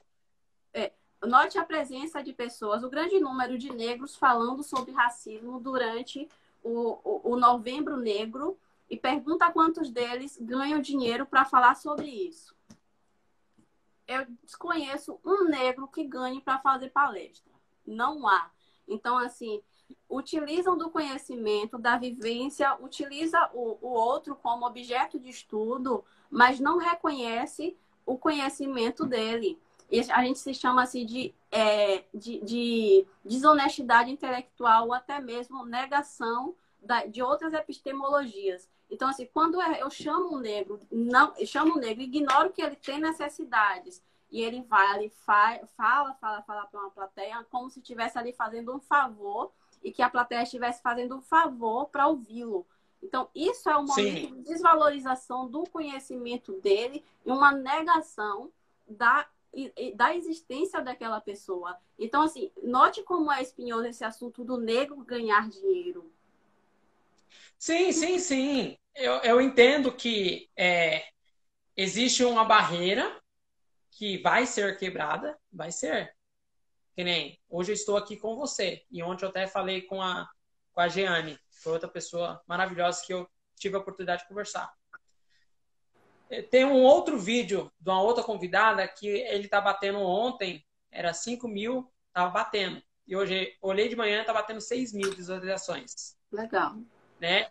Note 1.26 1.58
a 1.58 1.64
presença 1.64 2.22
de 2.22 2.32
pessoas, 2.32 2.84
o 2.84 2.88
grande 2.88 3.18
número 3.18 3.58
de 3.58 3.72
negros 3.74 4.14
falando 4.14 4.62
sobre 4.62 4.92
racismo 4.92 5.58
durante 5.58 6.28
o, 6.62 6.98
o, 7.02 7.32
o 7.32 7.36
Novembro 7.36 7.96
Negro 7.96 8.56
e 8.88 8.96
pergunta 8.96 9.50
quantos 9.50 9.90
deles 9.90 10.38
ganham 10.40 10.80
dinheiro 10.80 11.26
para 11.26 11.44
falar 11.44 11.74
sobre 11.74 12.06
isso. 12.06 12.54
Eu 14.06 14.26
desconheço 14.42 15.18
um 15.24 15.44
negro 15.44 15.88
que 15.88 16.04
ganhe 16.04 16.40
para 16.40 16.58
fazer 16.60 16.90
palestra. 16.90 17.52
Não 17.86 18.26
há. 18.26 18.50
Então, 18.86 19.18
assim, 19.18 19.60
utilizam 20.08 20.78
do 20.78 20.88
conhecimento, 20.88 21.78
da 21.78 21.98
vivência, 21.98 22.74
utiliza 22.80 23.50
o, 23.52 23.76
o 23.82 23.88
outro 23.88 24.34
como 24.36 24.66
objeto 24.66 25.18
de 25.18 25.28
estudo, 25.28 26.04
mas 26.30 26.58
não 26.58 26.78
reconhece 26.78 27.76
o 28.06 28.16
conhecimento 28.16 29.04
dele. 29.04 29.58
E 29.90 30.00
a 30.10 30.22
gente 30.22 30.38
se 30.38 30.52
chama 30.52 30.82
assim 30.82 31.06
de, 31.06 31.34
é, 31.50 32.04
de, 32.12 32.40
de 32.40 33.06
desonestidade 33.24 34.10
intelectual 34.10 34.86
ou 34.86 34.92
até 34.92 35.20
mesmo 35.20 35.64
negação 35.64 36.54
da, 36.82 37.06
de 37.06 37.22
outras 37.22 37.52
epistemologias. 37.54 38.68
Então, 38.90 39.08
assim, 39.08 39.26
quando 39.32 39.60
eu 39.60 39.90
chamo 39.90 40.36
um 40.36 40.38
negro, 40.38 40.80
não, 40.90 41.34
chamo 41.44 41.76
um 41.76 41.78
negro, 41.78 42.02
ignoro 42.02 42.50
que 42.50 42.62
ele 42.62 42.76
tem 42.76 43.00
necessidades, 43.00 44.02
e 44.30 44.42
ele 44.42 44.62
vai 44.62 44.86
ali, 44.88 45.08
fa, 45.08 45.60
fala, 45.76 46.14
fala, 46.14 46.42
fala 46.42 46.66
para 46.66 46.80
uma 46.80 46.90
plateia, 46.90 47.46
como 47.50 47.70
se 47.70 47.80
estivesse 47.80 48.18
ali 48.18 48.32
fazendo 48.32 48.74
um 48.74 48.80
favor, 48.80 49.52
e 49.82 49.90
que 49.90 50.02
a 50.02 50.10
plateia 50.10 50.42
estivesse 50.42 50.82
fazendo 50.82 51.16
um 51.16 51.20
favor 51.20 51.86
para 51.86 52.08
ouvi-lo. 52.08 52.66
Então, 53.02 53.28
isso 53.34 53.68
é 53.70 53.76
um 53.76 53.86
momento 53.86 54.28
Sim. 54.28 54.34
de 54.34 54.42
desvalorização 54.42 55.48
do 55.48 55.64
conhecimento 55.70 56.52
dele 56.60 57.04
e 57.24 57.30
uma 57.30 57.52
negação 57.52 58.50
da, 58.88 59.26
da 59.96 60.14
existência 60.14 60.80
daquela 60.80 61.20
pessoa. 61.20 61.76
Então, 61.98 62.22
assim, 62.22 62.50
note 62.62 63.02
como 63.02 63.32
é 63.32 63.42
espinhoso 63.42 63.86
esse 63.86 64.04
assunto 64.04 64.44
do 64.44 64.56
negro 64.56 64.96
ganhar 65.04 65.48
dinheiro. 65.48 66.12
Sim, 67.58 67.90
sim, 67.92 68.18
sim. 68.18 68.78
Eu, 68.94 69.14
eu 69.22 69.40
entendo 69.40 69.92
que 69.92 70.48
é, 70.56 71.08
existe 71.76 72.24
uma 72.24 72.44
barreira 72.44 73.20
que 73.90 74.18
vai 74.18 74.46
ser 74.46 74.78
quebrada, 74.78 75.38
vai 75.52 75.72
ser. 75.72 76.14
Que 76.94 77.02
nem 77.02 77.40
hoje 77.48 77.72
eu 77.72 77.74
estou 77.74 77.96
aqui 77.96 78.16
com 78.16 78.36
você. 78.36 78.84
E 78.90 79.02
ontem 79.02 79.24
eu 79.24 79.30
até 79.30 79.46
falei 79.46 79.82
com 79.82 80.00
a, 80.00 80.28
com 80.72 80.80
a 80.80 80.88
Jeane, 80.88 81.38
foi 81.50 81.72
outra 81.72 81.88
pessoa 81.88 82.40
maravilhosa 82.46 83.02
que 83.04 83.12
eu 83.12 83.28
tive 83.56 83.76
a 83.76 83.80
oportunidade 83.80 84.22
de 84.22 84.28
conversar. 84.28 84.72
É, 86.30 86.42
tem 86.42 86.64
um 86.64 86.82
outro 86.82 87.18
vídeo 87.18 87.72
de 87.80 87.90
uma 87.90 88.02
outra 88.02 88.22
convidada 88.22 88.86
que 88.86 89.06
ele 89.06 89.48
tá 89.48 89.60
batendo 89.60 90.00
ontem, 90.00 90.64
era 90.90 91.12
5 91.12 91.46
mil, 91.48 91.90
tava 92.12 92.30
batendo. 92.30 92.82
E 93.06 93.16
hoje, 93.16 93.56
olhei 93.62 93.88
de 93.88 93.96
manhã, 93.96 94.24
tá 94.24 94.32
batendo 94.32 94.60
6 94.60 94.92
mil 94.92 95.14
visualizações. 95.14 96.16
Legal 96.30 96.76
né? 97.20 97.50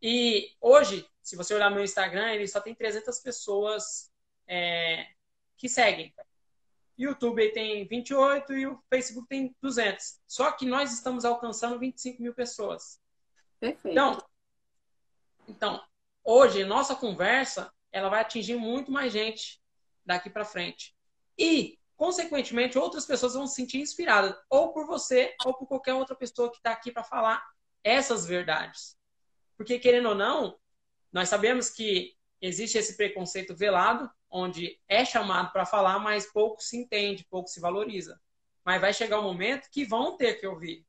E 0.00 0.54
hoje, 0.60 1.08
se 1.22 1.36
você 1.36 1.54
olhar 1.54 1.70
meu 1.70 1.84
Instagram, 1.84 2.32
ele 2.32 2.46
só 2.46 2.60
tem 2.60 2.74
300 2.74 3.18
pessoas 3.20 4.10
é, 4.46 5.06
que 5.56 5.68
seguem. 5.68 6.14
YouTube 6.96 7.52
tem 7.52 7.86
28 7.86 8.52
e 8.52 8.66
o 8.66 8.82
Facebook 8.88 9.26
tem 9.28 9.54
200. 9.60 10.20
Só 10.26 10.52
que 10.52 10.66
nós 10.66 10.92
estamos 10.92 11.24
alcançando 11.24 11.78
25 11.78 12.22
mil 12.22 12.34
pessoas. 12.34 13.00
Perfeito. 13.58 13.92
Então, 13.92 14.22
então 15.48 15.82
hoje, 16.22 16.64
nossa 16.64 16.94
conversa, 16.94 17.72
ela 17.94 18.08
vai 18.08 18.20
atingir 18.20 18.56
muito 18.56 18.90
mais 18.90 19.12
gente 19.12 19.62
daqui 20.04 20.28
para 20.28 20.44
frente. 20.44 20.92
E, 21.38 21.78
consequentemente, 21.96 22.76
outras 22.76 23.06
pessoas 23.06 23.34
vão 23.34 23.46
se 23.46 23.54
sentir 23.54 23.78
inspiradas, 23.78 24.36
ou 24.50 24.72
por 24.72 24.84
você, 24.84 25.32
ou 25.46 25.54
por 25.54 25.68
qualquer 25.68 25.94
outra 25.94 26.16
pessoa 26.16 26.50
que 26.50 26.56
está 26.56 26.72
aqui 26.72 26.90
para 26.90 27.04
falar 27.04 27.40
essas 27.84 28.26
verdades. 28.26 28.98
Porque, 29.56 29.78
querendo 29.78 30.08
ou 30.08 30.14
não, 30.14 30.58
nós 31.12 31.28
sabemos 31.28 31.70
que 31.70 32.16
existe 32.40 32.76
esse 32.76 32.96
preconceito 32.96 33.54
velado, 33.54 34.10
onde 34.28 34.76
é 34.88 35.04
chamado 35.04 35.52
para 35.52 35.64
falar, 35.64 36.00
mas 36.00 36.26
pouco 36.26 36.60
se 36.60 36.76
entende, 36.76 37.24
pouco 37.30 37.48
se 37.48 37.60
valoriza. 37.60 38.20
Mas 38.64 38.80
vai 38.80 38.92
chegar 38.92 39.20
um 39.20 39.22
momento 39.22 39.68
que 39.70 39.84
vão 39.84 40.16
ter 40.16 40.34
que 40.40 40.46
ouvir. 40.48 40.84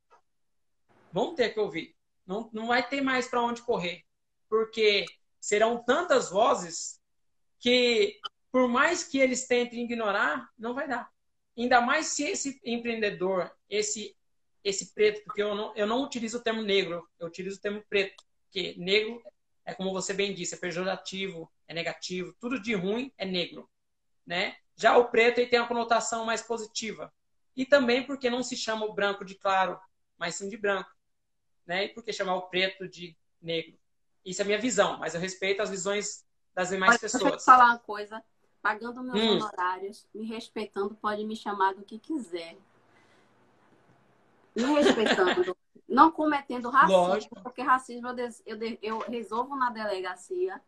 Vão 1.12 1.36
ter 1.36 1.50
que 1.50 1.60
ouvir. 1.60 1.94
Não, 2.26 2.50
não 2.52 2.66
vai 2.66 2.84
ter 2.86 3.00
mais 3.00 3.28
para 3.28 3.42
onde 3.42 3.62
correr. 3.62 4.02
Porque 4.48 5.06
serão 5.46 5.80
tantas 5.80 6.28
vozes 6.28 7.00
que, 7.60 8.18
por 8.50 8.66
mais 8.66 9.04
que 9.04 9.20
eles 9.20 9.46
tentem 9.46 9.84
ignorar, 9.84 10.50
não 10.58 10.74
vai 10.74 10.88
dar. 10.88 11.08
Ainda 11.56 11.80
mais 11.80 12.06
se 12.06 12.24
esse 12.24 12.60
empreendedor, 12.64 13.52
esse 13.70 14.16
esse 14.64 14.92
preto, 14.92 15.22
porque 15.22 15.40
eu 15.40 15.54
não, 15.54 15.72
eu 15.76 15.86
não 15.86 16.02
utilizo 16.02 16.38
o 16.38 16.42
termo 16.42 16.60
negro, 16.60 17.08
eu 17.20 17.28
utilizo 17.28 17.58
o 17.58 17.60
termo 17.60 17.80
preto, 17.88 18.16
porque 18.42 18.74
negro 18.76 19.22
é 19.64 19.72
como 19.72 19.92
você 19.92 20.12
bem 20.12 20.34
disse, 20.34 20.56
é 20.56 20.58
pejorativo, 20.58 21.48
é 21.68 21.72
negativo, 21.72 22.34
tudo 22.40 22.60
de 22.60 22.74
ruim 22.74 23.12
é 23.16 23.24
negro, 23.24 23.70
né? 24.26 24.56
Já 24.74 24.98
o 24.98 25.08
preto 25.08 25.38
ele 25.38 25.48
tem 25.48 25.60
uma 25.60 25.68
conotação 25.68 26.24
mais 26.24 26.42
positiva. 26.42 27.14
E 27.56 27.64
também 27.64 28.04
porque 28.04 28.28
não 28.28 28.42
se 28.42 28.56
chama 28.56 28.84
o 28.84 28.92
branco 28.92 29.24
de 29.24 29.36
claro, 29.36 29.78
mas 30.18 30.34
sim 30.34 30.48
de 30.48 30.56
branco, 30.56 30.90
né? 31.64 31.84
E 31.84 31.88
por 31.90 32.02
que 32.02 32.12
chamar 32.12 32.34
o 32.34 32.48
preto 32.48 32.88
de 32.88 33.16
negro? 33.40 33.78
Isso 34.26 34.42
é 34.42 34.44
minha 34.44 34.60
visão, 34.60 34.98
mas 34.98 35.14
eu 35.14 35.20
respeito 35.20 35.62
as 35.62 35.70
visões 35.70 36.26
das 36.54 36.68
demais 36.68 36.90
Olha, 36.90 36.98
pessoas. 36.98 37.22
Deixa 37.22 37.36
eu 37.36 37.38
te 37.38 37.44
falar 37.44 37.66
uma 37.66 37.78
coisa. 37.78 38.22
Pagando 38.60 39.02
meus 39.02 39.20
hum. 39.20 39.36
honorários, 39.36 40.06
me 40.12 40.26
respeitando, 40.26 40.94
pode 40.96 41.24
me 41.24 41.36
chamar 41.36 41.74
do 41.74 41.84
que 41.84 41.98
quiser 41.98 42.56
me 44.56 44.64
respeitando, 44.74 45.56
não 45.86 46.10
cometendo 46.10 46.70
racismo, 46.70 47.06
Lógico. 47.06 47.42
porque 47.42 47.60
racismo 47.60 48.08
eu, 48.08 48.16
eu, 48.46 48.78
eu, 48.82 48.98
resolvo 49.00 49.54
na 49.54 49.70
delegacia. 49.70 50.60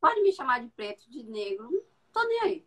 Pode 0.00 0.22
me 0.22 0.32
chamar 0.32 0.60
de 0.60 0.68
preto, 0.68 1.08
de 1.10 1.22
negro, 1.22 1.68
não 1.70 1.82
tô 2.12 2.26
nem 2.26 2.40
aí. 2.40 2.66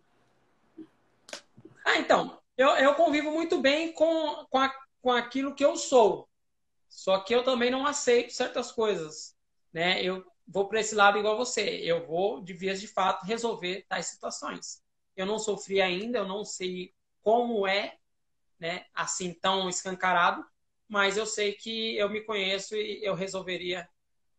Ah, 1.83 1.97
então, 1.97 2.39
eu, 2.55 2.69
eu 2.69 2.93
convivo 2.93 3.31
muito 3.31 3.59
bem 3.59 3.91
com, 3.91 4.45
com, 4.49 4.59
a, 4.59 4.73
com 5.01 5.11
aquilo 5.11 5.55
que 5.55 5.65
eu 5.65 5.75
sou. 5.75 6.27
Só 6.87 7.19
que 7.19 7.33
eu 7.33 7.43
também 7.43 7.71
não 7.71 7.85
aceito 7.85 8.33
certas 8.33 8.71
coisas. 8.71 9.35
Né? 9.71 10.03
Eu 10.03 10.25
vou 10.47 10.67
para 10.67 10.79
esse 10.79 10.95
lado 10.95 11.17
igual 11.17 11.37
você. 11.37 11.61
Eu 11.61 12.05
vou, 12.05 12.41
de 12.41 12.53
vias 12.53 12.79
de 12.79 12.87
fato, 12.87 13.25
resolver 13.25 13.85
tais 13.87 14.07
situações. 14.07 14.83
Eu 15.15 15.25
não 15.25 15.37
sofri 15.37 15.81
ainda, 15.81 16.19
eu 16.19 16.27
não 16.27 16.43
sei 16.43 16.93
como 17.21 17.67
é 17.67 17.97
né, 18.59 18.85
assim 18.93 19.33
tão 19.33 19.69
escancarado, 19.69 20.45
mas 20.87 21.17
eu 21.17 21.25
sei 21.25 21.53
que 21.53 21.95
eu 21.97 22.09
me 22.09 22.21
conheço 22.21 22.75
e 22.75 23.03
eu 23.03 23.13
resolveria 23.13 23.87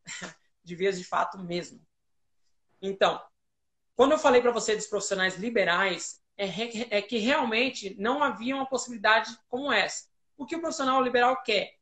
de 0.63 0.75
vez 0.75 0.99
de 0.99 1.05
fato 1.05 1.39
mesmo. 1.39 1.81
Então, 2.83 3.23
quando 3.95 4.13
eu 4.13 4.19
falei 4.19 4.41
para 4.41 4.51
você 4.51 4.75
dos 4.75 4.87
profissionais 4.87 5.37
liberais, 5.37 6.21
é, 6.37 6.47
é, 6.97 7.03
que 7.03 7.19
realmente 7.19 7.95
não 7.99 8.23
havia 8.23 8.57
uma 8.57 8.67
possibilidade 8.67 9.37
como 9.47 9.71
essa. 9.71 10.09
O 10.37 10.47
que 10.47 10.57
o 10.57 10.61
profissional 10.61 11.03
liberal 11.03 11.43
quer 11.43 11.75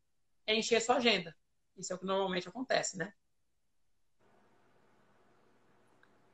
é 0.45 0.57
encher 0.57 0.83
sua 0.83 0.97
agenda. 0.97 1.37
Isso 1.77 1.93
é 1.93 1.97
o 1.97 1.99
que 1.99 2.05
normalmente 2.05 2.49
acontece, 2.49 2.99
né? 2.99 3.13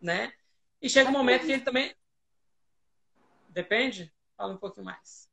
Né? 0.04 0.32
E 0.82 0.90
chega 0.90 1.08
um 1.08 1.12
momento 1.12 1.46
que 1.46 1.52
ele 1.52 1.62
também. 1.62 1.94
Depende? 3.48 4.12
Fala 4.36 4.52
um 4.52 4.58
pouquinho 4.58 4.84
mais. 4.84 5.30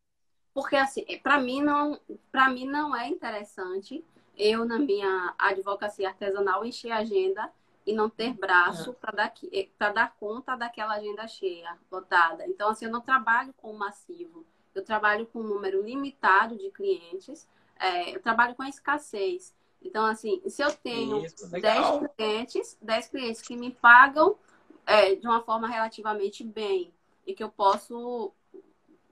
Porque 0.54 0.78
assim, 0.78 1.06
para 1.22 1.38
mim 1.40 1.62
não, 1.62 2.00
para 2.32 2.50
mim 2.50 2.66
não 2.66 2.96
é 2.96 3.08
interessante 3.08 4.06
eu 4.38 4.64
na 4.64 4.80
minha 4.80 5.34
advocacia 5.38 6.08
artesanal 6.08 6.66
encher 6.66 6.92
a 6.92 7.00
agenda 7.00 7.52
e 7.86 7.94
não 7.94 8.10
ter 8.10 8.34
braço 8.34 8.94
para 8.94 9.12
dar 9.12 9.34
eh, 9.52 9.68
para 9.78 9.92
dar 9.92 10.16
conta 10.18 10.56
daquela 10.56 10.94
agenda 10.94 11.28
cheia, 11.28 11.78
lotada. 11.92 12.48
Então 12.48 12.70
assim, 12.70 12.86
eu 12.86 12.92
não 12.92 13.02
trabalho 13.02 13.54
com 13.58 13.74
massivo. 13.74 14.46
Eu 14.74 14.86
trabalho 14.86 15.26
com 15.28 15.40
um 15.40 15.48
número 15.48 15.84
limitado 15.84 16.58
de 16.58 16.72
clientes. 16.72 17.46
É, 17.78 18.16
eu 18.16 18.22
trabalho 18.22 18.56
com 18.56 18.64
a 18.64 18.70
escassez. 18.70 19.54
Então, 19.84 20.06
assim, 20.06 20.42
se 20.48 20.62
eu 20.62 20.72
tenho 20.72 21.26
Isso, 21.26 21.50
10 21.50 22.08
clientes, 22.16 22.78
10 22.82 23.08
clientes 23.08 23.42
que 23.42 23.58
me 23.58 23.72
pagam 23.72 24.38
é, 24.86 25.16
de 25.16 25.28
uma 25.28 25.42
forma 25.42 25.68
relativamente 25.68 26.44
bem 26.44 26.94
e 27.26 27.34
que 27.34 27.44
eu 27.44 27.50
posso 27.50 28.34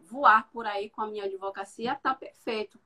voar 0.05 0.49
por 0.51 0.65
aí 0.65 0.89
com 0.89 1.01
a 1.01 1.07
minha 1.07 1.25
advocacia, 1.25 1.95
tá 1.95 2.13
perfeito. 2.13 2.79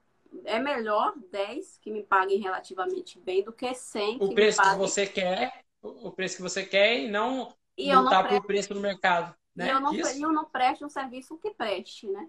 É 0.45 0.59
melhor 0.59 1.13
10 1.31 1.77
que 1.77 1.91
me 1.91 2.03
paguem 2.03 2.39
relativamente 2.39 3.19
bem 3.19 3.43
do 3.43 3.53
que 3.53 3.73
100 3.73 4.19
que 4.19 4.25
o 4.25 4.33
preço 4.33 4.59
me 4.59 4.65
paguem... 4.65 4.79
que 4.79 4.89
você 4.89 5.07
quer, 5.07 5.63
o 5.81 6.11
preço 6.11 6.35
que 6.37 6.41
você 6.41 6.65
quer 6.65 6.99
e 6.99 7.09
não 7.09 7.53
e 7.77 7.93
lutar 7.95 8.27
por 8.27 8.45
preço 8.45 8.73
no 8.73 8.81
mercado. 8.81 9.35
Né? 9.55 9.67
E 9.67 9.69
eu 9.69 9.79
não, 9.79 9.93
eu 9.93 10.31
não 10.31 10.45
presto 10.45 10.85
um 10.85 10.89
serviço 10.89 11.37
que 11.37 11.51
preste, 11.51 12.07
né? 12.07 12.27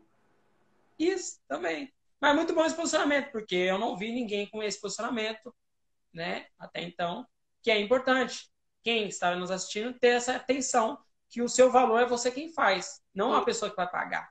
Isso, 0.98 1.40
também. 1.48 1.92
Mas 2.20 2.32
é 2.32 2.34
muito 2.34 2.54
bom 2.54 2.64
esse 2.64 2.76
posicionamento, 2.76 3.30
porque 3.32 3.54
eu 3.54 3.78
não 3.78 3.96
vi 3.96 4.12
ninguém 4.12 4.46
com 4.46 4.62
esse 4.62 4.80
posicionamento, 4.80 5.54
né, 6.12 6.46
até 6.58 6.82
então, 6.82 7.26
que 7.62 7.70
é 7.70 7.80
importante. 7.80 8.48
Quem 8.84 9.08
está 9.08 9.34
nos 9.34 9.50
assistindo 9.50 9.98
ter 9.98 10.08
essa 10.08 10.36
atenção 10.36 11.02
que 11.28 11.42
o 11.42 11.48
seu 11.48 11.72
valor 11.72 12.02
é 12.02 12.06
você 12.06 12.30
quem 12.30 12.52
faz, 12.52 13.02
não 13.12 13.34
a 13.34 13.44
pessoa 13.44 13.68
que 13.70 13.76
vai 13.76 13.90
pagar, 13.90 14.30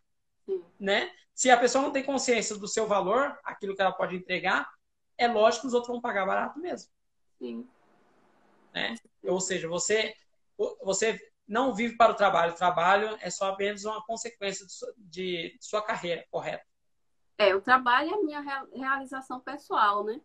né? 0.79 1.11
Se 1.33 1.49
a 1.49 1.57
pessoa 1.57 1.83
não 1.83 1.91
tem 1.91 2.03
consciência 2.03 2.55
do 2.55 2.67
seu 2.67 2.87
valor, 2.87 3.37
aquilo 3.43 3.75
que 3.75 3.81
ela 3.81 3.91
pode 3.91 4.15
entregar, 4.15 4.69
é 5.17 5.27
lógico 5.27 5.61
que 5.61 5.67
os 5.67 5.73
outros 5.73 5.91
vão 5.91 5.99
pagar 5.99 6.25
barato 6.25 6.59
mesmo. 6.59 6.89
Sim. 7.39 7.67
Né? 8.73 8.95
Ou 9.23 9.41
seja, 9.41 9.67
você 9.67 10.15
você 10.83 11.19
não 11.47 11.73
vive 11.73 11.97
para 11.97 12.11
o 12.11 12.15
trabalho. 12.15 12.53
O 12.53 12.55
trabalho 12.55 13.17
é 13.21 13.29
só 13.29 13.49
apenas 13.49 13.83
uma 13.83 14.03
consequência 14.05 14.65
de 14.97 15.57
sua 15.59 15.81
carreira, 15.81 16.25
correto? 16.29 16.65
É, 17.37 17.55
o 17.55 17.61
trabalho 17.61 18.11
é 18.11 18.13
a 18.13 18.23
minha 18.23 18.67
realização 18.73 19.39
pessoal, 19.39 20.03
né? 20.03 20.21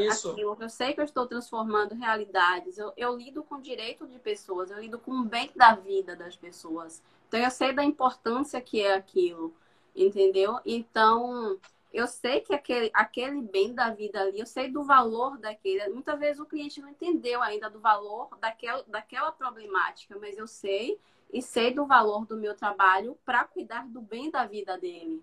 Isso. 0.00 0.30
Aquilo, 0.30 0.56
eu 0.60 0.68
sei 0.68 0.92
que 0.92 1.00
eu 1.00 1.04
estou 1.04 1.26
transformando 1.26 1.94
realidades. 1.94 2.78
Eu, 2.78 2.92
eu 2.96 3.16
lido 3.16 3.42
com 3.42 3.56
o 3.56 3.62
direito 3.62 4.06
de 4.06 4.18
pessoas, 4.18 4.70
eu 4.70 4.78
lido 4.78 4.98
com 4.98 5.12
o 5.12 5.24
bem 5.24 5.50
da 5.54 5.74
vida 5.74 6.14
das 6.14 6.36
pessoas. 6.36 7.02
Então, 7.26 7.40
eu 7.40 7.50
sei 7.50 7.72
da 7.72 7.84
importância 7.84 8.60
que 8.60 8.80
é 8.80 8.94
aquilo, 8.94 9.52
entendeu? 9.94 10.60
Então, 10.64 11.58
eu 11.92 12.06
sei 12.06 12.40
que 12.40 12.54
aquele, 12.54 12.90
aquele 12.94 13.42
bem 13.42 13.74
da 13.74 13.90
vida 13.90 14.20
ali, 14.20 14.38
eu 14.38 14.46
sei 14.46 14.70
do 14.70 14.84
valor 14.84 15.38
daquele. 15.38 15.88
Muitas 15.88 16.18
vezes 16.18 16.40
o 16.40 16.46
cliente 16.46 16.80
não 16.80 16.88
entendeu 16.88 17.42
ainda 17.42 17.68
do 17.68 17.80
valor 17.80 18.28
daquela, 18.40 18.84
daquela 18.86 19.32
problemática, 19.32 20.16
mas 20.20 20.38
eu 20.38 20.46
sei 20.46 20.98
e 21.32 21.42
sei 21.42 21.74
do 21.74 21.86
valor 21.86 22.24
do 22.26 22.36
meu 22.36 22.54
trabalho 22.54 23.18
para 23.24 23.44
cuidar 23.44 23.86
do 23.88 24.00
bem 24.00 24.30
da 24.30 24.46
vida 24.46 24.78
dele. 24.78 25.22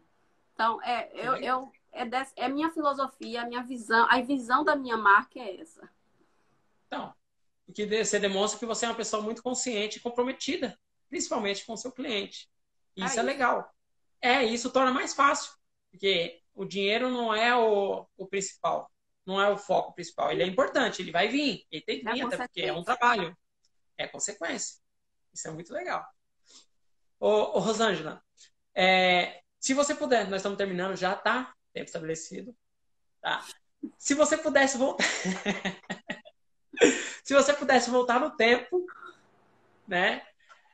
Então, 0.54 0.82
é, 0.84 1.10
eu, 1.14 1.36
eu, 1.38 1.72
é, 1.96 2.06
desse, 2.06 2.34
é 2.36 2.48
minha 2.50 2.70
filosofia, 2.72 3.41
a 3.41 3.46
minha 3.46 3.64
visão, 3.64 4.08
a 4.10 4.22
visão 4.22 4.64
da 4.64 4.76
minha 4.76 4.98
marca 4.98 5.39
é 5.39 5.62
essa. 5.62 5.89
Então, 6.88 7.14
que 7.74 7.86
você 7.86 8.20
demonstra 8.20 8.60
que 8.60 8.66
você 8.66 8.86
é 8.86 8.89
uma 8.89 8.96
pessoa 8.96 9.22
muito 9.22 9.41
consciente 9.41 9.98
e 9.98 10.02
comprometida, 10.02 10.78
principalmente 11.10 11.66
com 11.66 11.74
o 11.74 11.78
seu 11.78 11.91
cliente. 11.91 12.50
Isso 12.96 13.06
é, 13.06 13.08
isso 13.08 13.20
é 13.20 13.24
legal. 13.24 13.76
É, 14.22 14.43
isso 14.43 14.72
torna 14.72 14.91
mais 14.91 15.14
fácil, 15.14 15.54
porque 15.91 16.41
o 16.54 16.66
dinheiro 16.66 17.10
não 17.10 17.34
é 17.34 17.56
o, 17.56 18.08
o 18.18 18.28
principal, 18.28 18.91
não 19.26 19.41
é 19.41 19.50
o 19.50 19.58
foco 19.58 19.93
principal. 19.93 20.32
Ele 20.32 20.43
é 20.43 20.46
importante, 20.46 21.02
ele 21.02 21.12
vai 21.12 21.28
vir, 21.28 21.66
ele 21.72 21.82
tem 21.82 22.02
que 22.02 22.08
é 22.08 22.14
vir, 22.14 22.22
é 22.22 22.26
até 22.26 22.38
porque 22.38 22.62
é 22.62 22.74
um 22.74 22.84
trabalho. 22.84 23.36
É 23.98 24.08
consequência. 24.08 24.80
Isso 25.34 25.48
é 25.48 25.52
muito 25.52 25.74
legal. 25.74 26.06
Ô, 27.20 27.58
ô 27.58 27.60
Rosângela, 27.60 28.22
é, 28.74 29.41
se 29.60 29.74
você 29.74 29.96
puder, 29.96 30.30
nós 30.30 30.38
estamos 30.38 30.58
terminando 30.58 30.96
já, 30.96 31.16
tá? 31.16 31.55
Tempo 31.76 31.88
estabelecido. 31.88 32.56
Tá? 33.20 33.46
Se 33.98 34.14
você 34.14 34.38
pudesse 34.38 34.78
voltar. 34.78 35.04
se 37.22 37.34
você 37.34 37.54
pudesse 37.54 37.90
voltar 37.90 38.18
no 38.18 38.32
tempo, 38.32 38.86
né? 39.86 40.26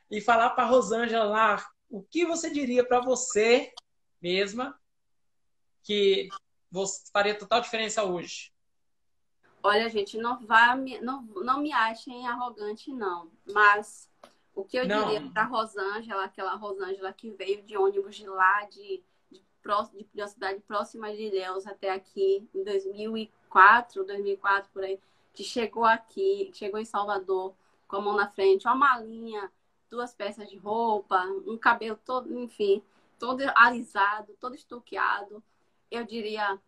E 0.08 0.20
falar 0.20 0.50
para 0.50 0.68
Rosângela 0.68 1.24
lá 1.24 1.68
o 1.90 2.04
que 2.04 2.24
você 2.24 2.50
diria 2.50 2.86
para 2.86 3.00
você 3.00 3.72
mesma 4.20 4.80
que 5.82 6.28
você 6.70 7.02
faria 7.12 7.36
total 7.36 7.60
diferença 7.60 8.04
hoje? 8.04 8.52
Olha, 9.60 9.88
gente, 9.88 10.16
não 10.16 10.38
vá, 10.46 10.76
não, 10.76 11.22
não 11.22 11.60
me 11.60 11.72
achem 11.72 12.28
arrogante, 12.28 12.92
não. 12.92 13.32
Mas 13.52 14.08
o 14.54 14.64
que 14.64 14.76
eu 14.76 14.86
não. 14.86 15.08
diria 15.08 15.28
para 15.32 15.46
Rosângela, 15.46 16.24
aquela 16.24 16.54
Rosângela 16.54 17.12
que 17.12 17.32
veio 17.32 17.60
de 17.62 17.76
ônibus 17.76 18.14
de 18.14 18.28
lá, 18.28 18.64
de, 18.66 19.02
de, 19.92 20.06
de 20.12 20.20
uma 20.20 20.28
cidade 20.28 20.60
próxima 20.60 21.12
de 21.12 21.22
Ilhéus 21.22 21.66
até 21.66 21.90
aqui, 21.90 22.48
em 22.54 22.64
2004, 22.64 24.04
2004, 24.04 24.70
por 24.72 24.84
aí, 24.84 24.98
que 25.32 25.44
chegou 25.44 25.84
aqui, 25.84 26.50
chegou 26.54 26.78
em 26.78 26.84
Salvador, 26.84 27.54
com 27.88 27.96
a 27.96 28.00
mão 28.00 28.16
na 28.16 28.28
frente, 28.28 28.66
uma 28.66 28.74
malinha, 28.74 29.50
duas 29.90 30.14
peças 30.14 30.48
de 30.48 30.56
roupa, 30.56 31.24
um 31.46 31.56
cabelo 31.56 31.98
todo, 32.04 32.32
enfim, 32.38 32.82
todo 33.18 33.42
alisado, 33.54 34.36
todo 34.40 34.54
estuqueado 34.54 35.42
eu 35.92 36.06
diria, 36.06 36.58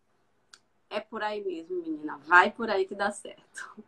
é 0.90 1.00
por 1.00 1.22
aí 1.22 1.42
mesmo, 1.42 1.80
menina. 1.82 2.18
Vai 2.26 2.50
por 2.50 2.68
aí 2.68 2.86
que 2.86 2.94
dá 2.94 3.10
certo. 3.10 3.82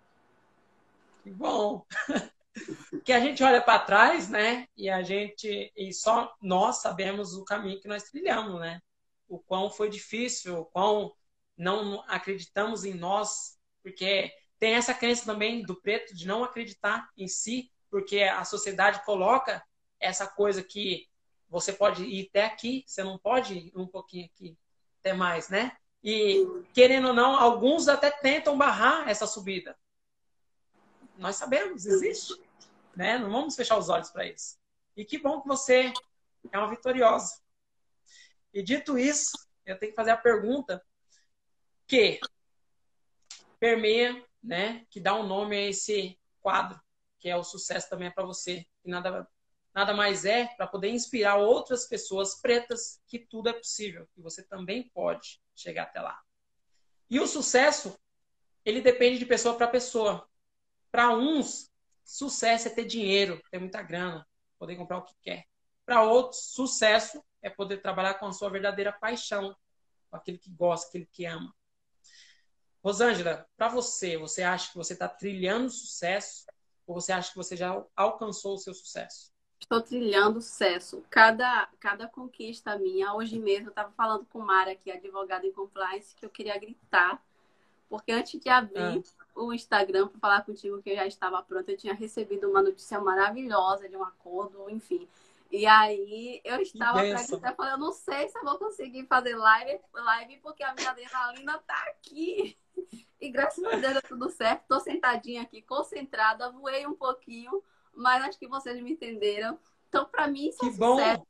Que 1.23 1.31
bom. 1.31 1.85
que 3.05 3.13
a 3.13 3.21
gente 3.21 3.45
olha 3.45 3.61
para 3.61 3.81
trás, 3.81 4.31
né? 4.31 4.67
E 4.75 4.89
a 4.89 5.03
gente 5.03 5.71
e 5.77 5.93
só 5.93 6.35
nós 6.41 6.79
sabemos 6.79 7.35
o 7.35 7.45
caminho 7.45 7.81
que 7.81 7.89
nós 7.89 8.05
trilhamos, 8.05 8.59
né? 8.61 8.81
O 9.29 9.39
quão 9.39 9.71
foi 9.71 9.89
difícil, 9.89 10.61
o 10.61 10.65
quão 10.65 11.15
não 11.57 12.05
acreditamos 12.07 12.85
em 12.85 12.95
nós, 12.95 13.59
porque 13.83 14.33
tem 14.59 14.75
essa 14.75 14.95
crença 14.95 15.25
também 15.25 15.63
do 15.63 15.81
preto 15.81 16.15
de 16.15 16.27
não 16.27 16.45
acreditar 16.45 17.11
em 17.17 17.29
si, 17.29 17.71
porque 17.91 18.21
a 18.23 18.45
sociedade 18.45 19.05
coloca 19.05 19.65
essa 19.99 20.27
coisa 20.27 20.63
que 20.63 21.09
você 21.49 21.73
pode 21.73 22.05
ir 22.05 22.29
até 22.29 22.45
aqui, 22.45 22.85
você 22.87 23.03
não 23.03 23.19
pode 23.19 23.55
ir 23.55 23.73
um 23.77 23.87
pouquinho 23.87 24.27
aqui 24.27 24.57
até 25.01 25.13
mais, 25.13 25.49
né? 25.49 25.77
E, 26.03 26.47
querendo 26.73 27.09
ou 27.09 27.15
não, 27.15 27.37
alguns 27.37 27.89
até 27.89 28.11
tentam 28.11 28.57
barrar 28.57 29.09
essa 29.09 29.27
subida. 29.27 29.77
Nós 31.19 31.37
sabemos, 31.37 31.87
existe. 31.87 32.41
Né? 32.95 33.19
Não 33.19 33.31
vamos 33.31 33.57
fechar 33.57 33.77
os 33.79 33.89
olhos 33.89 34.11
para 34.11 34.27
isso. 34.27 34.59
E 34.97 35.05
que 35.05 35.19
bom 35.19 35.41
que 35.41 35.49
você 35.49 35.93
é 36.51 36.59
uma 36.59 36.71
vitoriosa. 36.71 37.41
E 38.57 38.63
dito 38.63 38.99
isso, 38.99 39.37
eu 39.67 39.79
tenho 39.79 39.93
que 39.93 39.97
fazer 39.97 40.13
a 40.13 40.17
pergunta 40.17 40.83
que 41.87 42.19
permeia, 43.61 44.25
né, 44.43 44.87
que 44.89 44.99
dá 44.99 45.15
um 45.15 45.27
nome 45.27 45.55
a 45.55 45.69
esse 45.69 46.19
quadro, 46.41 46.81
que 47.19 47.29
é 47.29 47.37
o 47.37 47.45
sucesso 47.45 47.91
também 47.91 48.09
é 48.09 48.11
para 48.11 48.25
você. 48.25 48.67
E 48.83 48.91
nada 48.91 49.29
nada 49.75 49.93
mais 49.93 50.25
é 50.25 50.47
para 50.57 50.67
poder 50.67 50.89
inspirar 50.89 51.37
outras 51.37 51.87
pessoas 51.87 52.41
pretas 52.41 52.99
que 53.07 53.19
tudo 53.19 53.51
é 53.51 53.53
possível, 53.53 54.09
que 54.15 54.23
você 54.23 54.43
também 54.43 54.89
pode 54.89 55.39
chegar 55.55 55.83
até 55.83 56.01
lá. 56.01 56.19
E 57.11 57.21
o 57.21 57.27
sucesso, 57.27 57.95
ele 58.65 58.81
depende 58.81 59.19
de 59.19 59.27
pessoa 59.27 59.55
para 59.55 59.69
pessoa. 59.69 60.27
Para 60.91 61.15
uns, 61.15 61.71
sucesso 62.03 62.69
é 62.69 62.71
ter 62.71 62.87
dinheiro, 62.87 63.39
ter 63.51 63.59
muita 63.59 63.83
grana, 63.83 64.27
poder 64.59 64.77
comprar 64.77 64.97
o 64.97 65.05
que 65.05 65.15
quer. 65.21 65.45
Para 65.85 66.05
outros, 66.05 66.55
sucesso 66.55 67.23
é 67.47 67.51
poder 67.51 67.81
trabalhar 67.81 68.15
com 68.15 68.27
a 68.27 68.33
sua 68.33 68.51
verdadeira 68.51 68.93
paixão, 68.93 69.57
com 70.11 70.17
aquele 70.17 70.37
que 70.37 70.51
gosta, 70.51 70.89
aquele 70.89 71.07
que 71.07 71.25
ama. 71.25 71.55
Rosângela, 72.83 73.47
para 73.57 73.69
você, 73.69 74.17
você 74.17 74.43
acha 74.43 74.71
que 74.71 74.77
você 74.77 74.95
está 74.95 75.09
trilhando 75.09 75.71
sucesso 75.71 76.45
ou 76.85 76.95
você 76.95 77.13
acha 77.13 77.31
que 77.31 77.37
você 77.37 77.57
já 77.57 77.85
alcançou 77.95 78.55
o 78.55 78.59
seu 78.59 78.75
sucesso? 78.75 79.33
Estou 79.61 79.81
trilhando 79.81 80.41
sucesso. 80.41 81.05
Cada, 81.09 81.69
cada 81.79 82.09
conquista 82.09 82.77
minha, 82.77 83.15
hoje 83.15 83.39
mesmo, 83.39 83.67
eu 83.67 83.71
estava 83.71 83.93
falando 83.93 84.27
com 84.27 84.41
Mara, 84.41 84.75
que 84.75 84.91
é 84.91 84.97
advogada 84.97 85.47
em 85.47 85.53
compliance, 85.53 86.17
que 86.17 86.27
eu 86.27 86.31
queria 86.31 86.59
gritar, 86.59 87.25
porque 87.89 88.11
antes 88.11 88.41
de 88.41 88.49
abrir 88.49 88.81
ah. 88.81 89.03
o 89.37 89.53
Instagram 89.53 90.09
para 90.09 90.19
falar 90.19 90.45
contigo 90.45 90.83
que 90.83 90.91
eu 90.91 90.97
já 90.97 91.07
estava 91.07 91.43
pronta, 91.43 91.71
eu 91.71 91.77
tinha 91.77 91.95
recebido 91.95 92.51
uma 92.51 92.61
notícia 92.61 93.01
maravilhosa 93.01 93.89
de 93.89 93.97
um 93.97 94.03
acordo, 94.03 94.69
enfim. 94.69 95.09
E 95.51 95.67
aí 95.67 96.41
eu 96.45 96.61
estava 96.61 97.01
gritar, 97.03 97.55
falando, 97.55 97.73
eu 97.73 97.79
não 97.79 97.93
sei 97.93 98.29
se 98.29 98.39
eu 98.39 98.45
vou 98.45 98.59
conseguir 98.59 99.07
fazer 99.07 99.37
live, 99.37 99.81
live 99.93 100.39
porque 100.39 100.63
a 100.63 100.75
minha 100.75 100.91
adrenalina 100.91 101.59
tá 101.67 101.85
aqui. 101.89 102.57
E 103.19 103.31
graças 103.31 103.65
a 103.65 103.71
Deus 103.77 103.95
deu 103.95 104.03
tudo 104.03 104.29
certo. 104.29 104.61
Estou 104.61 104.79
sentadinha 104.79 105.41
aqui, 105.41 105.63
concentrada, 105.63 106.53
voei 106.53 106.87
um 106.87 106.95
pouquinho 106.95 107.63
mas 107.97 108.23
acho 108.25 108.39
que 108.39 108.47
vocês 108.47 108.81
me 108.81 108.93
entenderam. 108.93 109.59
Então, 109.89 110.05
para 110.05 110.29
mim, 110.29 110.49
isso 110.49 110.59
que 110.59 110.67
é 110.67 110.73
bom. 110.73 110.97
sucesso. 110.97 111.27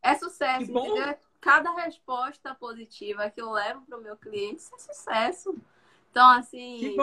É 0.00 0.14
sucesso, 0.14 0.66
que 0.66 0.78
entendeu? 0.78 1.06
Bom. 1.06 1.18
Cada 1.40 1.74
resposta 1.74 2.54
positiva 2.54 3.28
que 3.30 3.40
eu 3.40 3.50
levo 3.50 3.82
para 3.82 3.98
o 3.98 4.00
meu 4.00 4.16
cliente, 4.16 4.62
isso 4.62 4.74
é 4.74 4.78
sucesso. 4.78 5.56
Então, 6.10 6.28
assim, 6.30 6.96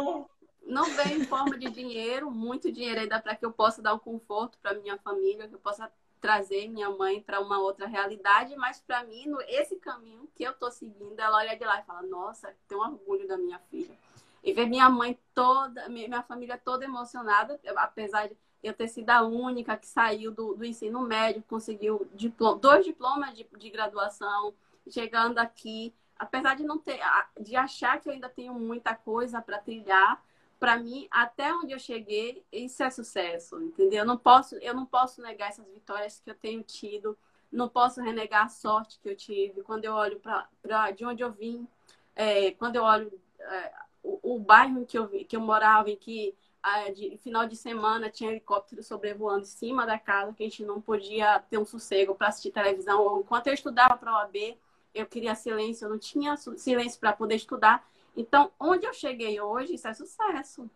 não 0.65 0.85
vem 0.85 1.19
em 1.19 1.25
forma 1.25 1.57
de 1.57 1.69
dinheiro, 1.69 2.31
muito 2.31 2.71
dinheiro 2.71 3.01
ainda 3.01 3.19
para 3.19 3.35
que 3.35 3.45
eu 3.45 3.51
possa 3.51 3.81
dar 3.81 3.93
um 3.93 3.99
conforto 3.99 4.57
para 4.61 4.73
minha 4.73 4.97
família, 4.97 5.47
que 5.47 5.55
eu 5.55 5.59
possa 5.59 5.91
trazer 6.25 6.67
minha 6.67 6.89
mãe 6.89 7.21
para 7.21 7.39
uma 7.39 7.59
outra 7.59 7.85
realidade, 7.85 8.55
mas 8.55 8.81
para 8.81 9.03
mim, 9.03 9.27
no, 9.27 9.39
esse 9.41 9.75
caminho 9.75 10.27
que 10.33 10.43
eu 10.43 10.53
estou 10.53 10.71
seguindo, 10.71 11.19
ela 11.19 11.37
olha 11.37 11.55
de 11.55 11.63
lá 11.63 11.79
e 11.79 11.83
fala: 11.83 12.01
Nossa, 12.01 12.51
tenho 12.67 12.81
orgulho 12.81 13.27
da 13.27 13.37
minha 13.37 13.59
filha. 13.69 13.95
E 14.43 14.51
ver 14.51 14.65
minha 14.65 14.89
mãe 14.89 15.19
toda, 15.35 15.87
minha 15.87 16.23
família 16.23 16.57
toda 16.57 16.83
emocionada, 16.83 17.59
apesar 17.75 18.27
de 18.27 18.35
eu 18.63 18.73
ter 18.73 18.87
sido 18.87 19.11
a 19.11 19.21
única 19.21 19.77
que 19.77 19.85
saiu 19.85 20.31
do, 20.31 20.55
do 20.55 20.65
ensino 20.65 20.99
médio, 21.01 21.43
conseguiu 21.47 22.07
diploma, 22.15 22.57
dois 22.57 22.83
diplomas 22.83 23.35
de, 23.35 23.47
de 23.57 23.69
graduação, 23.69 24.51
chegando 24.89 25.37
aqui, 25.37 25.93
apesar 26.17 26.55
de 26.55 26.63
não 26.63 26.79
ter, 26.79 26.99
de 27.39 27.55
achar 27.55 28.01
que 28.01 28.09
eu 28.09 28.13
ainda 28.13 28.29
tenho 28.29 28.55
muita 28.55 28.95
coisa 28.95 29.41
para 29.43 29.59
trilhar, 29.59 30.23
para 30.59 30.77
mim, 30.77 31.07
até 31.11 31.53
onde 31.53 31.73
eu 31.73 31.79
cheguei, 31.79 32.43
isso 32.51 32.81
é 32.83 32.89
sucesso, 32.89 33.61
entendeu? 33.61 33.99
Eu 33.99 34.05
não 34.05 34.17
posso, 34.17 34.55
eu 34.55 34.73
não 34.73 34.85
posso 34.85 35.21
negar 35.21 35.49
essas 35.49 35.67
vitórias 35.67 36.19
que 36.19 36.29
eu 36.29 36.35
tenho 36.35 36.63
tido, 36.63 37.17
não 37.51 37.69
posso 37.69 38.01
renegar 38.01 38.45
a 38.45 38.49
sorte 38.49 38.99
que 38.99 39.09
eu 39.09 39.15
tive 39.15 39.63
quando 39.63 39.85
eu 39.85 39.93
olho 39.93 40.19
para 40.19 40.91
de 40.91 41.05
onde 41.05 41.23
eu 41.23 41.31
vim, 41.31 41.67
é, 42.15 42.51
quando 42.51 42.77
eu 42.77 42.83
olho 42.83 43.11
é, 43.39 43.73
o, 44.03 44.35
o, 44.35 44.39
bairro 44.39 44.85
que 44.85 44.97
eu, 44.97 45.07
que 45.07 45.35
eu 45.35 45.41
morava, 45.41 45.89
em 45.89 45.95
que 45.95 46.35
é, 46.63 46.91
de 46.91 47.17
final 47.17 47.47
de 47.47 47.55
semana 47.55 48.09
tinha 48.09 48.31
helicóptero 48.31 48.81
sobrevoando 48.81 49.41
em 49.41 49.45
cima 49.45 49.85
da 49.85 49.99
casa, 49.99 50.33
que 50.33 50.43
a 50.43 50.47
gente 50.47 50.63
não 50.63 50.81
podia 50.81 51.39
ter 51.39 51.57
um 51.57 51.65
sossego 51.65 52.15
para 52.15 52.27
assistir 52.27 52.51
televisão. 52.51 53.19
Enquanto 53.19 53.47
eu 53.47 53.53
estudava 53.53 53.97
para 53.97 54.11
a 54.11 54.17
OAB, 54.19 54.57
eu 54.93 55.05
queria 55.05 55.35
silêncio, 55.35 55.85
eu 55.85 55.89
não 55.89 55.99
tinha 55.99 56.35
silêncio 56.37 56.99
para 56.99 57.13
poder 57.13 57.35
estudar. 57.35 57.85
Então, 58.15 58.51
onde 58.59 58.85
eu 58.85 58.93
cheguei 58.93 59.39
hoje, 59.41 59.75
isso 59.75 59.87
é 59.87 59.93
sucesso. 59.93 60.69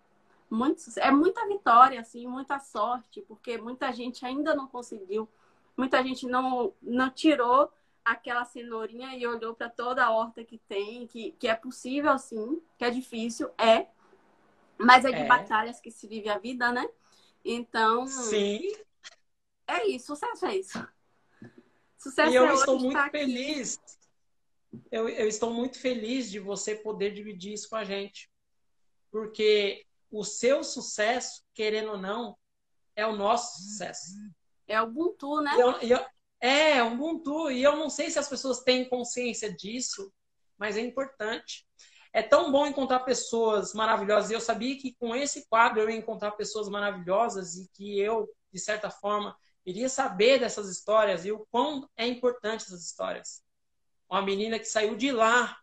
Muito, 0.50 0.82
é 0.98 1.12
muita 1.12 1.48
vitória, 1.48 2.00
assim, 2.00 2.28
muita 2.28 2.60
sorte, 2.60 3.22
porque 3.22 3.58
muita 3.58 3.94
gente 3.94 4.26
ainda 4.26 4.56
não 4.56 4.68
conseguiu, 4.68 5.30
muita 5.78 6.04
gente 6.04 6.26
não, 6.26 6.74
não 6.82 7.10
tirou 7.10 7.72
aquela 8.04 8.44
cenourinha 8.46 9.16
e 9.16 9.28
olhou 9.28 9.54
para 9.54 9.70
toda 9.70 10.04
a 10.04 10.10
horta 10.10 10.44
que 10.44 10.58
tem, 10.58 11.06
que, 11.06 11.32
que 11.34 11.48
é 11.48 11.54
possível 11.54 12.18
sim, 12.18 12.60
que 12.78 12.84
é 12.84 12.90
difícil, 12.90 13.52
é, 13.58 13.88
mas 14.78 15.06
é 15.06 15.12
de 15.12 15.22
é. 15.22 15.28
batalhas 15.28 15.80
que 15.80 15.92
se 15.92 16.08
vive 16.08 16.30
a 16.30 16.40
vida, 16.40 16.72
né? 16.72 16.90
Então. 17.46 18.08
Sim. 18.08 18.60
É 19.68 19.86
isso, 19.88 20.08
sucesso 20.08 20.46
é 20.48 20.58
isso. 20.58 20.88
Sucesso 21.98 22.32
e 22.32 22.36
eu 22.36 22.48
é 22.48 22.54
estou 22.54 22.80
muito 22.80 23.10
feliz. 23.12 23.76
Aqui 23.76 23.99
eu, 24.92 25.10
eu 25.10 25.28
estou 25.28 25.54
muito 25.54 25.80
feliz 25.80 26.30
de 26.30 26.40
você 26.40 26.76
poder 26.76 27.12
dividir 27.12 27.54
isso 27.54 27.70
com 27.70 27.76
a 27.76 27.84
gente. 27.84 28.30
Porque 29.12 29.86
o 30.12 30.24
seu 30.24 30.64
sucesso, 30.64 31.44
querendo 31.54 31.92
ou 31.92 31.98
não, 31.98 32.38
é 32.96 33.06
o 33.06 33.16
nosso 33.16 33.62
sucesso. 33.62 34.14
É 34.68 34.82
o 34.82 34.86
Ubuntu, 34.86 35.42
né? 35.42 35.52
Eu, 35.58 35.72
eu, 35.82 36.06
é, 36.40 36.84
o 36.84 36.94
Ubuntu. 36.94 37.50
E 37.52 37.64
eu 37.64 37.76
não 37.76 37.90
sei 37.90 38.10
se 38.10 38.20
as 38.20 38.30
pessoas 38.30 38.60
têm 38.60 38.88
consciência 38.88 39.52
disso, 39.54 40.14
mas 40.58 40.78
é 40.78 40.82
importante. 40.82 41.68
É 42.12 42.22
tão 42.22 42.52
bom 42.52 42.66
encontrar 42.66 43.00
pessoas 43.02 43.74
maravilhosas. 43.74 44.30
E 44.30 44.34
eu 44.34 44.42
sabia 44.42 44.78
que 44.78 44.96
com 44.96 45.16
esse 45.16 45.48
quadro 45.48 45.82
eu 45.82 45.90
ia 45.90 45.98
encontrar 45.98 46.32
pessoas 46.32 46.70
maravilhosas 46.70 47.56
e 47.56 47.68
que 47.74 48.00
eu, 48.00 48.28
de 48.52 48.60
certa 48.60 48.90
forma, 48.90 49.36
iria 49.66 49.90
saber 49.90 50.40
dessas 50.40 50.70
histórias 50.70 51.26
e 51.26 51.32
o 51.32 51.46
quão 51.52 51.88
é 51.96 52.08
importante 52.08 52.66
essas 52.66 52.84
histórias 52.84 53.44
uma 54.10 54.22
menina 54.22 54.57
que 54.57 54.66
saiu 54.66 54.95
de 54.95 55.12
lá, 55.12 55.57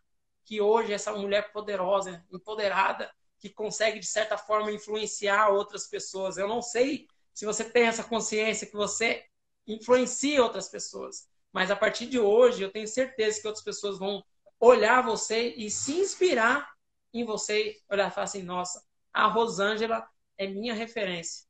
que 0.45 0.61
hoje 0.61 0.91
é 0.91 0.95
essa 0.95 1.11
mulher 1.11 1.51
poderosa, 1.51 2.25
empoderada, 2.31 3.11
que 3.39 3.49
consegue, 3.49 3.99
de 3.99 4.05
certa 4.05 4.37
forma, 4.37 4.71
influenciar 4.71 5.49
outras 5.49 5.87
pessoas. 5.87 6.37
Eu 6.37 6.47
não 6.47 6.61
sei 6.61 7.07
se 7.33 7.45
você 7.45 7.63
tem 7.63 7.83
essa 7.83 8.03
consciência 8.03 8.65
que 8.65 8.75
você 8.75 9.25
influencia 9.67 10.41
outras 10.41 10.69
pessoas, 10.69 11.27
mas 11.51 11.69
a 11.69 11.75
partir 11.75 12.07
de 12.07 12.17
hoje 12.17 12.63
eu 12.63 12.71
tenho 12.71 12.87
certeza 12.87 13.41
que 13.41 13.47
outras 13.47 13.63
pessoas 13.63 13.99
vão 13.99 14.23
olhar 14.59 15.03
você 15.03 15.49
e 15.55 15.69
se 15.69 15.99
inspirar 15.99 16.71
em 17.13 17.25
você, 17.25 17.79
olhar 17.89 18.07
e 18.07 18.11
falar 18.11 18.25
assim, 18.25 18.43
nossa, 18.43 18.83
a 19.13 19.27
Rosângela 19.27 20.07
é 20.37 20.47
minha 20.47 20.73
referência. 20.73 21.45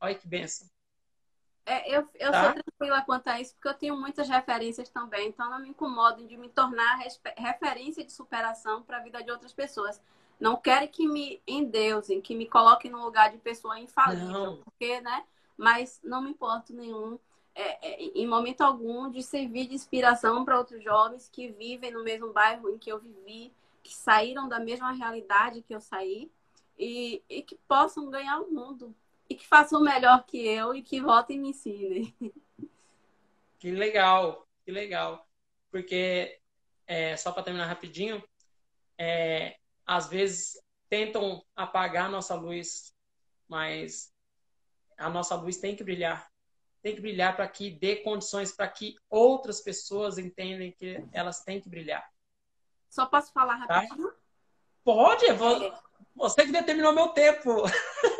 Olha 0.00 0.14
que 0.14 0.28
benção. 0.28 0.68
É, 1.66 1.90
eu 1.90 2.08
eu 2.14 2.30
tá? 2.30 2.44
sou 2.44 2.62
tranquila 2.62 3.02
quanto 3.02 3.26
a 3.26 3.40
isso, 3.40 3.52
porque 3.54 3.68
eu 3.68 3.74
tenho 3.74 3.96
muitas 3.96 4.28
referências 4.28 4.88
também, 4.88 5.28
então 5.28 5.50
não 5.50 5.58
me 5.58 5.70
incomodo 5.70 6.24
de 6.24 6.36
me 6.36 6.48
tornar 6.48 6.96
referência 7.36 8.04
de 8.04 8.12
superação 8.12 8.82
para 8.82 8.98
a 8.98 9.02
vida 9.02 9.20
de 9.22 9.32
outras 9.32 9.52
pessoas. 9.52 10.00
Não 10.38 10.56
quero 10.56 10.86
que 10.88 11.08
me 11.08 11.42
endeusem, 11.46 12.20
que 12.20 12.36
me 12.36 12.46
coloquem 12.46 12.90
no 12.90 13.02
lugar 13.02 13.32
de 13.32 13.38
pessoa 13.38 13.80
infalível, 13.80 14.28
não. 14.28 14.56
porque, 14.58 15.00
né? 15.00 15.24
Mas 15.56 16.00
não 16.04 16.22
me 16.22 16.30
importo 16.30 16.72
nenhum, 16.72 17.18
é, 17.52 17.88
é, 17.88 18.02
em 18.14 18.26
momento 18.26 18.60
algum, 18.60 19.10
de 19.10 19.22
servir 19.22 19.66
de 19.66 19.74
inspiração 19.74 20.44
para 20.44 20.58
outros 20.58 20.84
jovens 20.84 21.28
que 21.28 21.48
vivem 21.48 21.90
no 21.90 22.04
mesmo 22.04 22.32
bairro 22.32 22.68
em 22.68 22.78
que 22.78 22.92
eu 22.92 23.00
vivi, 23.00 23.52
que 23.82 23.96
saíram 23.96 24.46
da 24.46 24.60
mesma 24.60 24.92
realidade 24.92 25.62
que 25.62 25.74
eu 25.74 25.80
saí 25.80 26.30
e, 26.78 27.22
e 27.28 27.42
que 27.42 27.56
possam 27.66 28.10
ganhar 28.10 28.40
o 28.40 28.52
mundo, 28.52 28.94
e 29.28 29.34
que 29.34 29.46
façam 29.46 29.80
melhor 29.80 30.24
que 30.24 30.38
eu 30.38 30.74
e 30.74 30.82
que 30.82 31.00
votem 31.00 31.36
e 31.36 31.40
me 31.40 31.48
ensinem. 31.50 32.14
Que 33.58 33.70
legal, 33.70 34.46
que 34.64 34.70
legal. 34.70 35.26
Porque, 35.70 36.38
é, 36.86 37.16
só 37.16 37.32
para 37.32 37.42
terminar 37.42 37.66
rapidinho, 37.66 38.22
é, 38.98 39.56
às 39.84 40.08
vezes 40.08 40.60
tentam 40.88 41.44
apagar 41.54 42.06
a 42.06 42.10
nossa 42.10 42.34
luz, 42.34 42.94
mas 43.48 44.12
a 44.96 45.08
nossa 45.08 45.34
luz 45.34 45.56
tem 45.56 45.74
que 45.74 45.84
brilhar. 45.84 46.30
Tem 46.82 46.94
que 46.94 47.00
brilhar 47.00 47.34
para 47.34 47.48
que 47.48 47.70
dê 47.70 47.96
condições 47.96 48.52
para 48.52 48.68
que 48.68 48.94
outras 49.10 49.60
pessoas 49.60 50.18
entendam 50.18 50.70
que 50.72 51.04
elas 51.12 51.42
têm 51.42 51.60
que 51.60 51.68
brilhar. 51.68 52.08
Só 52.88 53.06
posso 53.06 53.32
falar 53.32 53.66
tá? 53.66 53.80
rapidinho? 53.80 54.08
Tá? 54.08 54.16
Pode. 54.84 55.26
É. 55.26 55.34
você 56.14 56.44
que 56.44 56.52
determinou 56.52 56.92
meu 56.92 57.08
tempo. 57.08 57.62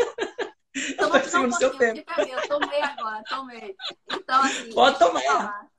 Eu 1.06 1.22
tô 1.22 1.28
seguindo 1.28 1.52
o 1.52 1.56
seu 1.56 1.76
tempo. 1.76 2.10
Eu 2.18 2.48
tomei 2.48 2.82
agora, 2.82 3.22
tomei. 3.28 3.76
Então, 4.10 4.42
assim. 4.42 4.72
Pode 4.74 4.98
tomar. 4.98 5.20
Falar. 5.22 5.70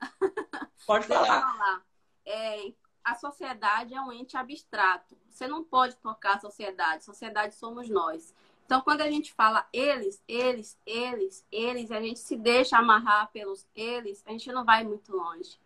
Pode 0.86 1.07
falar. 1.07 1.41
falar. 1.41 1.82
É, 2.25 2.73
a 3.03 3.15
sociedade 3.15 3.93
é 3.93 4.01
um 4.01 4.11
ente 4.11 4.36
abstrato. 4.36 5.17
Você 5.30 5.47
não 5.47 5.63
pode 5.63 5.95
tocar 5.97 6.36
a 6.36 6.39
sociedade. 6.39 7.05
Sociedade 7.05 7.55
somos 7.55 7.89
nós. 7.89 8.34
Então, 8.65 8.82
quando 8.82 9.01
a 9.01 9.09
gente 9.09 9.34
fala 9.34 9.65
eles, 9.71 10.21
eles, 10.28 10.78
eles, 10.86 11.45
eles, 11.49 11.89
a 11.89 12.01
gente 12.01 12.19
se 12.19 12.36
deixa 12.36 12.78
amarrar 12.78 13.32
pelos 13.32 13.65
eles, 13.73 14.21
a 14.25 14.32
gente 14.32 14.51
não 14.51 14.65
vai 14.65 14.84
muito 14.84 15.15
longe. 15.15 15.57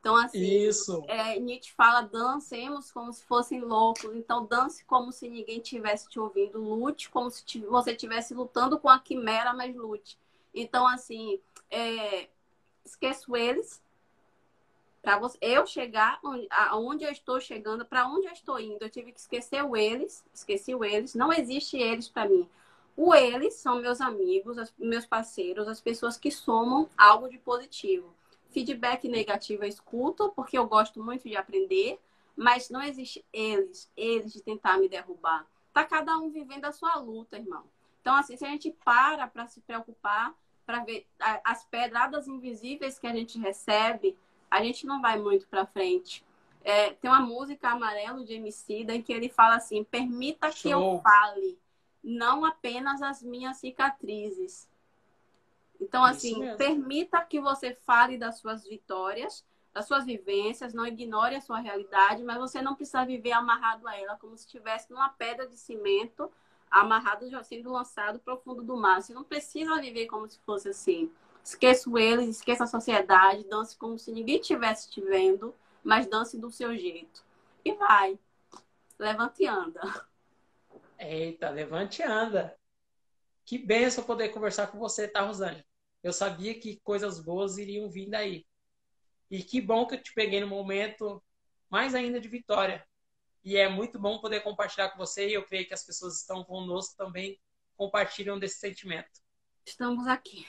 Então, 0.00 0.16
assim, 0.16 0.40
Isso. 0.40 1.04
É, 1.08 1.38
Nietzsche 1.38 1.72
fala, 1.72 2.00
dancemos 2.00 2.90
como 2.90 3.12
se 3.12 3.22
fossem 3.24 3.60
loucos. 3.60 4.14
Então, 4.14 4.46
dance 4.46 4.82
como 4.84 5.12
se 5.12 5.28
ninguém 5.28 5.60
tivesse 5.60 6.08
te 6.08 6.18
ouvindo. 6.18 6.58
Lute 6.58 7.10
como 7.10 7.30
se 7.30 7.44
você 7.60 7.92
estivesse 7.92 8.32
lutando 8.32 8.78
com 8.78 8.88
a 8.88 8.98
quimera, 8.98 9.52
mas 9.52 9.76
lute. 9.76 10.18
Então, 10.54 10.86
assim, 10.86 11.38
é, 11.70 12.28
esqueço 12.84 13.36
eles. 13.36 13.82
Para 15.02 15.20
eu 15.40 15.66
chegar 15.66 16.20
aonde 16.50 17.04
eu 17.04 17.10
estou 17.10 17.40
chegando, 17.40 17.86
para 17.86 18.06
onde 18.06 18.26
eu 18.26 18.32
estou 18.32 18.58
indo, 18.58 18.82
eu 18.82 18.90
tive 18.90 19.12
que 19.12 19.20
esquecer 19.20 19.62
o 19.62 19.76
eles. 19.76 20.24
Esqueci 20.32 20.74
o 20.74 20.82
eles. 20.82 21.14
Não 21.14 21.30
existe 21.30 21.76
eles 21.76 22.08
para 22.08 22.28
mim. 22.28 22.48
O 22.96 23.14
eles 23.14 23.54
são 23.54 23.80
meus 23.80 24.00
amigos, 24.00 24.56
meus 24.78 25.06
parceiros, 25.06 25.68
as 25.68 25.80
pessoas 25.80 26.16
que 26.16 26.30
somam 26.30 26.88
algo 26.96 27.28
de 27.28 27.38
positivo. 27.38 28.14
Feedback 28.50 29.08
negativo 29.08 29.64
eu 29.64 29.68
escuto, 29.68 30.30
porque 30.30 30.58
eu 30.58 30.66
gosto 30.66 31.02
muito 31.02 31.28
de 31.28 31.36
aprender, 31.36 32.00
mas 32.36 32.70
não 32.70 32.82
existe 32.82 33.24
eles, 33.32 33.90
eles 33.96 34.32
de 34.32 34.42
tentar 34.42 34.78
me 34.78 34.88
derrubar. 34.88 35.46
Tá 35.72 35.84
cada 35.84 36.16
um 36.18 36.30
vivendo 36.30 36.64
a 36.64 36.72
sua 36.72 36.96
luta, 36.96 37.38
irmão. 37.38 37.64
Então, 38.00 38.14
assim, 38.16 38.36
se 38.36 38.44
a 38.44 38.48
gente 38.48 38.70
para 38.84 39.26
para 39.26 39.46
se 39.46 39.60
preocupar, 39.60 40.34
para 40.66 40.84
ver 40.84 41.06
as 41.44 41.64
pedradas 41.64 42.28
invisíveis 42.28 42.98
que 42.98 43.06
a 43.06 43.12
gente 43.12 43.38
recebe, 43.38 44.16
a 44.50 44.62
gente 44.62 44.86
não 44.86 45.00
vai 45.00 45.18
muito 45.18 45.46
para 45.48 45.66
frente. 45.66 46.24
É, 46.62 46.90
tem 46.90 47.10
uma 47.10 47.20
música 47.20 47.70
Amarelo 47.70 48.24
de 48.24 48.34
Emicida 48.34 48.94
em 48.94 49.02
que 49.02 49.12
ele 49.12 49.28
fala 49.28 49.56
assim: 49.56 49.84
permita 49.84 50.50
que 50.50 50.70
Show. 50.70 50.94
eu 50.94 51.00
fale, 51.00 51.58
não 52.02 52.44
apenas 52.44 53.00
as 53.02 53.22
minhas 53.22 53.56
cicatrizes, 53.56 54.68
então, 55.80 56.04
assim, 56.04 56.54
permita 56.56 57.24
que 57.24 57.40
você 57.40 57.74
fale 57.86 58.18
das 58.18 58.38
suas 58.38 58.64
vitórias, 58.64 59.44
das 59.72 59.86
suas 59.86 60.04
vivências, 60.04 60.74
não 60.74 60.86
ignore 60.86 61.34
a 61.34 61.40
sua 61.40 61.58
realidade, 61.58 62.22
mas 62.22 62.38
você 62.38 62.60
não 62.60 62.74
precisa 62.74 63.04
viver 63.04 63.32
amarrado 63.32 63.88
a 63.88 63.96
ela, 63.96 64.16
como 64.16 64.36
se 64.36 64.44
estivesse 64.44 64.90
numa 64.90 65.08
pedra 65.08 65.46
de 65.46 65.56
cimento, 65.56 66.30
amarrado, 66.70 67.30
já 67.30 67.42
sendo 67.42 67.72
lançado 67.72 68.18
para 68.18 68.34
o 68.34 68.38
fundo 68.38 68.62
do 68.62 68.76
mar. 68.76 69.00
Você 69.00 69.14
não 69.14 69.24
precisa 69.24 69.80
viver 69.80 70.06
como 70.06 70.28
se 70.28 70.38
fosse 70.40 70.68
assim. 70.68 71.10
Esqueça 71.42 71.88
eles, 71.98 72.36
esqueça 72.36 72.64
a 72.64 72.66
sociedade, 72.66 73.48
dance 73.48 73.76
como 73.76 73.98
se 73.98 74.12
ninguém 74.12 74.40
estivesse 74.40 74.90
te 74.90 75.00
vendo, 75.00 75.54
mas 75.82 76.06
dance 76.06 76.36
do 76.38 76.50
seu 76.50 76.76
jeito. 76.76 77.24
E 77.64 77.72
vai. 77.72 78.18
Levante 78.98 79.42
e 79.42 79.46
anda. 79.46 79.80
Eita, 80.98 81.48
levante 81.48 82.02
e 82.02 82.04
anda. 82.04 82.54
Que 83.46 83.56
benção 83.56 84.04
poder 84.04 84.28
conversar 84.28 84.66
com 84.66 84.78
você, 84.78 85.08
tá, 85.08 85.22
Rosângela? 85.22 85.69
Eu 86.02 86.12
sabia 86.12 86.58
que 86.58 86.80
coisas 86.80 87.20
boas 87.20 87.58
iriam 87.58 87.90
vir 87.90 88.08
daí. 88.08 88.46
E 89.30 89.42
que 89.42 89.60
bom 89.60 89.86
que 89.86 89.94
eu 89.94 90.02
te 90.02 90.12
peguei 90.12 90.40
no 90.40 90.46
momento 90.46 91.22
mais 91.68 91.94
ainda 91.94 92.20
de 92.20 92.28
vitória. 92.28 92.84
E 93.44 93.56
é 93.56 93.68
muito 93.68 93.98
bom 93.98 94.20
poder 94.20 94.40
compartilhar 94.40 94.90
com 94.90 94.98
você 94.98 95.28
e 95.28 95.34
eu 95.34 95.44
creio 95.44 95.66
que 95.66 95.74
as 95.74 95.84
pessoas 95.84 96.14
que 96.14 96.20
estão 96.20 96.44
conosco 96.44 96.96
também 96.96 97.40
compartilham 97.76 98.38
desse 98.38 98.58
sentimento. 98.58 99.08
Estamos 99.64 100.06
aqui. 100.06 100.46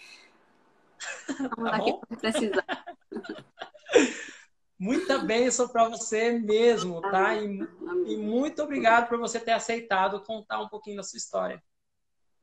Estamos 1.29 1.55
tá 1.55 1.75
aqui 1.75 1.93
para 1.93 2.17
precisar. 2.17 2.85
Muita 4.77 5.19
bênção 5.19 5.69
para 5.69 5.87
você 5.87 6.31
mesmo, 6.31 7.01
tá? 7.01 7.35
E, 7.35 7.59
e, 8.07 8.17
muito 8.17 8.63
obrigado 8.63 9.07
por 9.07 9.19
você 9.19 9.39
ter 9.39 9.51
aceitado 9.51 10.23
contar 10.23 10.59
um 10.59 10.67
pouquinho 10.67 10.97
da 10.97 11.03
sua 11.03 11.17
história. 11.17 11.63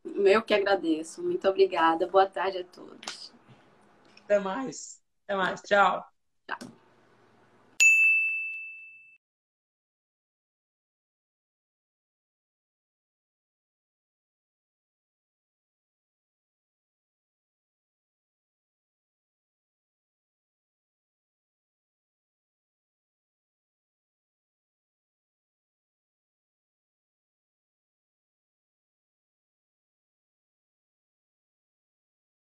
Eu 0.04 0.42
que 0.42 0.54
agradeço. 0.54 1.22
Muito 1.22 1.48
obrigada. 1.48 2.06
Boa 2.06 2.26
tarde 2.26 2.58
a 2.58 2.64
todos. 2.64 3.32
Até 4.24 4.38
mais. 4.38 5.00
Até 5.24 5.36
mais. 5.36 5.60
Tchau. 5.62 6.04
Tchau. 6.46 6.77